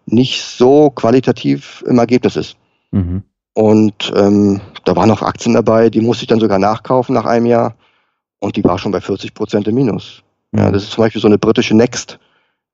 [0.07, 2.57] nicht so qualitativ im Ergebnis ist.
[2.91, 3.23] Mhm.
[3.55, 7.47] Und ähm, da waren noch Aktien dabei, die musste ich dann sogar nachkaufen nach einem
[7.47, 7.75] Jahr
[8.39, 10.23] und die war schon bei 40 Prozent im Minus.
[10.53, 10.73] Ja, mhm.
[10.73, 12.19] das ist zum Beispiel so eine britische Next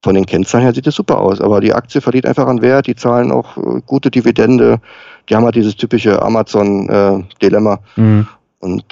[0.03, 2.86] von den Kennzahlen her sieht es super aus, aber die Aktie verliert einfach an Wert,
[2.86, 4.80] die zahlen auch äh, gute Dividende,
[5.28, 7.80] die haben halt dieses typische Amazon-Dilemma.
[7.97, 8.28] Äh, mhm.
[8.61, 8.84] Und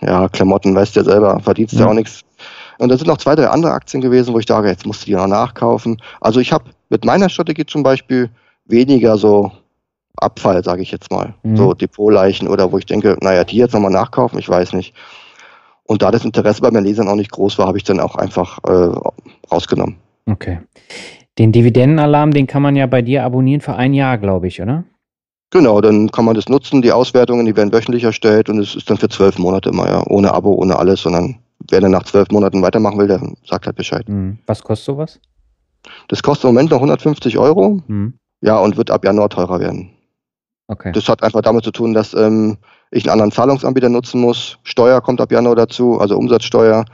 [0.00, 2.22] ja, Klamotten, weißt du ja selber, verdienst ja auch nichts.
[2.78, 5.06] Und da sind noch zwei, drei andere Aktien gewesen, wo ich sage, jetzt musst du
[5.06, 6.00] die noch nachkaufen.
[6.20, 8.30] Also ich habe mit meiner Strategie zum Beispiel
[8.66, 9.52] weniger so
[10.16, 11.34] Abfall, sage ich jetzt mal.
[11.42, 11.56] Mhm.
[11.56, 14.94] So Depotleichen oder wo ich denke, naja, die jetzt nochmal nachkaufen, ich weiß nicht.
[15.84, 18.16] Und da das Interesse bei meinen Lesern auch nicht groß war, habe ich dann auch
[18.16, 18.92] einfach äh,
[19.50, 19.96] rausgenommen.
[20.26, 20.60] Okay.
[21.38, 24.84] Den Dividendenalarm, den kann man ja bei dir abonnieren für ein Jahr, glaube ich, oder?
[25.50, 26.82] Genau, dann kann man das nutzen.
[26.82, 30.02] Die Auswertungen, die werden wöchentlich erstellt und es ist dann für zwölf Monate immer, ja.
[30.06, 31.36] Ohne Abo, ohne alles, sondern
[31.70, 34.08] wer dann nach zwölf Monaten weitermachen will, der sagt halt Bescheid.
[34.08, 34.38] Mhm.
[34.46, 35.20] Was kostet sowas?
[36.08, 37.80] Das kostet im Moment noch 150 Euro.
[37.86, 38.14] Mhm.
[38.40, 39.90] Ja, und wird ab Januar teurer werden.
[40.68, 40.92] Okay.
[40.92, 42.58] Das hat einfach damit zu tun, dass ähm,
[42.90, 44.58] ich einen anderen Zahlungsanbieter nutzen muss.
[44.64, 46.84] Steuer kommt ab Januar dazu, also Umsatzsteuer.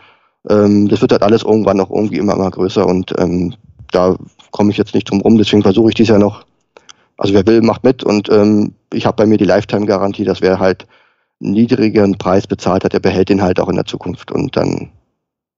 [0.49, 3.55] Ähm, das wird halt alles irgendwann noch irgendwie immer, immer größer und ähm,
[3.90, 4.16] da
[4.51, 5.38] komme ich jetzt nicht drum rum.
[5.38, 6.45] Deswegen versuche ich dies Jahr noch.
[7.16, 10.59] Also wer will, macht mit und ähm, ich habe bei mir die Lifetime-Garantie, dass wer
[10.59, 10.86] halt
[11.40, 14.90] einen niedrigeren Preis bezahlt hat, der behält den halt auch in der Zukunft und dann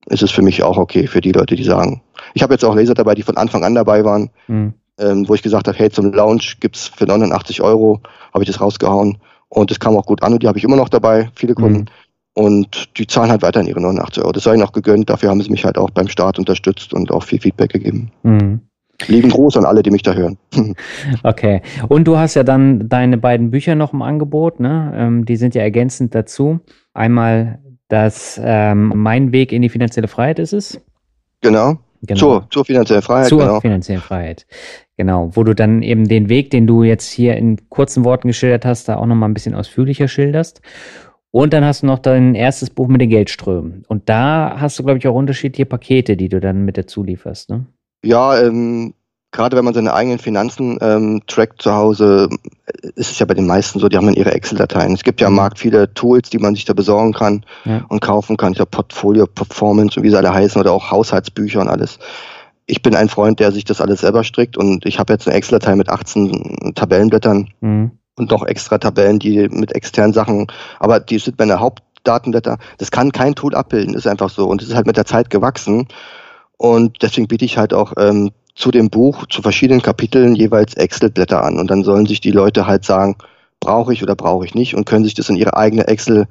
[0.07, 2.03] ist es für mich auch okay für die Leute, die sagen.
[2.35, 4.75] Ich habe jetzt auch Leser dabei, die von Anfang an dabei waren, mhm.
[4.99, 8.01] ähm, wo ich gesagt habe, hey, zum Launch gibt's für 89 Euro,
[8.33, 9.19] habe ich das rausgehauen
[9.49, 11.81] und das kam auch gut an und die habe ich immer noch dabei, viele Kunden.
[11.81, 11.87] Mhm.
[12.35, 14.33] Und die zahlen halt weiterhin ihre 89 Euro.
[14.33, 15.09] Das sei ihnen auch gegönnt.
[15.09, 18.11] Dafür haben sie mich halt auch beim Start unterstützt und auch viel Feedback gegeben.
[18.25, 18.61] Mhm.
[19.07, 20.39] Lieben Gruß an alle, die mich da hören.
[21.23, 21.63] okay.
[21.89, 24.93] Und du hast ja dann deine beiden Bücher noch im Angebot, ne?
[24.97, 26.61] Ähm, die sind ja ergänzend dazu.
[26.93, 27.59] Einmal
[27.89, 30.81] das ähm, Mein Weg in die finanzielle Freiheit ist es.
[31.41, 31.77] Genau.
[32.03, 32.19] genau.
[32.19, 33.29] Zur, zur finanziellen Freiheit.
[33.29, 33.61] Zur genau.
[33.61, 34.47] finanziellen Freiheit.
[34.97, 35.31] Genau.
[35.35, 38.89] Wo du dann eben den Weg, den du jetzt hier in kurzen Worten geschildert hast,
[38.89, 40.63] da auch nochmal ein bisschen ausführlicher schilderst.
[41.35, 43.85] Und dann hast du noch dein erstes Buch mit den Geldströmen.
[43.89, 47.51] Und da hast du, glaube ich, auch unterschiedliche Pakete, die du dann mit dazu lieferst,
[47.51, 47.67] ne?
[48.05, 48.95] Ja, ähm,
[49.33, 52.29] gerade wenn man seine eigenen Finanzen ähm, trackt zu Hause,
[52.67, 54.93] äh, ist es ja bei den meisten so, die haben dann ihre Excel-Dateien.
[54.93, 55.39] Es gibt ja am mhm.
[55.39, 57.85] Markt viele Tools, die man sich da besorgen kann ja.
[57.89, 58.53] und kaufen kann.
[58.53, 61.99] Ich habe Portfolio, Performance und wie sie alle heißen oder auch Haushaltsbücher und alles.
[62.67, 65.37] Ich bin ein Freund, der sich das alles selber strickt und ich habe jetzt eine
[65.37, 67.91] Excel-Datei mit 18 Tabellenblättern mhm.
[68.17, 70.47] Und noch extra Tabellen, die mit externen Sachen,
[70.79, 72.59] aber die sind meine Hauptdatenblätter.
[72.79, 75.31] Das kann kein Tool abbilden, ist einfach so und es ist halt mit der Zeit
[75.31, 75.89] gewachsen.
[76.57, 81.43] Und deswegen biete ich halt auch ähm, zu dem Buch, zu verschiedenen Kapiteln jeweils Excel-Blätter
[81.43, 81.59] an.
[81.59, 83.17] Und dann sollen sich die Leute halt sagen,
[83.59, 86.27] brauche ich oder brauche ich nicht und können sich das in ihre eigene Excel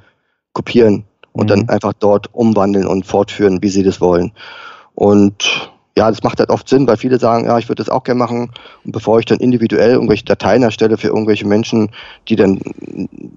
[0.53, 1.47] kopieren und mhm.
[1.47, 4.31] dann einfach dort umwandeln und fortführen, wie sie das wollen.
[4.95, 8.03] Und ja, das macht halt oft Sinn, weil viele sagen, ja, ich würde das auch
[8.03, 8.51] gerne machen.
[8.83, 11.91] Und bevor ich dann individuell irgendwelche Dateien erstelle für irgendwelche Menschen,
[12.27, 12.59] die dann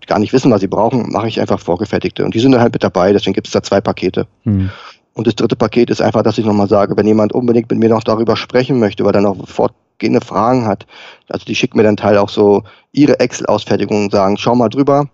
[0.07, 2.25] gar nicht wissen, was sie brauchen, mache ich einfach vorgefertigte.
[2.25, 4.27] Und die sind dann halt mit dabei, deswegen gibt es da zwei Pakete.
[4.45, 4.71] Mhm.
[5.13, 7.91] Und das dritte Paket ist einfach, dass ich nochmal sage, wenn jemand unbedingt mit mir
[7.91, 10.87] noch darüber sprechen möchte, weil er noch fortgehende Fragen hat,
[11.29, 15.09] also die schicken mir dann Teil auch so ihre Excel-Ausfertigungen und sagen, schau mal drüber,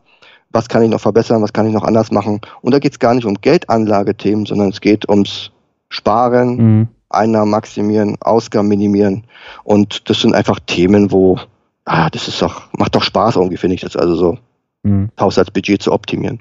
[0.50, 2.40] was kann ich noch verbessern, was kann ich noch anders machen.
[2.62, 5.50] Und da geht es gar nicht um Geldanlagethemen, sondern es geht ums
[5.88, 6.88] Sparen, mhm.
[7.14, 9.24] Einnahmen maximieren, Ausgaben minimieren.
[9.64, 11.38] Und das sind einfach Themen, wo,
[11.84, 14.38] ah, das ist doch, macht doch Spaß irgendwie, finde ich das, also so
[14.82, 15.10] mhm.
[15.18, 16.40] Haushaltsbudget zu optimieren.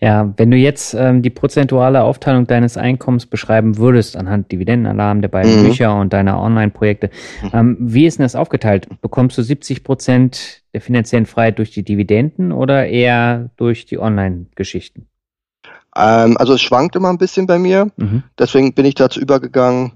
[0.00, 5.28] Ja, wenn du jetzt ähm, die prozentuale Aufteilung deines Einkommens beschreiben würdest, anhand Dividendenalarm der
[5.28, 5.66] beiden mhm.
[5.66, 7.10] Bücher und deiner Online-Projekte,
[7.42, 7.50] mhm.
[7.52, 8.88] ähm, wie ist denn das aufgeteilt?
[9.00, 15.06] Bekommst du 70 Prozent der finanziellen Freiheit durch die Dividenden oder eher durch die Online-Geschichten?
[15.96, 17.90] Ähm, also es schwankt immer ein bisschen bei mir.
[17.96, 18.22] Mhm.
[18.38, 19.92] Deswegen bin ich dazu übergegangen,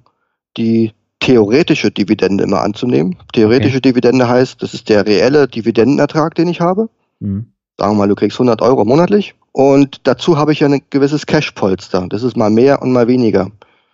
[0.56, 3.16] die theoretische Dividende immer anzunehmen.
[3.32, 3.90] Theoretische okay.
[3.90, 6.88] Dividende heißt, das ist der reelle Dividendenertrag, den ich habe.
[7.20, 7.52] Mhm.
[7.78, 11.26] Sagen wir mal, du kriegst 100 Euro monatlich und dazu habe ich ja ein gewisses
[11.26, 12.06] Cash-Polster.
[12.08, 13.50] Das ist mal mehr und mal weniger.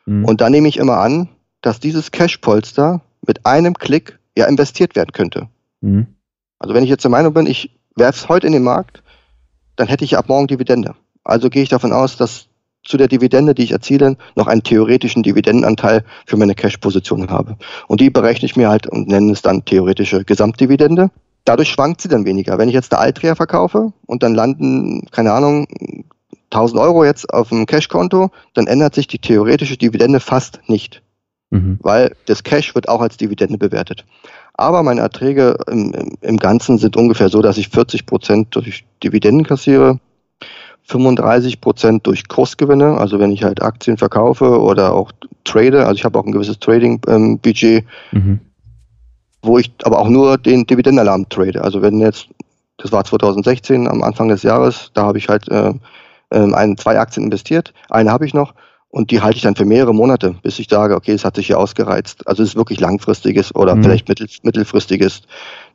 [0.07, 0.25] Mhm.
[0.25, 1.29] Und da nehme ich immer an,
[1.63, 5.49] dass dieses Cash-Polster mit einem Klick ja investiert werden könnte.
[5.81, 6.07] Mhm.
[6.59, 9.03] Also wenn ich jetzt der Meinung bin, ich werfe es heute in den Markt,
[9.77, 10.95] dann hätte ich ab morgen Dividende.
[11.25, 12.47] Also gehe ich davon aus, dass
[12.85, 17.57] zu der Dividende, die ich erziele, noch einen theoretischen Dividendenanteil für meine Cash-Position habe.
[17.87, 21.11] Und die berechne ich mir halt und nenne es dann theoretische Gesamtdividende
[21.45, 22.59] dadurch schwankt sie dann weniger.
[22.59, 25.67] Wenn ich jetzt eine Altria verkaufe und dann landen, keine Ahnung,
[26.51, 31.03] 1000 Euro jetzt auf dem Cash-Konto, dann ändert sich die theoretische Dividende fast nicht.
[31.51, 31.79] Mhm.
[31.83, 34.05] Weil das Cash wird auch als Dividende bewertet.
[34.55, 39.47] Aber meine Erträge im, im Ganzen sind ungefähr so, dass ich 40 Prozent durch Dividenden
[39.47, 39.99] kassiere,
[40.85, 45.13] 35 Prozent durch Kursgewinne, also wenn ich halt Aktien verkaufe oder auch
[45.45, 48.41] trade, also ich habe auch ein gewisses Trading-Budget, ähm, mhm
[49.43, 51.63] wo ich aber auch nur den Dividendenalarm trade.
[51.63, 52.29] Also wenn jetzt,
[52.79, 55.75] das war 2016 am Anfang des Jahres, da habe ich halt äh,
[56.31, 58.55] äh, ein, zwei Aktien investiert, eine habe ich noch
[58.89, 61.49] und die halte ich dann für mehrere Monate, bis ich sage, okay, es hat sich
[61.49, 62.27] hier ausgereizt.
[62.27, 63.83] Also es ist wirklich langfristiges oder mhm.
[63.83, 65.23] vielleicht mittel, mittelfristiges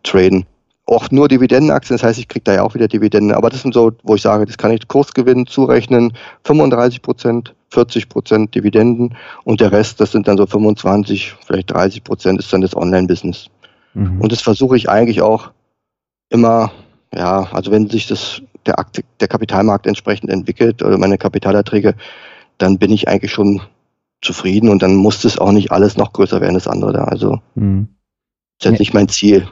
[0.03, 0.45] Traden.
[0.87, 3.35] Auch nur Dividendenaktien, das heißt, ich kriege da ja auch wieder Dividenden.
[3.35, 6.13] Aber das sind so, wo ich sage, das kann ich Kursgewinn zurechnen,
[6.45, 12.03] 35 Prozent, 40 Prozent Dividenden und der Rest, das sind dann so 25, vielleicht 30
[12.05, 13.47] Prozent, ist dann das Online-Business.
[13.93, 14.21] Mhm.
[14.21, 15.51] Und das versuche ich eigentlich auch
[16.29, 16.71] immer,
[17.13, 21.95] ja, also wenn sich das der, Akt, der Kapitalmarkt entsprechend entwickelt oder meine Kapitalerträge,
[22.57, 23.61] dann bin ich eigentlich schon
[24.21, 27.03] zufrieden und dann muss das auch nicht alles noch größer werden, das andere da.
[27.03, 27.89] Also mhm.
[28.59, 28.79] das ist ja.
[28.79, 29.47] nicht mein Ziel.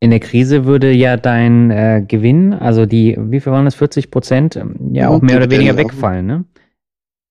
[0.00, 4.10] In der Krise würde ja dein äh, Gewinn, also die, wie viel waren das, 40
[4.10, 6.44] Prozent, ähm, ja auch mehr oder weniger wegfallen, ne?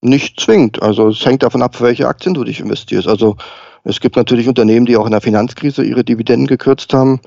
[0.02, 0.82] Nicht zwingend.
[0.82, 3.08] Also es hängt davon ab, für welche Aktien du dich investierst.
[3.08, 3.38] Also
[3.84, 7.20] es gibt natürlich Unternehmen, die auch in der Finanzkrise ihre Dividenden gekürzt haben.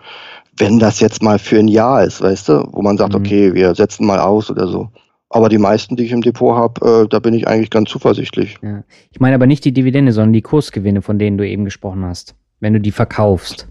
[0.56, 3.20] Wenn das jetzt mal für ein Jahr ist, weißt du, wo man sagt, mhm.
[3.20, 4.88] okay, wir setzen mal aus oder so.
[5.30, 8.56] Aber die meisten, die ich im Depot habe, äh, da bin ich eigentlich ganz zuversichtlich.
[8.62, 8.84] Ja.
[9.10, 12.34] Ich meine aber nicht die Dividende, sondern die Kursgewinne, von denen du eben gesprochen hast,
[12.58, 13.68] wenn du die verkaufst.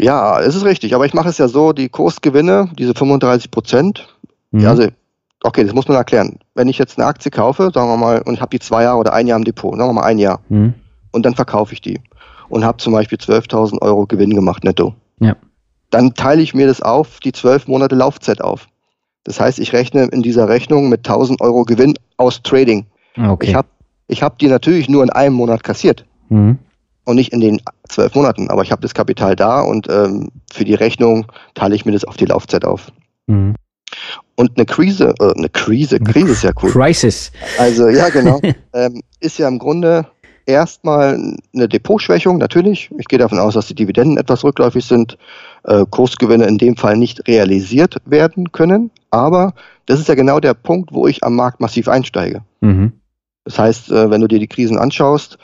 [0.00, 0.94] Ja, es ist richtig.
[0.94, 4.08] Aber ich mache es ja so, die Kursgewinne, diese 35 Prozent,
[4.50, 4.60] mhm.
[4.60, 4.88] ja, also,
[5.42, 6.38] okay, das muss man erklären.
[6.54, 8.98] Wenn ich jetzt eine Aktie kaufe, sagen wir mal, und ich habe die zwei Jahre
[8.98, 10.74] oder ein Jahr im Depot, sagen wir mal ein Jahr, mhm.
[11.10, 12.00] und dann verkaufe ich die
[12.48, 14.94] und habe zum Beispiel 12.000 Euro Gewinn gemacht netto.
[15.20, 15.36] Ja.
[15.90, 18.68] Dann teile ich mir das auf, die zwölf Monate Laufzeit auf.
[19.24, 22.86] Das heißt, ich rechne in dieser Rechnung mit 1000 Euro Gewinn aus Trading.
[23.16, 23.48] Okay.
[23.48, 23.68] Ich habe
[24.06, 26.06] ich hab die natürlich nur in einem Monat kassiert.
[26.30, 26.58] Mhm
[27.08, 28.50] und nicht in den zwölf Monaten.
[28.50, 32.04] Aber ich habe das Kapital da und ähm, für die Rechnung teile ich mir das
[32.04, 32.92] auf die Laufzeit auf.
[33.26, 33.54] Mhm.
[34.36, 36.70] Und eine Krise, äh, eine Krise, Krise ist ja cool.
[36.70, 37.32] Crisis.
[37.58, 38.40] Also ja, genau.
[38.74, 40.06] ähm, ist ja im Grunde
[40.44, 41.18] erstmal
[41.54, 42.90] eine Depotschwächung, natürlich.
[42.98, 45.16] Ich gehe davon aus, dass die Dividenden etwas rückläufig sind,
[45.64, 48.90] äh, Kursgewinne in dem Fall nicht realisiert werden können.
[49.10, 49.54] Aber
[49.86, 52.42] das ist ja genau der Punkt, wo ich am Markt massiv einsteige.
[52.60, 52.92] Mhm.
[53.44, 55.38] Das heißt, äh, wenn du dir die Krisen anschaust,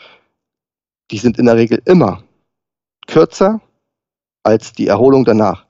[1.11, 2.23] die sind in der Regel immer
[3.07, 3.61] kürzer
[4.43, 5.65] als die Erholung danach.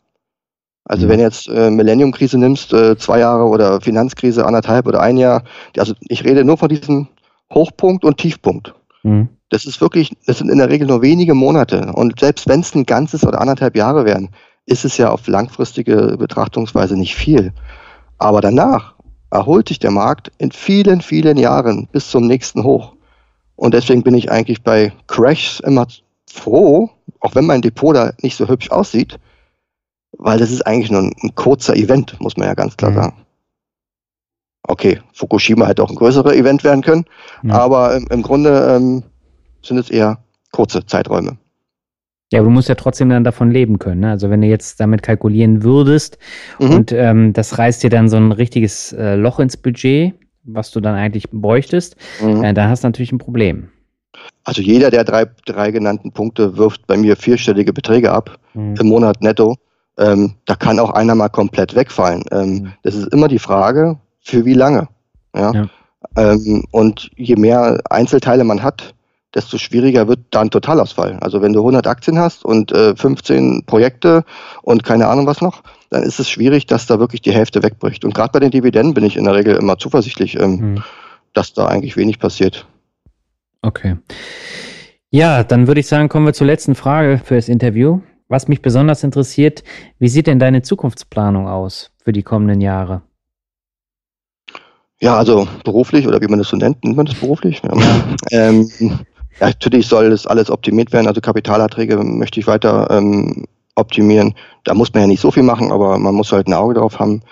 [0.85, 1.11] Also mhm.
[1.11, 5.44] wenn jetzt äh, Millennium-Krise nimmst, äh, zwei Jahre oder Finanzkrise anderthalb oder ein Jahr,
[5.77, 7.09] also ich rede nur von diesem
[7.52, 8.74] Hochpunkt und Tiefpunkt.
[9.02, 9.28] Mhm.
[9.48, 11.93] Das ist wirklich, das sind in der Regel nur wenige Monate.
[11.94, 14.31] Und selbst wenn es ein ganzes oder anderthalb Jahre wären,
[14.66, 17.52] ist es ja auf langfristige Betrachtungsweise nicht viel.
[18.19, 18.94] Aber danach
[19.31, 22.94] erholt sich der Markt in vielen, vielen Jahren bis zum nächsten Hoch.
[23.57, 25.87] Und deswegen bin ich eigentlich bei Crashs immer
[26.31, 26.91] froh,
[27.21, 29.19] auch wenn mein Depot da nicht so hübsch aussieht,
[30.13, 32.97] weil das ist eigentlich nur ein, ein kurzer Event, muss man ja ganz klar mhm.
[32.97, 33.17] sagen.
[34.67, 37.05] Okay, Fukushima hätte auch ein größerer Event werden können,
[37.43, 37.51] mhm.
[37.51, 39.03] aber im, im Grunde ähm,
[39.63, 40.19] sind es eher
[40.53, 41.37] kurze Zeiträume.
[42.33, 44.01] Ja, aber du musst ja trotzdem dann davon leben können.
[44.01, 44.11] Ne?
[44.11, 46.19] Also wenn du jetzt damit kalkulieren würdest
[46.59, 46.71] mhm.
[46.71, 50.15] und ähm, das reißt dir dann so ein richtiges äh, Loch ins Budget,
[50.45, 52.45] was du dann eigentlich bräuchtest, mhm.
[52.45, 53.71] äh, da hast du natürlich ein Problem.
[54.45, 58.77] Also jeder der drei, drei genannten Punkte wirft bei mir vierstellige Beträge ab mhm.
[58.79, 59.57] im Monat netto.
[59.97, 62.25] Ähm, da kann auch einer mal komplett wegfallen.
[62.31, 62.73] Ähm, mhm.
[62.83, 64.89] Das ist immer die Frage, für wie lange.
[65.35, 65.53] Ja?
[65.53, 65.66] ja.
[66.16, 68.95] Ähm, und je mehr Einzelteile man hat,
[69.35, 71.19] desto schwieriger wird dann Totalausfall.
[71.21, 74.25] Also wenn du 100 Aktien hast und äh, 15 Projekte
[74.62, 75.62] und keine Ahnung was noch,
[75.95, 78.05] dann ist es schwierig, dass da wirklich die Hälfte wegbricht.
[78.05, 80.83] Und gerade bei den Dividenden bin ich in der Regel immer zuversichtlich, ähm, hm.
[81.33, 82.66] dass da eigentlich wenig passiert.
[83.62, 83.97] Okay.
[85.11, 88.01] Ja, dann würde ich sagen, kommen wir zur letzten Frage für das Interview.
[88.27, 89.62] Was mich besonders interessiert,
[90.01, 93.03] wie sieht denn deine Zukunftsplanung aus für die kommenden Jahre?
[95.01, 97.62] Ja, also beruflich oder wie man das so nennt, nennt man das beruflich?
[97.62, 97.73] Ja.
[98.33, 98.69] ähm,
[99.39, 101.07] ja, natürlich soll das alles optimiert werden.
[101.07, 103.45] Also Kapitalerträge möchte ich weiter ähm,
[103.77, 104.35] optimieren.
[104.65, 106.99] Da muss man ja nicht so viel machen, aber man muss halt ein Auge drauf
[106.99, 107.23] haben.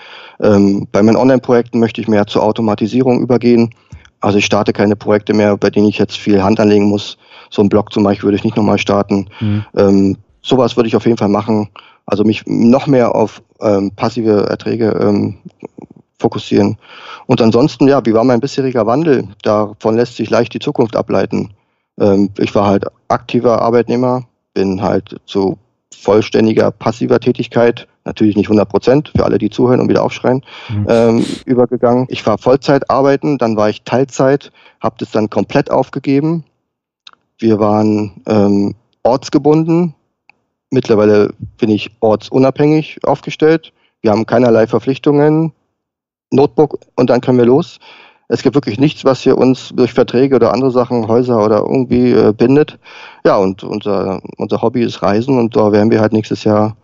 [0.41, 3.75] Ähm, bei meinen Online-Projekten möchte ich mehr zur Automatisierung übergehen.
[4.21, 7.19] Also ich starte keine Projekte mehr, bei denen ich jetzt viel Hand anlegen muss.
[7.51, 9.29] So ein Blog zum Beispiel würde ich nicht nochmal starten.
[9.41, 9.65] Mhm.
[9.77, 11.69] Ähm, sowas würde ich auf jeden Fall machen.
[12.07, 15.39] Also mich noch mehr auf ähm, passive Erträge ähm,
[16.19, 16.77] fokussieren.
[17.27, 19.29] Und ansonsten, ja, wie war mein bisheriger Wandel?
[19.43, 21.51] Davon lässt sich leicht die Zukunft ableiten.
[22.01, 25.59] Ähm, ich war halt aktiver Arbeitnehmer, bin halt zu
[25.95, 30.87] vollständiger passiver Tätigkeit, natürlich nicht 100 Prozent, für alle, die zuhören und wieder aufschreien, mhm.
[30.89, 32.07] ähm, übergegangen.
[32.09, 36.45] Ich war Vollzeit arbeiten, dann war ich Teilzeit, habe das dann komplett aufgegeben.
[37.39, 39.95] Wir waren ähm, ortsgebunden.
[40.71, 43.73] Mittlerweile bin ich ortsunabhängig aufgestellt.
[44.01, 45.53] Wir haben keinerlei Verpflichtungen.
[46.31, 47.79] Notebook und dann können wir los
[48.29, 52.13] es gibt wirklich nichts, was hier uns durch Verträge oder andere Sachen, Häuser oder irgendwie
[52.13, 52.79] äh, bindet.
[53.25, 56.77] Ja, und unser, unser Hobby ist Reisen und da werden wir halt nächstes Jahr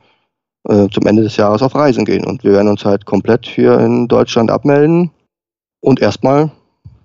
[0.69, 2.25] äh, zum Ende des Jahres auf Reisen gehen.
[2.25, 5.11] Und wir werden uns halt komplett hier in Deutschland abmelden
[5.81, 6.51] und erstmal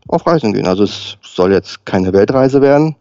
[0.08, 0.68] auf Reisen gehen.
[0.68, 2.96] Also es soll jetzt keine Weltreise werden,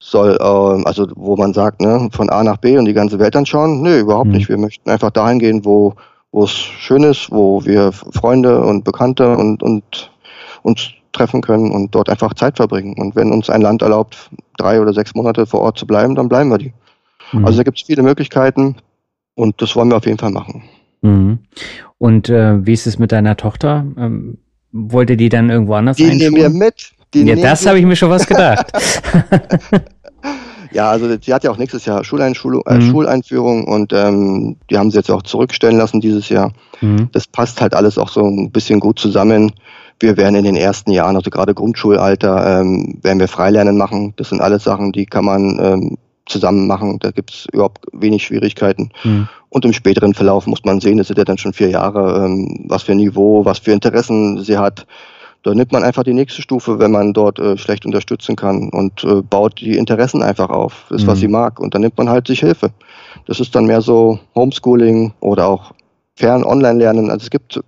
[0.00, 3.36] soll, äh, also wo man sagt, ne, von A nach B und die ganze Welt
[3.36, 3.80] anschauen.
[3.82, 4.34] Nö, überhaupt mhm.
[4.34, 4.48] nicht.
[4.48, 5.94] Wir möchten einfach dahin gehen, wo
[6.32, 10.10] wo es schön ist, wo wir Freunde und Bekannte und, und
[10.68, 12.94] uns treffen können und dort einfach Zeit verbringen.
[12.98, 16.28] Und wenn uns ein Land erlaubt, drei oder sechs Monate vor Ort zu bleiben, dann
[16.28, 16.72] bleiben wir die.
[17.32, 17.44] Mhm.
[17.44, 18.76] Also da gibt es viele Möglichkeiten
[19.34, 20.62] und das wollen wir auf jeden Fall machen.
[21.00, 21.38] Mhm.
[21.98, 23.84] Und äh, wie ist es mit deiner Tochter?
[23.96, 24.38] Ähm,
[24.70, 26.92] wollte die dann irgendwo anders Die nehmen wir mit.
[27.14, 28.70] Die ja, das habe ich mir schon was gedacht.
[30.70, 32.90] Ja, also sie hat ja auch nächstes Jahr Schuleinschulung, äh, mhm.
[32.90, 36.52] Schuleinführung und ähm, die haben sie jetzt auch zurückstellen lassen dieses Jahr.
[36.80, 37.08] Mhm.
[37.12, 39.52] Das passt halt alles auch so ein bisschen gut zusammen.
[40.00, 44.14] Wir werden in den ersten Jahren, also gerade Grundschulalter, ähm, werden wir Freilernen machen.
[44.16, 46.98] Das sind alles Sachen, die kann man ähm, zusammen machen.
[47.00, 48.90] Da gibt es überhaupt wenig Schwierigkeiten.
[49.02, 49.28] Mhm.
[49.48, 52.64] Und im späteren Verlauf muss man sehen, das sind ja dann schon vier Jahre, ähm,
[52.68, 54.86] was für ein Niveau, was für Interessen sie hat.
[55.42, 59.04] Da nimmt man einfach die nächste Stufe, wenn man dort äh, schlecht unterstützen kann und
[59.04, 61.20] äh, baut die Interessen einfach auf, das, was mhm.
[61.20, 61.60] sie mag.
[61.60, 62.70] Und dann nimmt man halt sich Hilfe.
[63.26, 65.72] Das ist dann mehr so Homeschooling oder auch
[66.16, 67.10] fern Online-Lernen.
[67.10, 67.60] Also es gibt,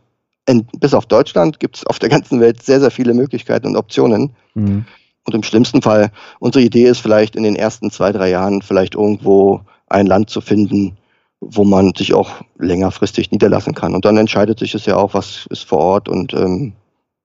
[0.51, 3.77] in, bis auf Deutschland, gibt es auf der ganzen Welt sehr, sehr viele Möglichkeiten und
[3.77, 4.35] Optionen.
[4.55, 4.85] Mhm.
[5.27, 8.95] Und im schlimmsten Fall, unsere Idee ist vielleicht in den ersten zwei, drei Jahren vielleicht
[8.95, 10.97] irgendwo ein Land zu finden,
[11.41, 13.95] wo man sich auch längerfristig niederlassen kann.
[13.95, 16.73] Und dann entscheidet sich es ja auch, was ist vor Ort und ähm,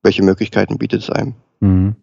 [0.04, 1.36] welche Möglichkeiten bietet es einem.
[1.60, 1.96] Mhm.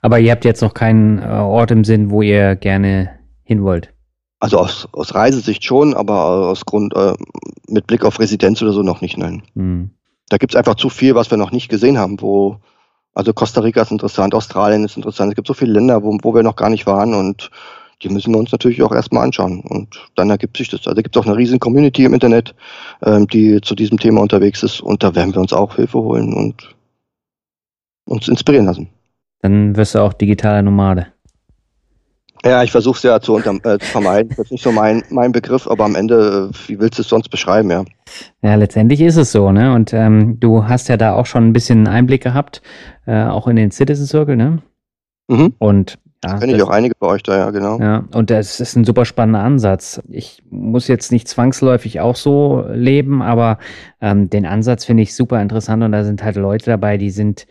[0.00, 3.10] Aber ihr habt jetzt noch keinen äh, Ort im Sinn, wo ihr gerne
[3.44, 3.92] hin wollt.
[4.40, 7.14] Also aus, aus Reisesicht schon, aber aus Grund, äh,
[7.68, 9.42] mit Blick auf Residenz oder so noch nicht, nein.
[9.54, 9.90] Mhm.
[10.32, 12.56] Da gibt es einfach zu viel, was wir noch nicht gesehen haben, wo,
[13.12, 16.34] also Costa Rica ist interessant, Australien ist interessant, es gibt so viele Länder, wo, wo
[16.34, 17.50] wir noch gar nicht waren und
[18.02, 19.60] die müssen wir uns natürlich auch erstmal anschauen.
[19.60, 20.86] Und dann ergibt sich das.
[20.88, 22.54] Also gibt es auch eine riesen Community im Internet,
[23.02, 26.32] ähm, die zu diesem Thema unterwegs ist und da werden wir uns auch Hilfe holen
[26.32, 26.74] und
[28.06, 28.88] uns inspirieren lassen.
[29.42, 31.11] Dann wirst du auch digitaler Nomade.
[32.44, 34.30] Ja, ich versuche es ja zu, unter, äh, zu vermeiden.
[34.30, 37.08] Das ist nicht so mein, mein Begriff, aber am Ende, äh, wie willst du es
[37.08, 37.84] sonst beschreiben, ja?
[38.42, 39.72] Ja, letztendlich ist es so, ne?
[39.72, 42.60] Und ähm, du hast ja da auch schon ein bisschen Einblick gehabt,
[43.06, 44.58] äh, auch in den Citizen Circle, ne?
[45.28, 45.54] Mhm.
[45.58, 47.78] Und ja, kenne ich auch einige bei euch da, ja, genau.
[47.80, 50.00] Ja, und das ist ein super spannender Ansatz.
[50.08, 53.58] Ich muss jetzt nicht zwangsläufig auch so leben, aber
[54.00, 57.46] ähm, den Ansatz finde ich super interessant und da sind halt Leute dabei, die sind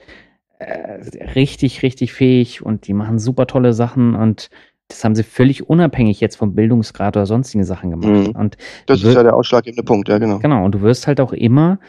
[0.59, 0.99] äh,
[1.35, 4.49] richtig, richtig fähig und die machen super tolle Sachen und
[4.91, 8.27] das haben sie völlig unabhängig jetzt vom Bildungsgrad oder sonstigen Sachen gemacht.
[8.27, 8.35] Mhm.
[8.35, 10.39] Und das ist ja der ausschlaggebende Punkt, ja, genau.
[10.39, 11.79] Genau, und du wirst halt auch immer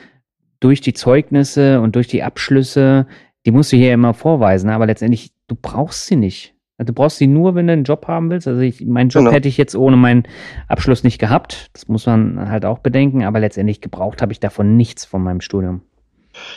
[0.61, 3.07] durch die Zeugnisse und durch die Abschlüsse,
[3.45, 6.55] die musst du hier immer vorweisen, aber letztendlich, du brauchst sie nicht.
[6.79, 8.49] Also du brauchst sie nur, wenn du einen Job haben willst.
[8.49, 9.33] Also ich, meinen Job genau.
[9.33, 10.25] hätte ich jetzt ohne meinen
[10.69, 11.71] Abschluss nicht gehabt.
[11.75, 15.41] Das muss man halt auch bedenken, aber letztendlich gebraucht habe ich davon nichts von meinem
[15.41, 15.83] Studium.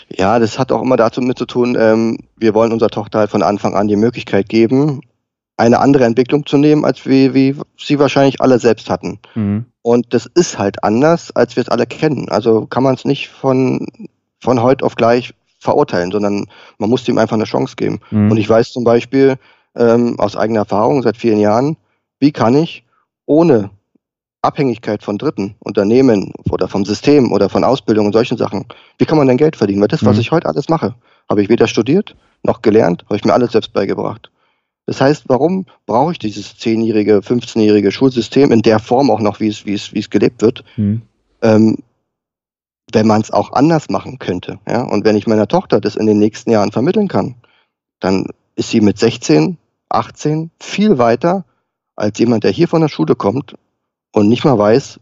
[0.09, 3.29] Ja, das hat auch immer dazu mit zu tun, ähm, wir wollen unserer Tochter halt
[3.29, 5.01] von Anfang an die Möglichkeit geben,
[5.57, 9.19] eine andere Entwicklung zu nehmen, als wir, wie sie wahrscheinlich alle selbst hatten.
[9.35, 9.65] Mhm.
[9.81, 12.29] Und das ist halt anders, als wir es alle kennen.
[12.29, 13.87] Also kann man es nicht von,
[14.41, 16.45] von heute auf gleich verurteilen, sondern
[16.77, 17.99] man muss ihm einfach eine Chance geben.
[18.11, 18.31] Mhm.
[18.31, 19.35] Und ich weiß zum Beispiel
[19.75, 21.77] ähm, aus eigener Erfahrung seit vielen Jahren,
[22.19, 22.83] wie kann ich
[23.25, 23.69] ohne
[24.41, 28.65] Abhängigkeit von Dritten, Unternehmen oder vom System oder von Ausbildung und solchen Sachen,
[28.97, 29.81] wie kann man denn Geld verdienen?
[29.81, 30.21] Weil das, was mhm.
[30.21, 30.95] ich heute alles mache,
[31.27, 34.29] habe ich weder studiert noch gelernt, habe ich mir alles selbst beigebracht.
[34.85, 39.47] Das heißt, warum brauche ich dieses zehnjährige, 15-jährige Schulsystem in der Form auch noch, wie
[39.47, 41.01] es, wie es, wie es gelebt wird, mhm.
[41.41, 41.77] ähm,
[42.91, 44.59] wenn man es auch anders machen könnte?
[44.67, 44.83] Ja?
[44.83, 47.35] Und wenn ich meiner Tochter das in den nächsten Jahren vermitteln kann,
[47.99, 49.57] dann ist sie mit 16,
[49.89, 51.45] 18 viel weiter
[51.95, 53.55] als jemand, der hier von der Schule kommt
[54.11, 54.99] und nicht mal weiß,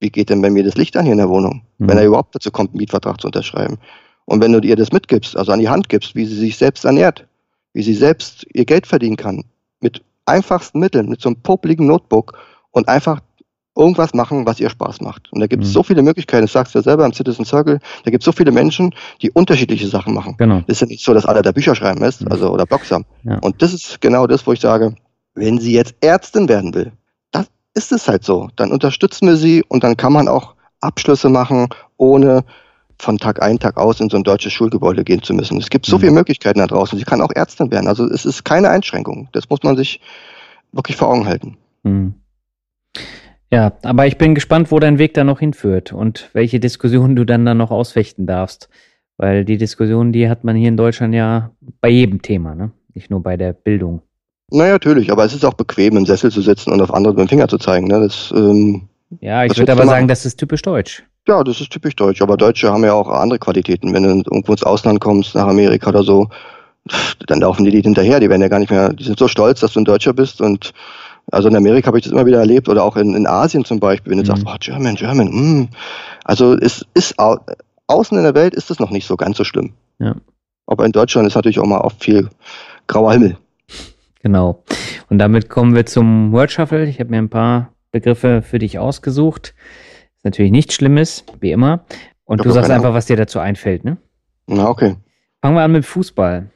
[0.00, 1.88] wie geht denn bei mir das Licht an hier in der Wohnung, mhm.
[1.88, 3.78] wenn er überhaupt dazu kommt, einen Mietvertrag zu unterschreiben.
[4.24, 6.84] Und wenn du ihr das mitgibst, also an die Hand gibst, wie sie sich selbst
[6.84, 7.26] ernährt,
[7.72, 9.44] wie sie selbst ihr Geld verdienen kann,
[9.80, 12.38] mit einfachsten Mitteln, mit so einem popligen Notebook
[12.70, 13.20] und einfach
[13.76, 15.32] irgendwas machen, was ihr Spaß macht.
[15.32, 15.74] Und da gibt es mhm.
[15.74, 18.32] so viele Möglichkeiten, das sagst du ja selber im Citizen Circle, da gibt es so
[18.32, 20.34] viele Menschen, die unterschiedliche Sachen machen.
[20.38, 20.62] Genau.
[20.66, 22.32] Das ist ja nicht so, dass alle da Bücher schreiben ist, mhm.
[22.32, 23.06] also oder Blogs haben.
[23.22, 23.38] Ja.
[23.38, 24.94] Und das ist genau das, wo ich sage,
[25.34, 26.92] wenn sie jetzt Ärztin werden will,
[27.74, 28.48] ist es halt so.
[28.56, 32.44] Dann unterstützen wir sie und dann kann man auch Abschlüsse machen, ohne
[33.00, 35.58] von Tag ein, Tag aus in so ein deutsches Schulgebäude gehen zu müssen.
[35.58, 36.00] Es gibt so mhm.
[36.00, 36.98] viele Möglichkeiten da draußen.
[36.98, 37.88] Sie kann auch Ärztin werden.
[37.88, 39.28] Also es ist keine Einschränkung.
[39.32, 40.00] Das muss man sich
[40.72, 41.56] wirklich vor Augen halten.
[41.82, 42.14] Mhm.
[43.52, 47.24] Ja, aber ich bin gespannt, wo dein Weg da noch hinführt und welche Diskussionen du
[47.24, 48.68] dann da noch ausfechten darfst.
[49.16, 51.50] Weil die Diskussion, die hat man hier in Deutschland ja
[51.80, 52.70] bei jedem Thema, ne?
[52.94, 54.02] Nicht nur bei der Bildung.
[54.50, 57.20] Naja, natürlich, aber es ist auch bequem, im Sessel zu sitzen und auf andere mit
[57.20, 57.86] dem Finger zu zeigen.
[57.86, 58.00] Ne?
[58.00, 58.88] Das, ähm,
[59.20, 61.04] ja, ich würde aber sagen, das ist typisch deutsch.
[61.28, 63.92] Ja, das ist typisch deutsch, aber Deutsche haben ja auch andere Qualitäten.
[63.92, 66.28] Wenn du irgendwo ins Ausland kommst, nach Amerika oder so,
[67.26, 69.60] dann laufen die, die hinterher, die werden ja gar nicht mehr, die sind so stolz,
[69.60, 70.72] dass du ein Deutscher bist und
[71.30, 73.78] also in Amerika habe ich das immer wieder erlebt oder auch in, in Asien zum
[73.78, 74.26] Beispiel, wenn du mhm.
[74.26, 75.68] sagst, oh, German, German, mm.
[76.24, 79.74] also es ist außen in der Welt ist es noch nicht so ganz so schlimm.
[79.98, 80.16] Ja.
[80.66, 82.30] Aber in Deutschland ist natürlich auch mal oft viel
[82.86, 83.36] grauer Himmel.
[84.22, 84.62] Genau.
[85.08, 86.86] Und damit kommen wir zum Word Shuffle.
[86.86, 89.54] Ich habe mir ein paar Begriffe für dich ausgesucht.
[90.20, 91.80] Ist natürlich nichts Schlimmes, wie immer.
[92.26, 93.96] Und du sagst einfach, was dir dazu einfällt, ne?
[94.46, 94.96] Na, okay.
[95.40, 96.50] Fangen wir an mit Fußball.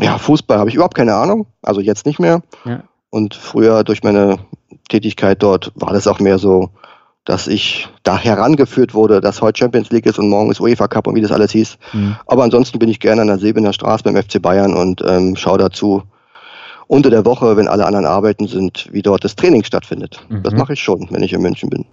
[0.00, 1.46] Ja, Fußball habe ich überhaupt keine Ahnung.
[1.60, 2.42] Also jetzt nicht mehr.
[2.64, 2.84] Ja.
[3.10, 4.38] Und früher durch meine
[4.88, 6.70] Tätigkeit dort war das auch mehr so,
[7.26, 11.06] dass ich da herangeführt wurde, dass heute Champions League ist und morgen ist UEFA Cup
[11.06, 11.76] und wie das alles hieß.
[11.92, 12.16] Mhm.
[12.26, 15.58] Aber ansonsten bin ich gerne an der Sebener Straße beim FC Bayern und ähm, schaue
[15.58, 16.02] dazu
[16.86, 20.24] unter der Woche, wenn alle anderen arbeiten sind, wie dort das Training stattfindet.
[20.30, 20.42] Mhm.
[20.42, 21.84] Das mache ich schon, wenn ich in München bin.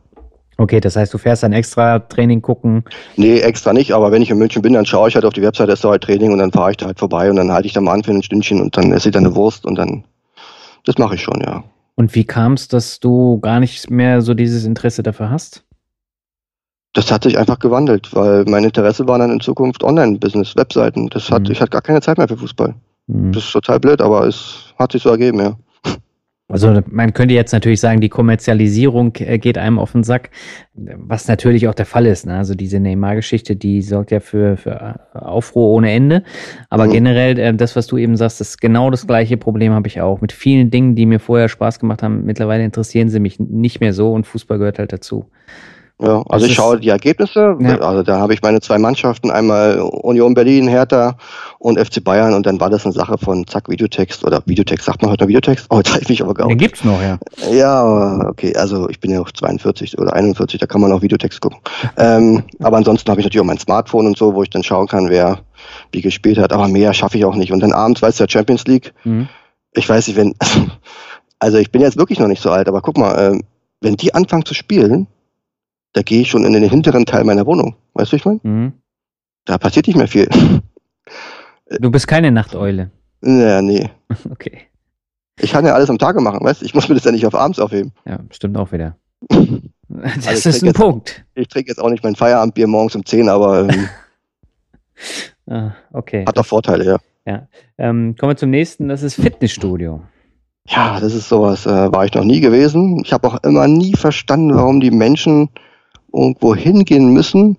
[0.58, 2.84] Okay, das heißt, du fährst ein extra Training gucken?
[3.16, 5.42] Nee, extra nicht, aber wenn ich in München bin, dann schaue ich halt auf die
[5.42, 7.68] Webseite, ist da halt Training und dann fahre ich da halt vorbei und dann halte
[7.68, 9.76] ich da mal an für ein Stündchen und dann esse ich da eine Wurst und
[9.76, 10.04] dann
[10.86, 11.64] das mache ich schon, ja.
[11.96, 15.64] Und wie kam es, dass du gar nicht mehr so dieses Interesse dafür hast?
[16.94, 21.08] Das hat sich einfach gewandelt, weil mein Interesse war dann in Zukunft Online-Business, Webseiten.
[21.10, 21.52] Das hat, mhm.
[21.52, 22.74] ich hatte gar keine Zeit mehr für Fußball.
[23.08, 23.32] Mhm.
[23.32, 25.56] Das ist total blöd, aber es hat sich so ergeben, ja.
[26.52, 30.30] Also man könnte jetzt natürlich sagen, die Kommerzialisierung äh, geht einem auf den Sack,
[30.74, 32.26] was natürlich auch der Fall ist.
[32.26, 32.36] Ne?
[32.36, 36.24] Also diese Neymar-Geschichte, die sorgt ja für, für Aufruhr ohne Ende.
[36.70, 36.92] Aber mhm.
[36.92, 40.22] generell, äh, das, was du eben sagst, ist genau das gleiche Problem habe ich auch.
[40.22, 43.94] Mit vielen Dingen, die mir vorher Spaß gemacht haben, mittlerweile interessieren sie mich nicht mehr
[43.94, 45.26] so und Fußball gehört halt dazu.
[46.02, 47.56] Ja, also ich schaue die Ergebnisse.
[47.60, 47.80] Ja.
[47.80, 51.16] Also da habe ich meine zwei Mannschaften, einmal Union Berlin, Hertha
[51.60, 55.04] und FC Bayern und dann war das eine Sache von zack, Videotext oder Videotext, sagt
[55.04, 55.68] man heute noch Videotext?
[55.70, 57.20] Oh, jetzt habe ich mich aber gar Den gibt's noch, ja.
[57.52, 61.40] Ja, okay, also ich bin ja noch 42 oder 41, da kann man auch Videotext
[61.40, 61.60] gucken.
[61.98, 64.88] ähm, aber ansonsten habe ich natürlich auch mein Smartphone und so, wo ich dann schauen
[64.88, 65.40] kann, wer
[65.92, 67.52] wie gespielt hat, aber mehr schaffe ich auch nicht.
[67.52, 69.30] Und dann abends, weißt du ja, Champions League, mhm.
[69.74, 70.34] ich weiß nicht, wenn,
[71.40, 73.40] also ich bin jetzt wirklich noch nicht so alt, aber guck mal, äh,
[73.82, 75.06] wenn die anfangen zu spielen,
[75.94, 77.76] da gehe ich schon in den hinteren Teil meiner Wohnung.
[77.94, 78.40] Weißt du, ich meine?
[78.44, 78.74] Mhm.
[79.46, 80.30] Da passiert nicht mehr viel.
[81.80, 82.92] Du bist keine Nachteule.
[83.22, 83.90] Ja, nee.
[84.30, 84.64] Okay.
[85.40, 86.66] Ich kann ja alles am Tage machen, weißt du?
[86.66, 87.94] Ich muss mir das ja nicht auf abends aufheben.
[88.06, 88.98] Ja, stimmt auch wieder.
[89.88, 91.26] Das also ist ein jetzt, Punkt.
[91.36, 93.90] Ich trinke jetzt auch nicht mein Feierabendbier morgens um 10, aber ähm,
[95.50, 96.26] ah, okay.
[96.26, 96.98] hat doch Vorteile, ja.
[97.26, 97.48] Ja.
[97.78, 100.02] Ähm, kommen wir zum nächsten, das ist Fitnessstudio.
[100.68, 103.02] Ja, das ist sowas, äh, war ich noch nie gewesen.
[103.04, 105.50] Ich habe auch immer nie verstanden, warum die Menschen
[106.14, 107.58] irgendwo hingehen müssen,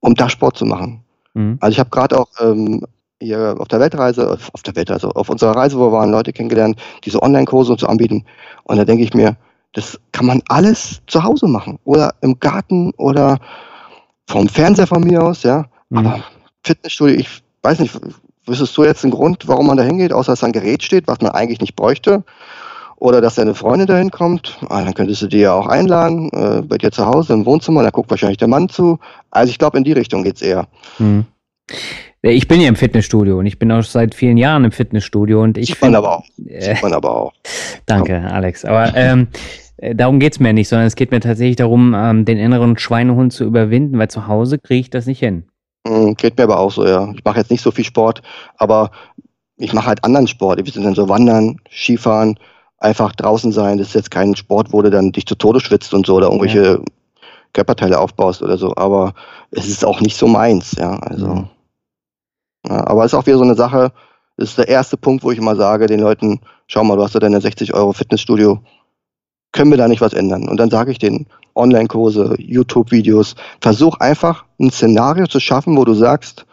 [0.00, 1.04] um da Sport zu machen.
[1.34, 1.58] Mhm.
[1.60, 2.82] Also ich habe gerade auch ähm,
[3.20, 6.78] hier auf der Weltreise, auf der Weltreise, auf unserer Reise, wo wir waren, Leute kennengelernt,
[7.04, 8.24] diese Online-Kurse zu anbieten.
[8.64, 9.36] Und da denke ich mir,
[9.72, 13.38] das kann man alles zu Hause machen oder im Garten oder
[14.26, 15.66] vom Fernseher von mir aus, ja.
[15.90, 15.98] Mhm.
[15.98, 16.24] Aber
[16.64, 17.98] Fitnessstudio, ich weiß nicht,
[18.46, 21.06] wüsstest du jetzt einen Grund, warum man da hingeht, außer dass da ein Gerät steht,
[21.06, 22.24] was man eigentlich nicht bräuchte?
[22.98, 26.62] Oder dass deine Freundin dahin kommt, ah, dann könntest du die ja auch einladen, äh,
[26.62, 28.98] bei dir zu Hause im Wohnzimmer, da guckt wahrscheinlich der Mann zu.
[29.30, 30.66] Also ich glaube, in die Richtung geht's eher.
[30.96, 31.26] Hm.
[32.22, 35.58] Ich bin ja im Fitnessstudio und ich bin auch seit vielen Jahren im Fitnessstudio und
[35.58, 35.66] ich.
[35.66, 36.24] Sieht man aber auch.
[36.36, 37.32] Sieht man aber auch.
[37.86, 38.34] Danke, Komm.
[38.34, 38.64] Alex.
[38.64, 39.28] Aber ähm,
[39.76, 43.32] äh, darum geht's mir nicht, sondern es geht mir tatsächlich darum, ähm, den inneren Schweinehund
[43.32, 45.44] zu überwinden, weil zu Hause kriege ich das nicht hin.
[45.86, 47.12] Hm, geht mir aber auch so, ja.
[47.14, 48.22] Ich mache jetzt nicht so viel Sport,
[48.56, 48.90] aber
[49.58, 50.64] ich mache halt anderen Sport.
[50.64, 52.38] Wir sind dann so Wandern, Skifahren,
[52.78, 53.78] einfach draußen sein.
[53.78, 56.26] Das ist jetzt kein Sport, wo du dann dich zu Tode schwitzt und so oder
[56.26, 56.78] irgendwelche ja.
[57.52, 58.74] Körperteile aufbaust oder so.
[58.76, 59.14] Aber
[59.50, 60.98] es ist auch nicht so meins, ja.
[60.98, 61.26] Also.
[61.26, 61.48] Mhm.
[62.68, 63.92] Ja, aber es ist auch wieder so eine Sache,
[64.36, 67.14] das ist der erste Punkt, wo ich immer sage den Leuten, schau mal, du hast
[67.14, 68.60] ja deine 60 Euro Fitnessstudio,
[69.52, 70.48] können wir da nicht was ändern?
[70.48, 75.94] Und dann sage ich denen, Online-Kurse, YouTube-Videos, versuch einfach ein Szenario zu schaffen, wo du
[75.94, 76.44] sagst,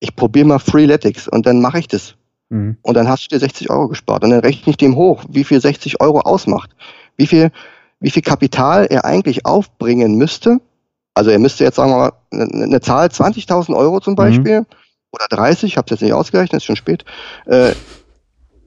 [0.00, 2.14] ich probiere mal Freeletics und dann mache ich das.
[2.50, 2.76] Mhm.
[2.82, 4.24] Und dann hast du dir 60 Euro gespart.
[4.24, 6.70] Und dann rechne ich dem hoch, wie viel 60 Euro ausmacht.
[7.16, 7.50] Wie viel,
[8.00, 10.60] wie viel Kapital er eigentlich aufbringen müsste.
[11.14, 14.16] Also er müsste jetzt, sagen wir mal, eine, eine Zahl, 20.000 Euro zum mhm.
[14.16, 14.66] Beispiel, mhm.
[15.12, 17.04] oder 30, ich habe es jetzt nicht ausgerechnet, ist schon spät,
[17.46, 17.72] äh,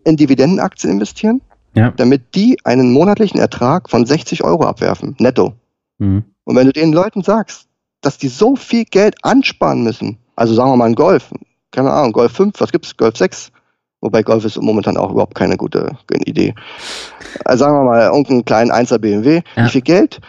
[0.06, 1.42] in Dividendenaktien investieren,
[1.76, 1.92] ja.
[1.92, 5.54] damit die einen monatlichen Ertrag von 60 Euro abwerfen, netto.
[5.98, 6.24] Mhm.
[6.46, 7.68] Und wenn du den Leuten sagst,
[8.00, 11.32] dass die so viel Geld ansparen müssen, also sagen wir mal ein Golf,
[11.72, 13.52] keine Ahnung, Golf 5, was gibt's, Golf 6,
[14.02, 16.54] Wobei Golf ist momentan auch überhaupt keine gute Idee.
[17.46, 19.42] Also sagen wir mal, irgendeinen kleinen 1er BMW.
[19.56, 19.66] Ja.
[19.66, 20.20] Wie viel Geld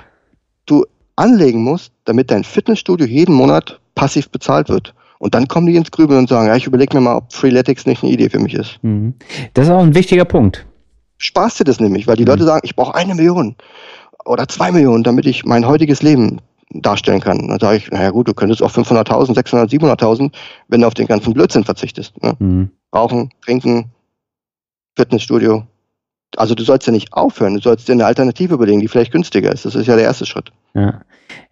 [0.67, 0.87] du
[1.17, 4.95] anlegen musst, damit dein Fitnessstudio jeden Monat passiv bezahlt wird.
[5.19, 7.87] Und dann kommen die ins Grübeln und sagen, ja, ich überlege mir mal, ob Freeletics
[7.87, 8.79] nicht eine Idee für mich ist.
[8.83, 9.15] Mhm.
[9.55, 10.65] Das ist auch ein wichtiger Punkt.
[11.19, 12.29] Spaß dir das nämlich, weil die mhm.
[12.29, 13.57] Leute sagen, ich brauche eine Million
[14.25, 16.41] oder zwei Millionen, damit ich mein heutiges Leben
[16.71, 17.49] darstellen kann.
[17.49, 20.33] Dann sage ich, naja gut, du könntest auch 500.000, 600.000, 700.000,
[20.69, 22.23] wenn du auf den ganzen Blödsinn verzichtest.
[22.23, 22.35] Ne?
[22.39, 22.71] Mhm.
[22.95, 23.87] Rauchen, Trinken,
[24.97, 25.67] Fitnessstudio.
[26.37, 29.51] Also du sollst ja nicht aufhören, du sollst dir eine Alternative überlegen, die vielleicht günstiger
[29.51, 29.65] ist.
[29.65, 30.53] Das ist ja der erste Schritt.
[30.75, 31.01] Ja.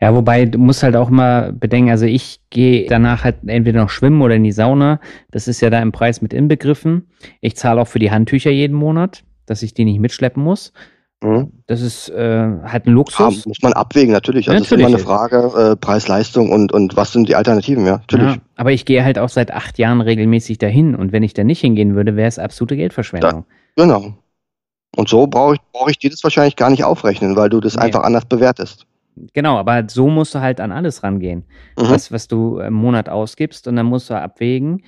[0.01, 3.91] Ja, wobei du musst halt auch mal bedenken, also ich gehe danach halt entweder noch
[3.91, 5.01] schwimmen oder in die Sauna.
[5.31, 7.09] Das ist ja da im Preis mit inbegriffen.
[7.41, 10.73] Ich zahle auch für die Handtücher jeden Monat, dass ich die nicht mitschleppen muss.
[11.27, 11.53] Mhm.
[11.67, 13.39] Das ist äh, halt ein Luxus.
[13.39, 14.49] Ja, muss man abwägen, natürlich.
[14.49, 14.87] Also natürlich.
[14.87, 18.37] ist immer eine Frage, äh, Preis-Leistung und, und was sind die Alternativen, ja, natürlich.
[18.37, 21.43] Ja, aber ich gehe halt auch seit acht Jahren regelmäßig dahin und wenn ich da
[21.43, 23.45] nicht hingehen würde, wäre es absolute Geldverschwendung.
[23.75, 24.15] Da, genau.
[24.95, 27.75] Und so brauche ich, brauch ich dir das wahrscheinlich gar nicht aufrechnen, weil du das
[27.75, 27.83] nee.
[27.83, 28.87] einfach anders bewertest.
[29.33, 31.45] Genau, aber so musst du halt an alles rangehen,
[31.77, 31.89] mhm.
[31.89, 34.85] was, was du im Monat ausgibst und dann musst du abwägen,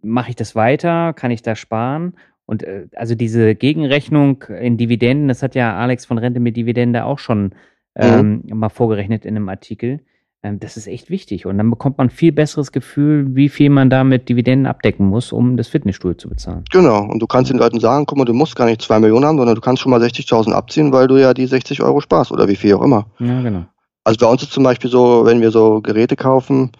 [0.00, 2.14] mache ich das weiter, kann ich da sparen
[2.46, 7.04] und äh, also diese Gegenrechnung in Dividenden, das hat ja Alex von Rente mit Dividende
[7.04, 7.54] auch schon
[7.96, 8.58] ähm, mhm.
[8.58, 10.00] mal vorgerechnet in einem Artikel.
[10.42, 11.44] Ähm, das ist echt wichtig.
[11.44, 15.32] Und dann bekommt man viel besseres Gefühl, wie viel man da mit Dividenden abdecken muss,
[15.32, 16.64] um das Fitnessstudio zu bezahlen.
[16.70, 17.04] Genau.
[17.04, 19.38] Und du kannst den Leuten sagen, guck mal, du musst gar nicht zwei Millionen haben,
[19.38, 22.46] sondern du kannst schon mal 60.000 abziehen, weil du ja die 60 Euro sparst oder
[22.48, 23.06] wie viel auch immer.
[23.18, 23.64] Ja, genau.
[24.04, 26.70] Also bei uns ist zum Beispiel so, wenn wir so Geräte kaufen,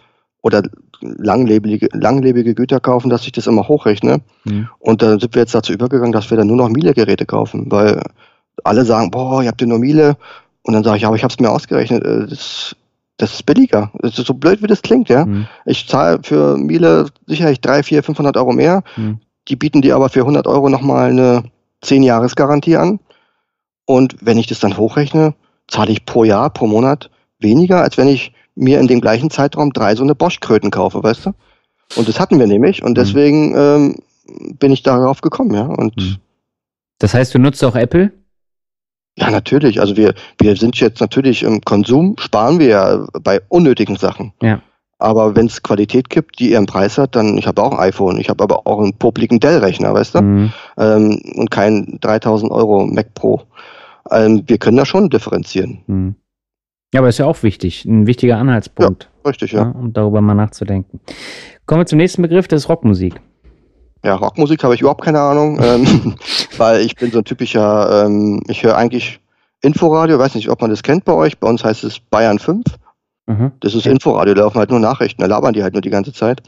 [0.47, 0.63] oder
[1.01, 4.21] langlebige, langlebige Güter kaufen, dass ich das immer hochrechne.
[4.45, 4.69] Mhm.
[4.79, 8.01] Und dann sind wir jetzt dazu übergegangen, dass wir dann nur noch Miele-Geräte kaufen, weil
[8.63, 10.17] alle sagen, boah, ihr habt ja nur Miele.
[10.63, 12.75] Und dann sage ich, aber ich habe es mir ausgerechnet, äh, das,
[13.17, 13.91] das ist billiger.
[13.99, 15.25] Das ist so blöd, wie das klingt, ja.
[15.25, 15.47] Mhm.
[15.65, 18.83] Ich zahle für Miele sicherlich 3, 4, 500 Euro mehr.
[18.95, 19.19] Mhm.
[19.47, 21.43] Die bieten dir aber für 100 Euro nochmal eine
[21.83, 22.99] 10-Jahres-Garantie an.
[23.85, 25.33] Und wenn ich das dann hochrechne,
[25.67, 27.09] zahle ich pro Jahr, pro Monat
[27.39, 31.27] weniger, als wenn ich mir in dem gleichen Zeitraum drei so eine Bosch-Kröten kaufe, weißt
[31.27, 31.33] du?
[31.95, 32.95] Und das hatten wir nämlich und mhm.
[32.95, 33.95] deswegen ähm,
[34.59, 35.63] bin ich darauf gekommen, ja.
[35.63, 36.17] Und mhm.
[36.99, 38.11] das heißt, du nutzt auch Apple?
[39.17, 39.79] Ja, natürlich.
[39.79, 44.33] Also wir, wir sind jetzt natürlich im Konsum, sparen wir ja bei unnötigen Sachen.
[44.41, 44.61] Ja.
[44.99, 48.19] Aber wenn es Qualität gibt, die ihren Preis hat, dann, ich habe auch ein iPhone,
[48.19, 50.21] ich habe aber auch einen popligen Dell-Rechner, weißt du?
[50.21, 50.53] Mhm.
[50.77, 53.43] Ähm, und kein 3000 Euro Mac Pro.
[54.11, 55.79] Ähm, wir können da schon differenzieren.
[55.87, 56.15] Mhm.
[56.93, 59.09] Ja, aber ist ja auch wichtig, ein wichtiger Anhaltspunkt.
[59.23, 59.63] Ja, richtig, ja.
[59.63, 59.71] ja.
[59.71, 61.01] Um darüber mal nachzudenken.
[61.65, 63.19] Kommen wir zum nächsten Begriff, das ist Rockmusik.
[64.03, 66.15] Ja, Rockmusik habe ich überhaupt keine Ahnung, ähm,
[66.57, 69.19] weil ich bin so ein typischer, ähm, ich höre eigentlich
[69.61, 72.63] Inforadio, weiß nicht, ob man das kennt bei euch, bei uns heißt es Bayern 5.
[73.25, 73.51] Mhm.
[73.59, 76.13] Das ist Inforadio, da laufen halt nur Nachrichten, da labern die halt nur die ganze
[76.13, 76.41] Zeit.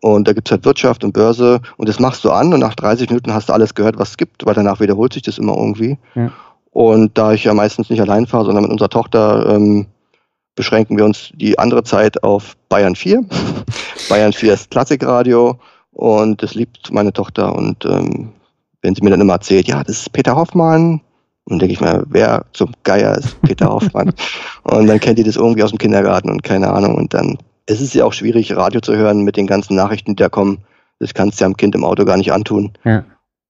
[0.00, 2.74] Und da gibt es halt Wirtschaft und Börse und das machst du an und nach
[2.74, 5.56] 30 Minuten hast du alles gehört, was es gibt, weil danach wiederholt sich das immer
[5.56, 5.96] irgendwie.
[6.14, 6.32] Ja.
[6.72, 9.86] Und da ich ja meistens nicht allein fahre, sondern mit unserer Tochter, ähm,
[10.54, 13.24] beschränken wir uns die andere Zeit auf Bayern 4.
[14.08, 15.58] Bayern 4 ist Klassikradio
[15.92, 17.54] und das liebt meine Tochter.
[17.54, 18.32] Und ähm,
[18.80, 21.00] wenn sie mir dann immer erzählt, ja, das ist Peter Hoffmann,
[21.44, 24.12] und denke ich mal, wer zum Geier ist Peter Hoffmann?
[24.62, 26.94] und dann kennt die das irgendwie aus dem Kindergarten und keine Ahnung.
[26.94, 30.22] Und dann ist es ja auch schwierig, Radio zu hören mit den ganzen Nachrichten, die
[30.22, 30.58] da kommen.
[31.00, 32.72] Das kannst du ja am Kind im Auto gar nicht antun.
[32.84, 33.04] Ja.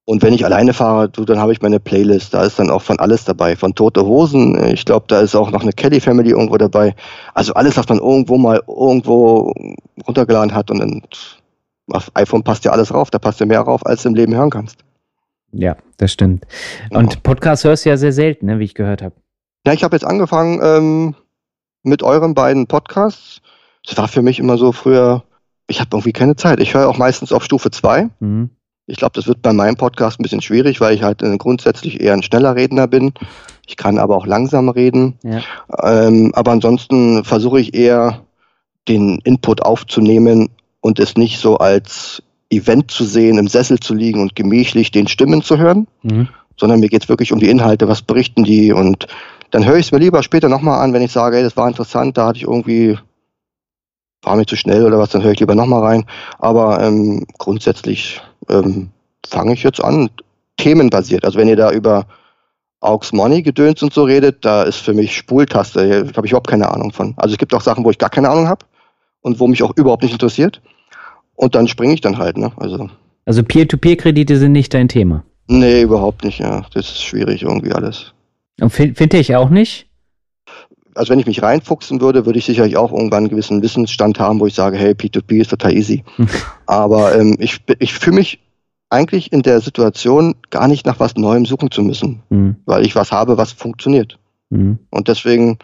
[0.04, 2.34] Und wenn ich alleine fahre, du, dann habe ich meine Playlist.
[2.34, 3.54] Da ist dann auch von alles dabei.
[3.54, 4.60] Von Tote Hosen.
[4.72, 6.94] Ich glaube, da ist auch noch eine Kelly Family irgendwo dabei.
[7.34, 9.54] Also alles, was man irgendwo mal irgendwo
[10.06, 10.70] runtergeladen hat.
[10.72, 11.02] Und dann
[11.92, 13.10] auf iPhone passt ja alles rauf.
[13.10, 14.78] Da passt ja mehr rauf, als du im Leben hören kannst.
[15.52, 16.46] Ja, das stimmt.
[16.90, 17.20] Und ja.
[17.22, 19.14] Podcast hörst du ja sehr selten, ne, wie ich gehört habe.
[19.66, 21.14] Ja, ich habe jetzt angefangen ähm,
[21.82, 23.40] mit euren beiden Podcasts.
[23.86, 25.22] Das war für mich immer so früher,
[25.68, 26.58] ich habe irgendwie keine Zeit.
[26.60, 28.08] Ich höre auch meistens auf Stufe 2.
[28.18, 28.50] Mhm.
[28.86, 32.00] Ich glaube, das wird bei meinem Podcast ein bisschen schwierig, weil ich halt äh, grundsätzlich
[32.00, 33.12] eher ein schneller Redner bin.
[33.66, 35.18] Ich kann aber auch langsam reden.
[35.22, 35.40] Ja.
[35.82, 38.22] Ähm, aber ansonsten versuche ich eher
[38.88, 40.48] den Input aufzunehmen
[40.80, 45.08] und es nicht so als Event zu sehen, im Sessel zu liegen und gemächlich den
[45.08, 46.28] Stimmen zu hören, mhm.
[46.58, 49.06] sondern mir geht es wirklich um die Inhalte, was berichten die und
[49.52, 51.68] dann höre ich es mir lieber später nochmal an, wenn ich sage, hey, das war
[51.68, 52.98] interessant, da hatte ich irgendwie,
[54.22, 56.04] war mir zu schnell oder was, dann höre ich lieber nochmal rein.
[56.38, 58.90] Aber ähm, grundsätzlich ähm,
[59.26, 60.10] fange ich jetzt an,
[60.56, 61.24] themenbasiert.
[61.24, 62.06] Also wenn ihr da über
[62.80, 66.48] Aux Money gedöns und so redet, da ist für mich Spultaste, da habe ich überhaupt
[66.48, 67.14] keine Ahnung von.
[67.16, 68.64] Also es gibt auch Sachen, wo ich gar keine Ahnung habe
[69.20, 70.60] und wo mich auch überhaupt nicht interessiert.
[71.34, 72.52] Und dann springe ich dann halt, ne?
[72.56, 72.90] Also,
[73.24, 75.24] also Peer-to-Peer-Kredite sind nicht dein Thema?
[75.48, 76.64] Nee, überhaupt nicht, ja.
[76.74, 78.12] Das ist schwierig irgendwie alles.
[78.68, 79.88] Finde ich auch nicht?
[80.94, 84.40] Also wenn ich mich reinfuchsen würde, würde ich sicherlich auch irgendwann einen gewissen Wissensstand haben,
[84.40, 86.04] wo ich sage, hey, P2P ist total easy.
[86.66, 88.40] Aber ähm, ich, ich fühle mich
[88.90, 92.56] eigentlich in der Situation gar nicht nach was Neuem suchen zu müssen, mhm.
[92.66, 94.18] weil ich was habe, was funktioniert.
[94.50, 94.78] Mhm.
[94.90, 95.58] Und deswegen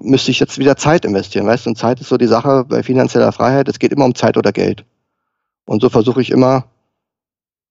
[0.00, 1.46] müsste ich jetzt wieder Zeit investieren.
[1.46, 3.68] Weißt du, und Zeit ist so die Sache bei finanzieller Freiheit.
[3.68, 4.84] Es geht immer um Zeit oder Geld.
[5.66, 6.64] Und so versuche ich immer,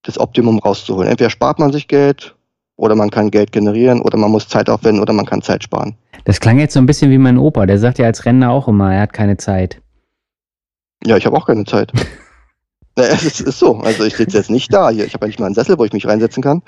[0.04, 1.10] das Optimum rauszuholen.
[1.10, 2.36] Entweder spart man sich Geld
[2.76, 5.96] oder man kann Geld generieren oder man muss Zeit aufwenden oder man kann Zeit sparen.
[6.26, 7.66] Das klang jetzt so ein bisschen wie mein Opa.
[7.66, 9.82] Der sagt ja als Rentner auch immer, er hat keine Zeit.
[11.06, 11.92] Ja, ich habe auch keine Zeit.
[12.98, 13.78] Naja, es ist so.
[13.78, 14.90] Also ich sitze jetzt nicht da.
[14.90, 16.62] Hier, ich habe ja nicht mal einen Sessel, wo ich mich reinsetzen kann.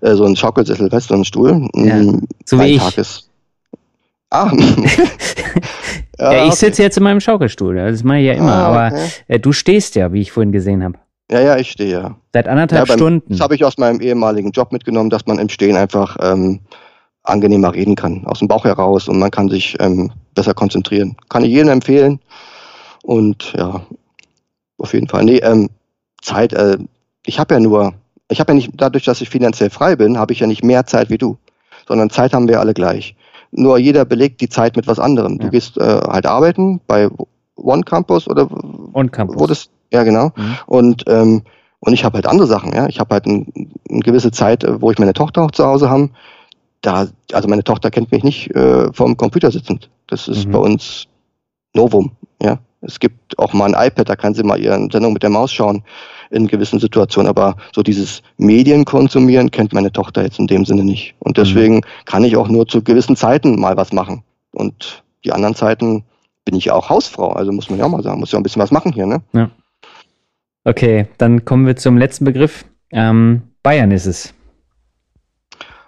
[0.00, 1.68] Äh, so ein Schaukelsessel, weißt du, so ein Stuhl.
[1.74, 2.98] Ja, Mm, so mein wie Tag ich.
[2.98, 3.30] Ist,
[4.30, 4.50] ah.
[6.18, 6.56] Ja, ich okay.
[6.56, 7.76] sitze jetzt in meinem Schaukelstuhl.
[7.76, 8.52] Das mache ich ja immer.
[8.54, 9.08] Ah, Aber okay.
[9.28, 10.94] äh, du stehst ja, wie ich vorhin gesehen habe.
[11.30, 12.16] Ja, ja, ich stehe ja.
[12.32, 13.30] Seit anderthalb ja, beim- Stunden.
[13.32, 16.60] Das habe ich aus meinem ehemaligen Job mitgenommen, dass man im Stehen einfach ähm,
[17.26, 21.16] angenehmer reden kann, aus dem Bauch heraus und man kann sich ähm, besser konzentrieren.
[21.28, 22.20] Kann ich jedem empfehlen.
[23.02, 23.82] Und ja,
[24.78, 25.24] auf jeden Fall.
[25.24, 25.70] Nee, ähm,
[26.22, 26.78] Zeit, äh,
[27.24, 27.94] ich habe ja nur,
[28.28, 30.86] ich habe ja nicht, dadurch, dass ich finanziell frei bin, habe ich ja nicht mehr
[30.86, 31.36] Zeit wie du,
[31.86, 33.14] sondern Zeit haben wir alle gleich.
[33.52, 35.34] Nur jeder belegt die Zeit mit was anderem.
[35.34, 35.44] Ja.
[35.44, 37.08] Du gehst äh, halt arbeiten bei
[37.56, 38.48] One Campus oder
[38.92, 39.38] Und Campus.
[39.38, 40.32] wo das, ja genau.
[40.36, 40.56] Mhm.
[40.66, 41.42] Und, ähm,
[41.80, 42.86] und ich habe halt andere Sachen, ja.
[42.88, 43.46] Ich habe halt ein,
[43.88, 46.10] eine gewisse Zeit, äh, wo ich meine Tochter auch zu Hause habe.
[46.82, 49.90] Da, also meine Tochter kennt mich nicht äh, vom Computer sitzend.
[50.06, 50.52] Das ist Mhm.
[50.52, 51.06] bei uns
[51.74, 52.12] Novum,
[52.42, 52.58] ja.
[52.82, 55.52] Es gibt auch mal ein iPad, da kann sie mal ihre Sendung mit der Maus
[55.52, 55.82] schauen
[56.30, 57.28] in gewissen Situationen.
[57.28, 61.14] Aber so dieses Medien konsumieren kennt meine Tochter jetzt in dem Sinne nicht.
[61.18, 64.22] Und deswegen kann ich auch nur zu gewissen Zeiten mal was machen.
[64.52, 66.04] Und die anderen Zeiten
[66.44, 67.32] bin ich ja auch Hausfrau.
[67.32, 69.06] Also muss man ja auch mal sagen, muss ja auch ein bisschen was machen hier,
[69.06, 69.20] ne?
[70.64, 72.64] Okay, dann kommen wir zum letzten Begriff.
[72.92, 74.34] Ähm, Bayern ist es.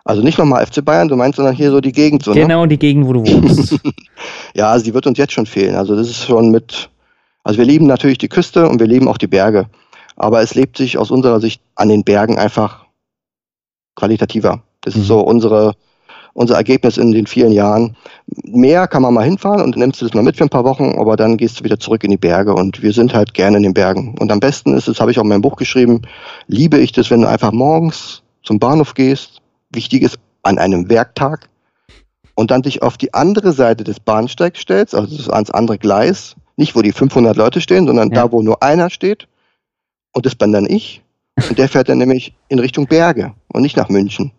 [0.08, 2.40] Also nicht nochmal FC Bayern, du meinst, sondern hier so die Gegend so, ne?
[2.40, 3.78] Genau die Gegend, wo du wohnst.
[4.54, 5.74] Ja, also die wird uns jetzt schon fehlen.
[5.76, 6.88] Also das ist schon mit,
[7.44, 9.66] also wir lieben natürlich die Küste und wir lieben auch die Berge.
[10.16, 12.86] Aber es lebt sich aus unserer Sicht an den Bergen einfach
[13.96, 14.62] qualitativer.
[14.80, 15.02] Das Mhm.
[15.02, 15.74] ist so unsere,
[16.32, 17.94] unser Ergebnis in den vielen Jahren.
[18.44, 20.94] Meer kann man mal hinfahren und nimmst du das mal mit für ein paar Wochen,
[20.98, 23.62] aber dann gehst du wieder zurück in die Berge und wir sind halt gerne in
[23.62, 24.16] den Bergen.
[24.18, 26.00] Und am besten ist es, habe ich auch in meinem Buch geschrieben,
[26.46, 29.37] liebe ich das, wenn du einfach morgens zum Bahnhof gehst,
[29.70, 31.48] wichtig ist an einem Werktag,
[32.38, 36.36] und dann dich auf die andere Seite des Bahnsteigs stellst, also das ans andere Gleis,
[36.56, 38.22] nicht wo die 500 Leute stehen, sondern Ja.
[38.22, 39.26] da, wo nur einer steht,
[40.14, 41.02] und das bin dann ich,
[41.48, 44.30] und der fährt dann nämlich in Richtung Berge und nicht nach München.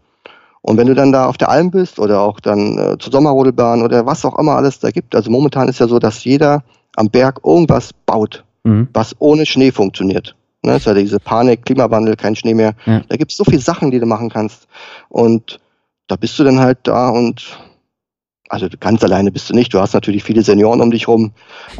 [0.61, 3.81] Und wenn du dann da auf der Alm bist oder auch dann äh, zur Sommerrodelbahn
[3.81, 6.63] oder was auch immer alles da gibt, also momentan ist ja so, dass jeder
[6.95, 8.87] am Berg irgendwas baut, mhm.
[8.93, 10.37] was ohne Schnee funktioniert.
[10.61, 12.73] Ne, ist ja diese Panik, Klimawandel, kein Schnee mehr.
[12.85, 13.01] Ja.
[13.07, 14.67] Da gibt es so viele Sachen, die du machen kannst.
[15.07, 15.59] Und
[16.07, 17.57] da bist du dann halt da und
[18.49, 19.73] also ganz alleine bist du nicht.
[19.73, 21.31] Du hast natürlich viele Senioren um dich rum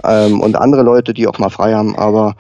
[0.03, 1.97] ähm, und andere Leute, die auch mal frei haben.
[1.97, 2.35] Aber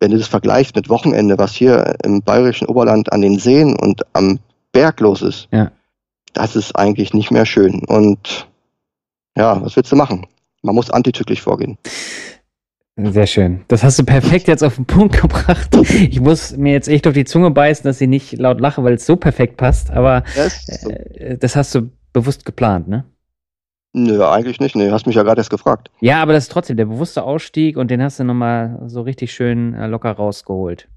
[0.00, 4.02] wenn du das vergleichst mit Wochenende, was hier im bayerischen Oberland an den Seen und
[4.14, 4.40] am
[4.72, 5.70] Berg los ist, Ja.
[6.32, 7.84] das ist eigentlich nicht mehr schön.
[7.84, 8.48] Und
[9.36, 10.26] ja, was willst du machen?
[10.62, 11.76] Man muss antizyklisch vorgehen.
[12.96, 13.64] Sehr schön.
[13.68, 15.68] Das hast du perfekt jetzt auf den Punkt gebracht.
[15.90, 18.94] Ich muss mir jetzt echt auf die Zunge beißen, dass ich nicht laut lache, weil
[18.94, 19.90] es so perfekt passt.
[19.90, 20.22] Aber
[20.80, 20.90] so.
[20.90, 23.04] äh, das hast du bewusst geplant, ne?
[23.96, 24.76] Nö, eigentlich nicht.
[24.76, 25.90] Nee, hast mich ja gerade erst gefragt.
[26.00, 29.32] Ja, aber das ist trotzdem der bewusste Ausstieg und den hast du nochmal so richtig
[29.32, 30.88] schön äh, locker rausgeholt.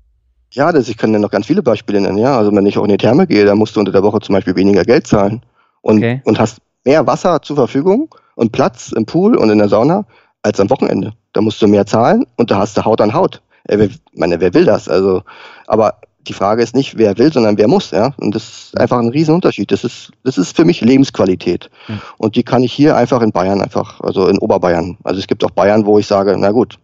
[0.53, 2.17] Ja, das, ich kann dir noch ganz viele Beispiele nennen.
[2.17, 4.19] Ja, also wenn ich auch in die Therme gehe, dann musst du unter der Woche
[4.19, 5.41] zum Beispiel weniger Geld zahlen
[5.81, 6.21] und, Okay.
[6.25, 10.05] und hast mehr Wasser zur Verfügung und Platz im Pool und in der Sauna
[10.43, 11.13] als am Wochenende.
[11.37, 13.43] Da musst du mehr zahlen und da hast du Haut an Haut.
[13.65, 14.89] Äh, wer, meine, wer will das?
[14.89, 15.21] Also,
[15.67, 17.91] aber die Frage ist nicht, wer will, sondern wer muss.
[17.91, 19.71] Ja, und das ist einfach ein Riesenunterschied.
[19.71, 22.01] Das ist, das ist für mich Lebensqualität Hm.
[22.17, 24.97] und die kann ich hier einfach in Bayern einfach, also in Oberbayern.
[25.03, 26.79] Also es gibt auch Bayern, wo ich sage, na gut,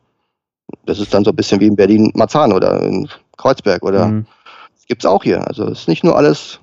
[0.85, 4.27] das ist dann so ein bisschen wie in Berlin-Marzahn oder in Kreuzberg oder Mhm.
[4.75, 5.47] das gibt's auch hier.
[5.47, 6.59] Also es ist nicht nur alles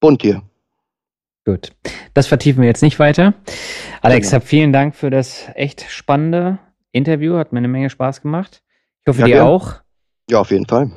[0.00, 0.40] bunt hier.
[1.44, 1.72] Gut.
[2.14, 3.34] Das vertiefen wir jetzt nicht weiter.
[4.00, 4.42] Alex, Genau.
[4.42, 6.58] vielen Dank für das echt spannende
[6.96, 7.36] Interview.
[7.36, 8.62] Hat mir eine Menge Spaß gemacht.
[9.02, 9.46] Ich hoffe, Ja, dir gern.
[9.46, 9.74] auch.
[10.30, 10.90] Ja, auf jeden Fall.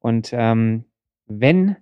[0.00, 0.84] Und ähm,
[1.26, 1.76] wenn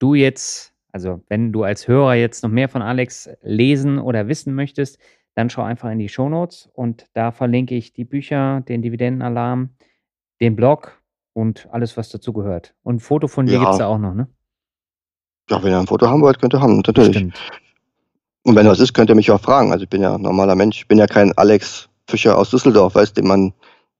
[0.00, 4.54] du jetzt, also wenn du als Hörer jetzt noch mehr von Alex lesen oder wissen
[4.54, 4.98] möchtest,
[5.34, 9.70] dann schau einfach in die Shownotes und da verlinke ich die Bücher, den Dividendenalarm,
[10.40, 11.00] den Blog
[11.34, 12.74] und alles, was dazu gehört.
[12.82, 13.58] Und ein Foto von dir Ja.
[13.60, 14.28] gibt es da auch noch, ne?
[15.50, 17.14] Ja, wenn ihr ein Foto haben wollt, könnt ihr haben, natürlich.
[17.16, 17.38] Stimmt.
[18.42, 19.70] Und wenn was ist, könnt ihr mich auch fragen.
[19.72, 20.78] Also ich bin ja ein normaler Mensch.
[20.78, 23.52] Ich bin ja kein Alex Fischer aus Düsseldorf, weißt den man,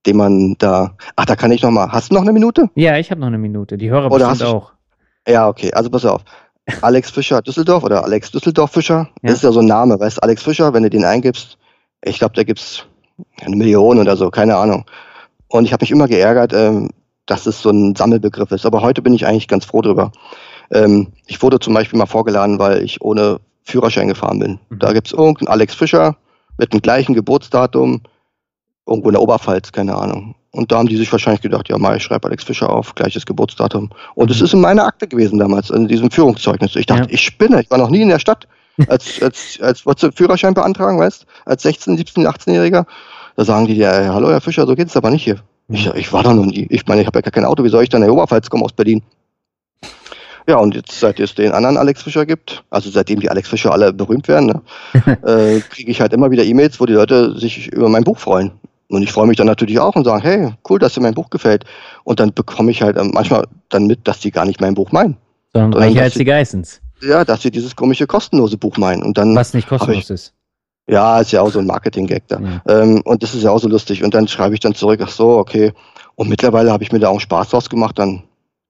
[0.06, 0.96] den man da.
[1.16, 1.90] Ach, da kann ich noch mal.
[1.90, 2.70] Hast du noch eine Minute?
[2.74, 3.76] Ja, ich habe noch eine Minute.
[3.76, 4.72] Die Hörer Oder bestimmt hast du- auch.
[5.28, 5.72] Ja, okay.
[5.72, 6.22] Also pass auf.
[6.82, 9.08] Alex Fischer Düsseldorf oder Alex Düsseldorf Fischer.
[9.22, 9.28] Ja.
[9.28, 11.58] Das ist ja so ein Name, weißt Alex Fischer, wenn du den eingibst,
[12.04, 12.84] ich glaube, da gibt's
[13.40, 14.84] eine Million oder so, keine Ahnung.
[15.48, 16.90] Und ich habe mich immer geärgert, ähm,
[17.26, 18.66] dass es so ein Sammelbegriff ist.
[18.66, 20.12] Aber heute bin ich eigentlich ganz froh drüber.
[20.70, 24.58] Ähm, ich wurde zum Beispiel mal vorgeladen, weil ich ohne Führerschein gefahren bin.
[24.68, 24.78] Mhm.
[24.80, 26.16] Da gibt's irgendeinen Alex Fischer
[26.58, 28.02] mit dem gleichen Geburtsdatum,
[28.86, 30.34] irgendwo in der Oberpfalz, keine Ahnung.
[30.52, 33.26] Und da haben die sich wahrscheinlich gedacht, ja, mal, ich schreibe Alex Fischer auf, gleiches
[33.26, 33.90] Geburtsdatum.
[34.14, 34.44] Und es Mhm.
[34.44, 36.76] ist in meiner Akte gewesen damals, in diesem Führungszeugnis.
[36.76, 37.08] Ich dachte, Ja.
[37.10, 38.46] ich spinne, ich war noch nie in der Stadt.
[38.88, 42.84] Als, als, als wolltest du Führerschein beantragen, weißt als 16, 17, 18-Jähriger.
[43.34, 45.36] Da sagen die dir, äh, hallo Herr Fischer, so geht's aber nicht hier.
[45.68, 46.66] Ich, ich war da noch nie.
[46.68, 47.64] Ich meine, ich habe ja gar kein Auto.
[47.64, 49.02] Wie soll ich dann in die Oberpfalz kommen aus Berlin?
[50.48, 53.72] Ja, und jetzt, seit es den anderen Alex Fischer gibt, also seitdem die Alex Fischer
[53.72, 54.62] alle berühmt werden, ne,
[55.24, 58.52] äh, kriege ich halt immer wieder E-Mails, wo die Leute sich über mein Buch freuen.
[58.88, 61.30] Und ich freue mich dann natürlich auch und sage, hey, cool, dass dir mein Buch
[61.30, 61.64] gefällt.
[62.04, 64.92] Und dann bekomme ich halt ähm, manchmal dann mit, dass die gar nicht mein Buch
[64.92, 65.16] meinen.
[65.52, 66.80] Sondern reicher als die Geissens.
[67.02, 69.02] Ja, dass sie dieses komische kostenlose Buch meinen.
[69.02, 70.34] Und dann Was nicht kostenlos ich, ist.
[70.88, 72.40] Ja, ist ja auch so ein Marketing-Gag da.
[72.40, 72.82] Ja.
[72.82, 74.04] Ähm, und das ist ja auch so lustig.
[74.04, 75.72] Und dann schreibe ich dann zurück, ach so, okay.
[76.14, 77.98] Und mittlerweile habe ich mir da auch Spaß draus gemacht.
[77.98, 78.22] Dann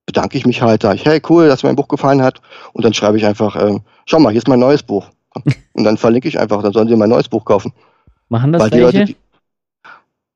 [0.06, 2.40] bedanke ich mich halt, sage ich, hey, cool, dass mir mein Buch gefallen hat.
[2.72, 5.08] Und dann schreibe ich einfach, ähm, schau mal, hier ist mein neues Buch.
[5.74, 7.72] Und dann verlinke ich einfach, dann sollen sie mein neues Buch kaufen.
[8.28, 8.98] Machen das Weil die welche?
[8.98, 9.14] Leute,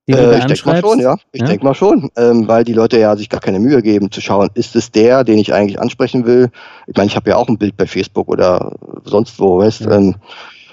[0.09, 1.17] die, äh, ich denke mal schon, ja.
[1.33, 1.47] Ich ja?
[1.47, 4.51] denke mal schon, ähm, weil die Leute ja sich gar keine Mühe geben zu schauen,
[4.55, 6.51] ist es der, den ich eigentlich ansprechen will?
[6.87, 8.73] Ich meine, ich habe ja auch ein Bild bei Facebook oder
[9.05, 9.93] sonst wo, weißt ja.
[9.93, 10.17] ähm,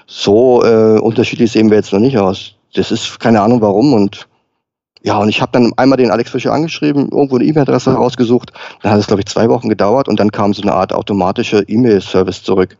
[0.06, 2.54] So äh, unterschiedlich sehen wir jetzt noch nicht aus.
[2.74, 4.27] Das ist keine Ahnung warum und
[5.02, 8.52] ja, und ich habe dann einmal den Alex Fischer angeschrieben, irgendwo eine E-Mail-Adresse rausgesucht.
[8.82, 11.64] Dann hat es, glaube ich, zwei Wochen gedauert und dann kam so eine Art automatische
[11.66, 12.76] E-Mail-Service zurück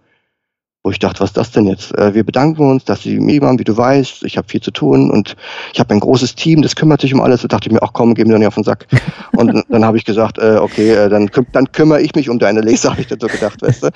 [0.84, 1.96] wo ich dachte, was ist das denn jetzt?
[1.98, 4.22] Äh, wir bedanken uns, dass Sie mir waren, wie du weißt.
[4.24, 5.36] Ich habe viel zu tun und
[5.74, 7.42] ich habe ein großes Team, das kümmert sich um alles.
[7.42, 8.86] Da dachte ich mir, ach komm, geh mir doch nicht auf den Sack.
[9.36, 12.62] Und dann habe ich gesagt, äh, okay, äh, dann, dann kümmere ich mich um deine
[12.62, 13.90] Leser, habe ich dann so gedacht, weißt du.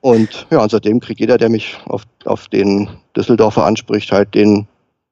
[0.00, 4.68] Und ja, und seitdem kriegt jeder, der mich auf, auf den Düsseldorfer anspricht, halt den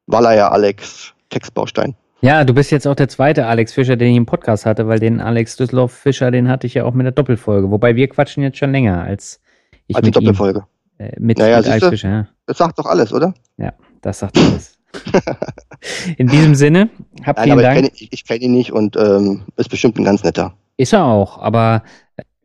[0.07, 1.97] Wallayer Alex Textbaustein.
[2.25, 4.99] Ja, du bist jetzt auch der zweite Alex Fischer, den ich im Podcast hatte, weil
[4.99, 7.71] den Alex Düsseldorf Fischer, den hatte ich ja auch mit der Doppelfolge.
[7.71, 9.43] Wobei wir quatschen jetzt schon länger als
[9.89, 10.65] ich als die Doppelfolge.
[10.99, 11.05] Ihm.
[11.05, 12.29] Äh, mit, naja, mit Alex Fischer, ja.
[12.47, 13.35] Das sagt doch alles, oder?
[13.59, 14.79] Ja, das sagt alles.
[16.17, 16.89] In diesem Sinne,
[17.27, 17.77] habt Nein, vielen Dank.
[17.93, 20.55] Ich kenne ich kenn ihn nicht und ähm, ist bestimmt ein ganz netter.
[20.79, 21.83] Ist er auch, aber.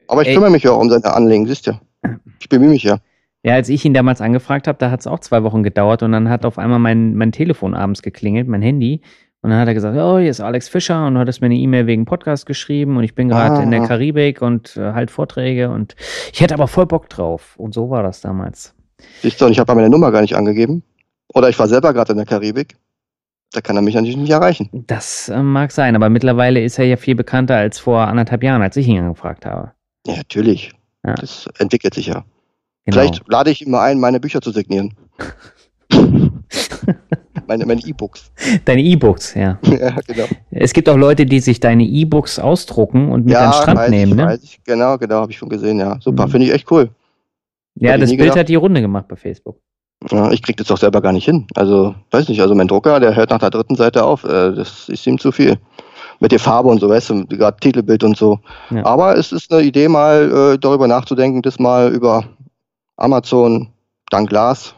[0.10, 1.80] Aber ich ey, kümmere mich ja auch um seine Anliegen, siehst du.
[2.42, 2.98] Ich bemühe mich ja.
[3.44, 6.12] Ja, als ich ihn damals angefragt habe, da hat es auch zwei Wochen gedauert und
[6.12, 9.02] dann hat auf einmal mein, mein Telefon abends geklingelt, mein Handy.
[9.42, 11.56] Und dann hat er gesagt, oh, hier ist Alex Fischer und du hattest mir eine
[11.56, 13.64] E-Mail wegen Podcast geschrieben und ich bin gerade ah.
[13.64, 15.96] in der Karibik und äh, halt Vorträge und
[16.34, 17.56] ich hätte aber voll Bock drauf.
[17.58, 18.76] Und so war das damals.
[19.22, 20.84] Siehst du, und ich habe meine Nummer gar nicht angegeben.
[21.34, 22.76] Oder ich war selber gerade in der Karibik.
[23.54, 24.70] Da kann er mich natürlich nicht erreichen.
[24.74, 28.62] Das äh, mag sein, aber mittlerweile ist er ja viel bekannter als vor anderthalb Jahren,
[28.62, 29.72] als ich ihn angefragt habe.
[30.06, 30.74] Ja, natürlich.
[31.06, 31.16] Ja.
[31.16, 32.26] Das entwickelt sich ja.
[32.86, 33.02] Genau.
[33.02, 34.96] Vielleicht lade ich ihn mal ein, meine Bücher zu signieren.
[37.50, 38.32] meine meine E-Books.
[38.64, 39.58] Deine E-Books, ja.
[39.64, 40.26] ja, genau.
[40.52, 43.80] Es gibt auch Leute, die sich deine E-Books ausdrucken und mit ja, an den Strand
[43.80, 44.26] weiß nehmen, ich, ne?
[44.26, 44.64] Weiß ich.
[44.64, 45.98] Genau, genau, habe ich schon gesehen, ja.
[46.00, 46.32] Super, mhm.
[46.32, 46.90] finde ich echt cool.
[47.76, 48.40] Ja, das Bild gedacht.
[48.40, 49.58] hat die Runde gemacht bei Facebook.
[50.12, 51.48] Ja, ich krieg das doch selber gar nicht hin.
[51.56, 54.24] Also, weiß nicht, also mein Drucker, der hört nach der dritten Seite auf.
[54.24, 55.58] Äh, das ist ihm zu viel.
[56.20, 58.40] Mit der Farbe und so, weißt du, gerade Titelbild und so.
[58.70, 58.86] Ja.
[58.86, 62.26] Aber es ist eine Idee, mal äh, darüber nachzudenken, das mal über
[62.98, 63.70] Amazon,
[64.10, 64.76] dank Lars,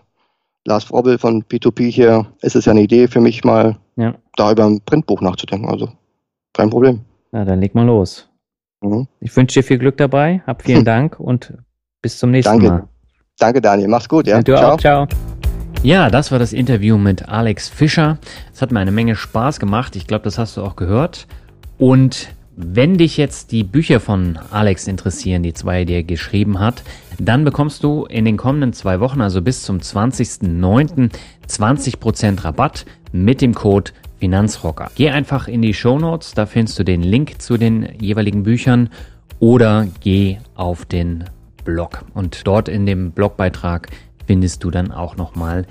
[0.66, 4.16] Lars Frobbel von P2P hier, ist es ja eine Idee für mich mal, ja.
[4.36, 5.70] da über ein Printbuch nachzudenken.
[5.70, 5.90] Also
[6.54, 7.02] kein Problem.
[7.32, 8.30] Na, dann leg mal los.
[8.82, 9.08] Mhm.
[9.20, 11.54] Ich wünsche dir viel Glück dabei, hab vielen Dank und
[12.02, 12.70] bis zum nächsten Danke.
[12.70, 12.88] Mal.
[13.40, 13.88] Danke, Daniel.
[13.88, 14.42] Mach's gut, ja.
[14.42, 14.74] Du ciao.
[14.74, 15.08] auch, ciao.
[15.84, 18.20] Ja, das war das Interview mit Alex Fischer.
[18.54, 19.96] Es hat mir eine Menge Spaß gemacht.
[19.96, 21.28] Ich glaube, das hast du auch gehört.
[21.80, 22.30] Und
[22.64, 26.84] wenn dich jetzt die Bücher von Alex interessieren, die zwei, die er geschrieben hat,
[27.20, 31.12] dann bekommst du in den kommenden zwei Wochen, also bis zum 20.09.,
[31.48, 34.92] 20% Rabatt mit dem Code Finanzrocker.
[34.96, 38.90] Geh einfach in die Show Notes, da findest du den Link zu den jeweiligen Büchern
[39.40, 41.26] oder geh auf den
[41.66, 43.90] Blog und dort in dem Blogbeitrag
[44.28, 45.66] findest du dann auch nochmal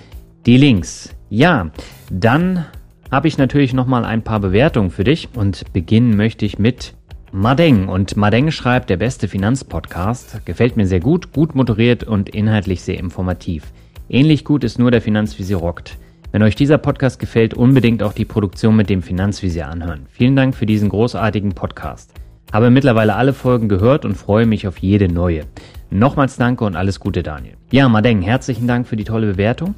[0.46, 1.14] die Links.
[1.28, 1.70] Ja,
[2.10, 2.66] dann
[3.10, 6.94] habe ich natürlich nochmal ein paar Bewertungen für dich und beginnen möchte ich mit
[7.32, 7.88] Madeng.
[7.88, 10.44] Und Madeng schreibt, der beste Finanzpodcast.
[10.46, 13.72] Gefällt mir sehr gut, gut moderiert und inhaltlich sehr informativ.
[14.08, 15.96] Ähnlich gut ist nur der Finanzvisier rockt.
[16.32, 20.06] Wenn euch dieser Podcast gefällt, unbedingt auch die Produktion mit dem Finanzvisier anhören.
[20.10, 22.12] Vielen Dank für diesen großartigen Podcast.
[22.52, 25.44] Habe mittlerweile alle Folgen gehört und freue mich auf jede neue.
[25.90, 27.54] Nochmals danke und alles Gute, Daniel.
[27.72, 29.74] Ja, Madeng, herzlichen Dank für die tolle Bewertung.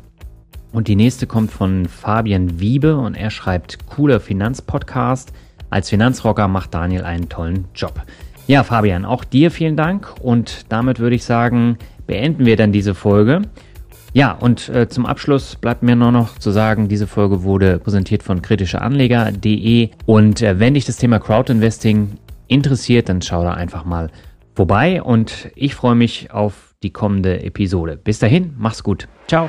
[0.73, 5.33] Und die nächste kommt von Fabian Wiebe und er schreibt, cooler Finanzpodcast.
[5.69, 8.03] Als Finanzrocker macht Daniel einen tollen Job.
[8.47, 12.95] Ja, Fabian, auch dir vielen Dank und damit würde ich sagen, beenden wir dann diese
[12.95, 13.43] Folge.
[14.15, 18.23] Ja, und äh, zum Abschluss bleibt mir nur noch zu sagen, diese Folge wurde präsentiert
[18.23, 22.19] von kritischeanleger.de und äh, wenn dich das Thema Crowdinvesting
[22.49, 24.11] interessiert, dann schau da einfach mal
[24.55, 27.97] vorbei und ich freue mich auf die kommende Episode.
[27.97, 29.09] Bis dahin, mach's gut.
[29.27, 29.49] Ciao.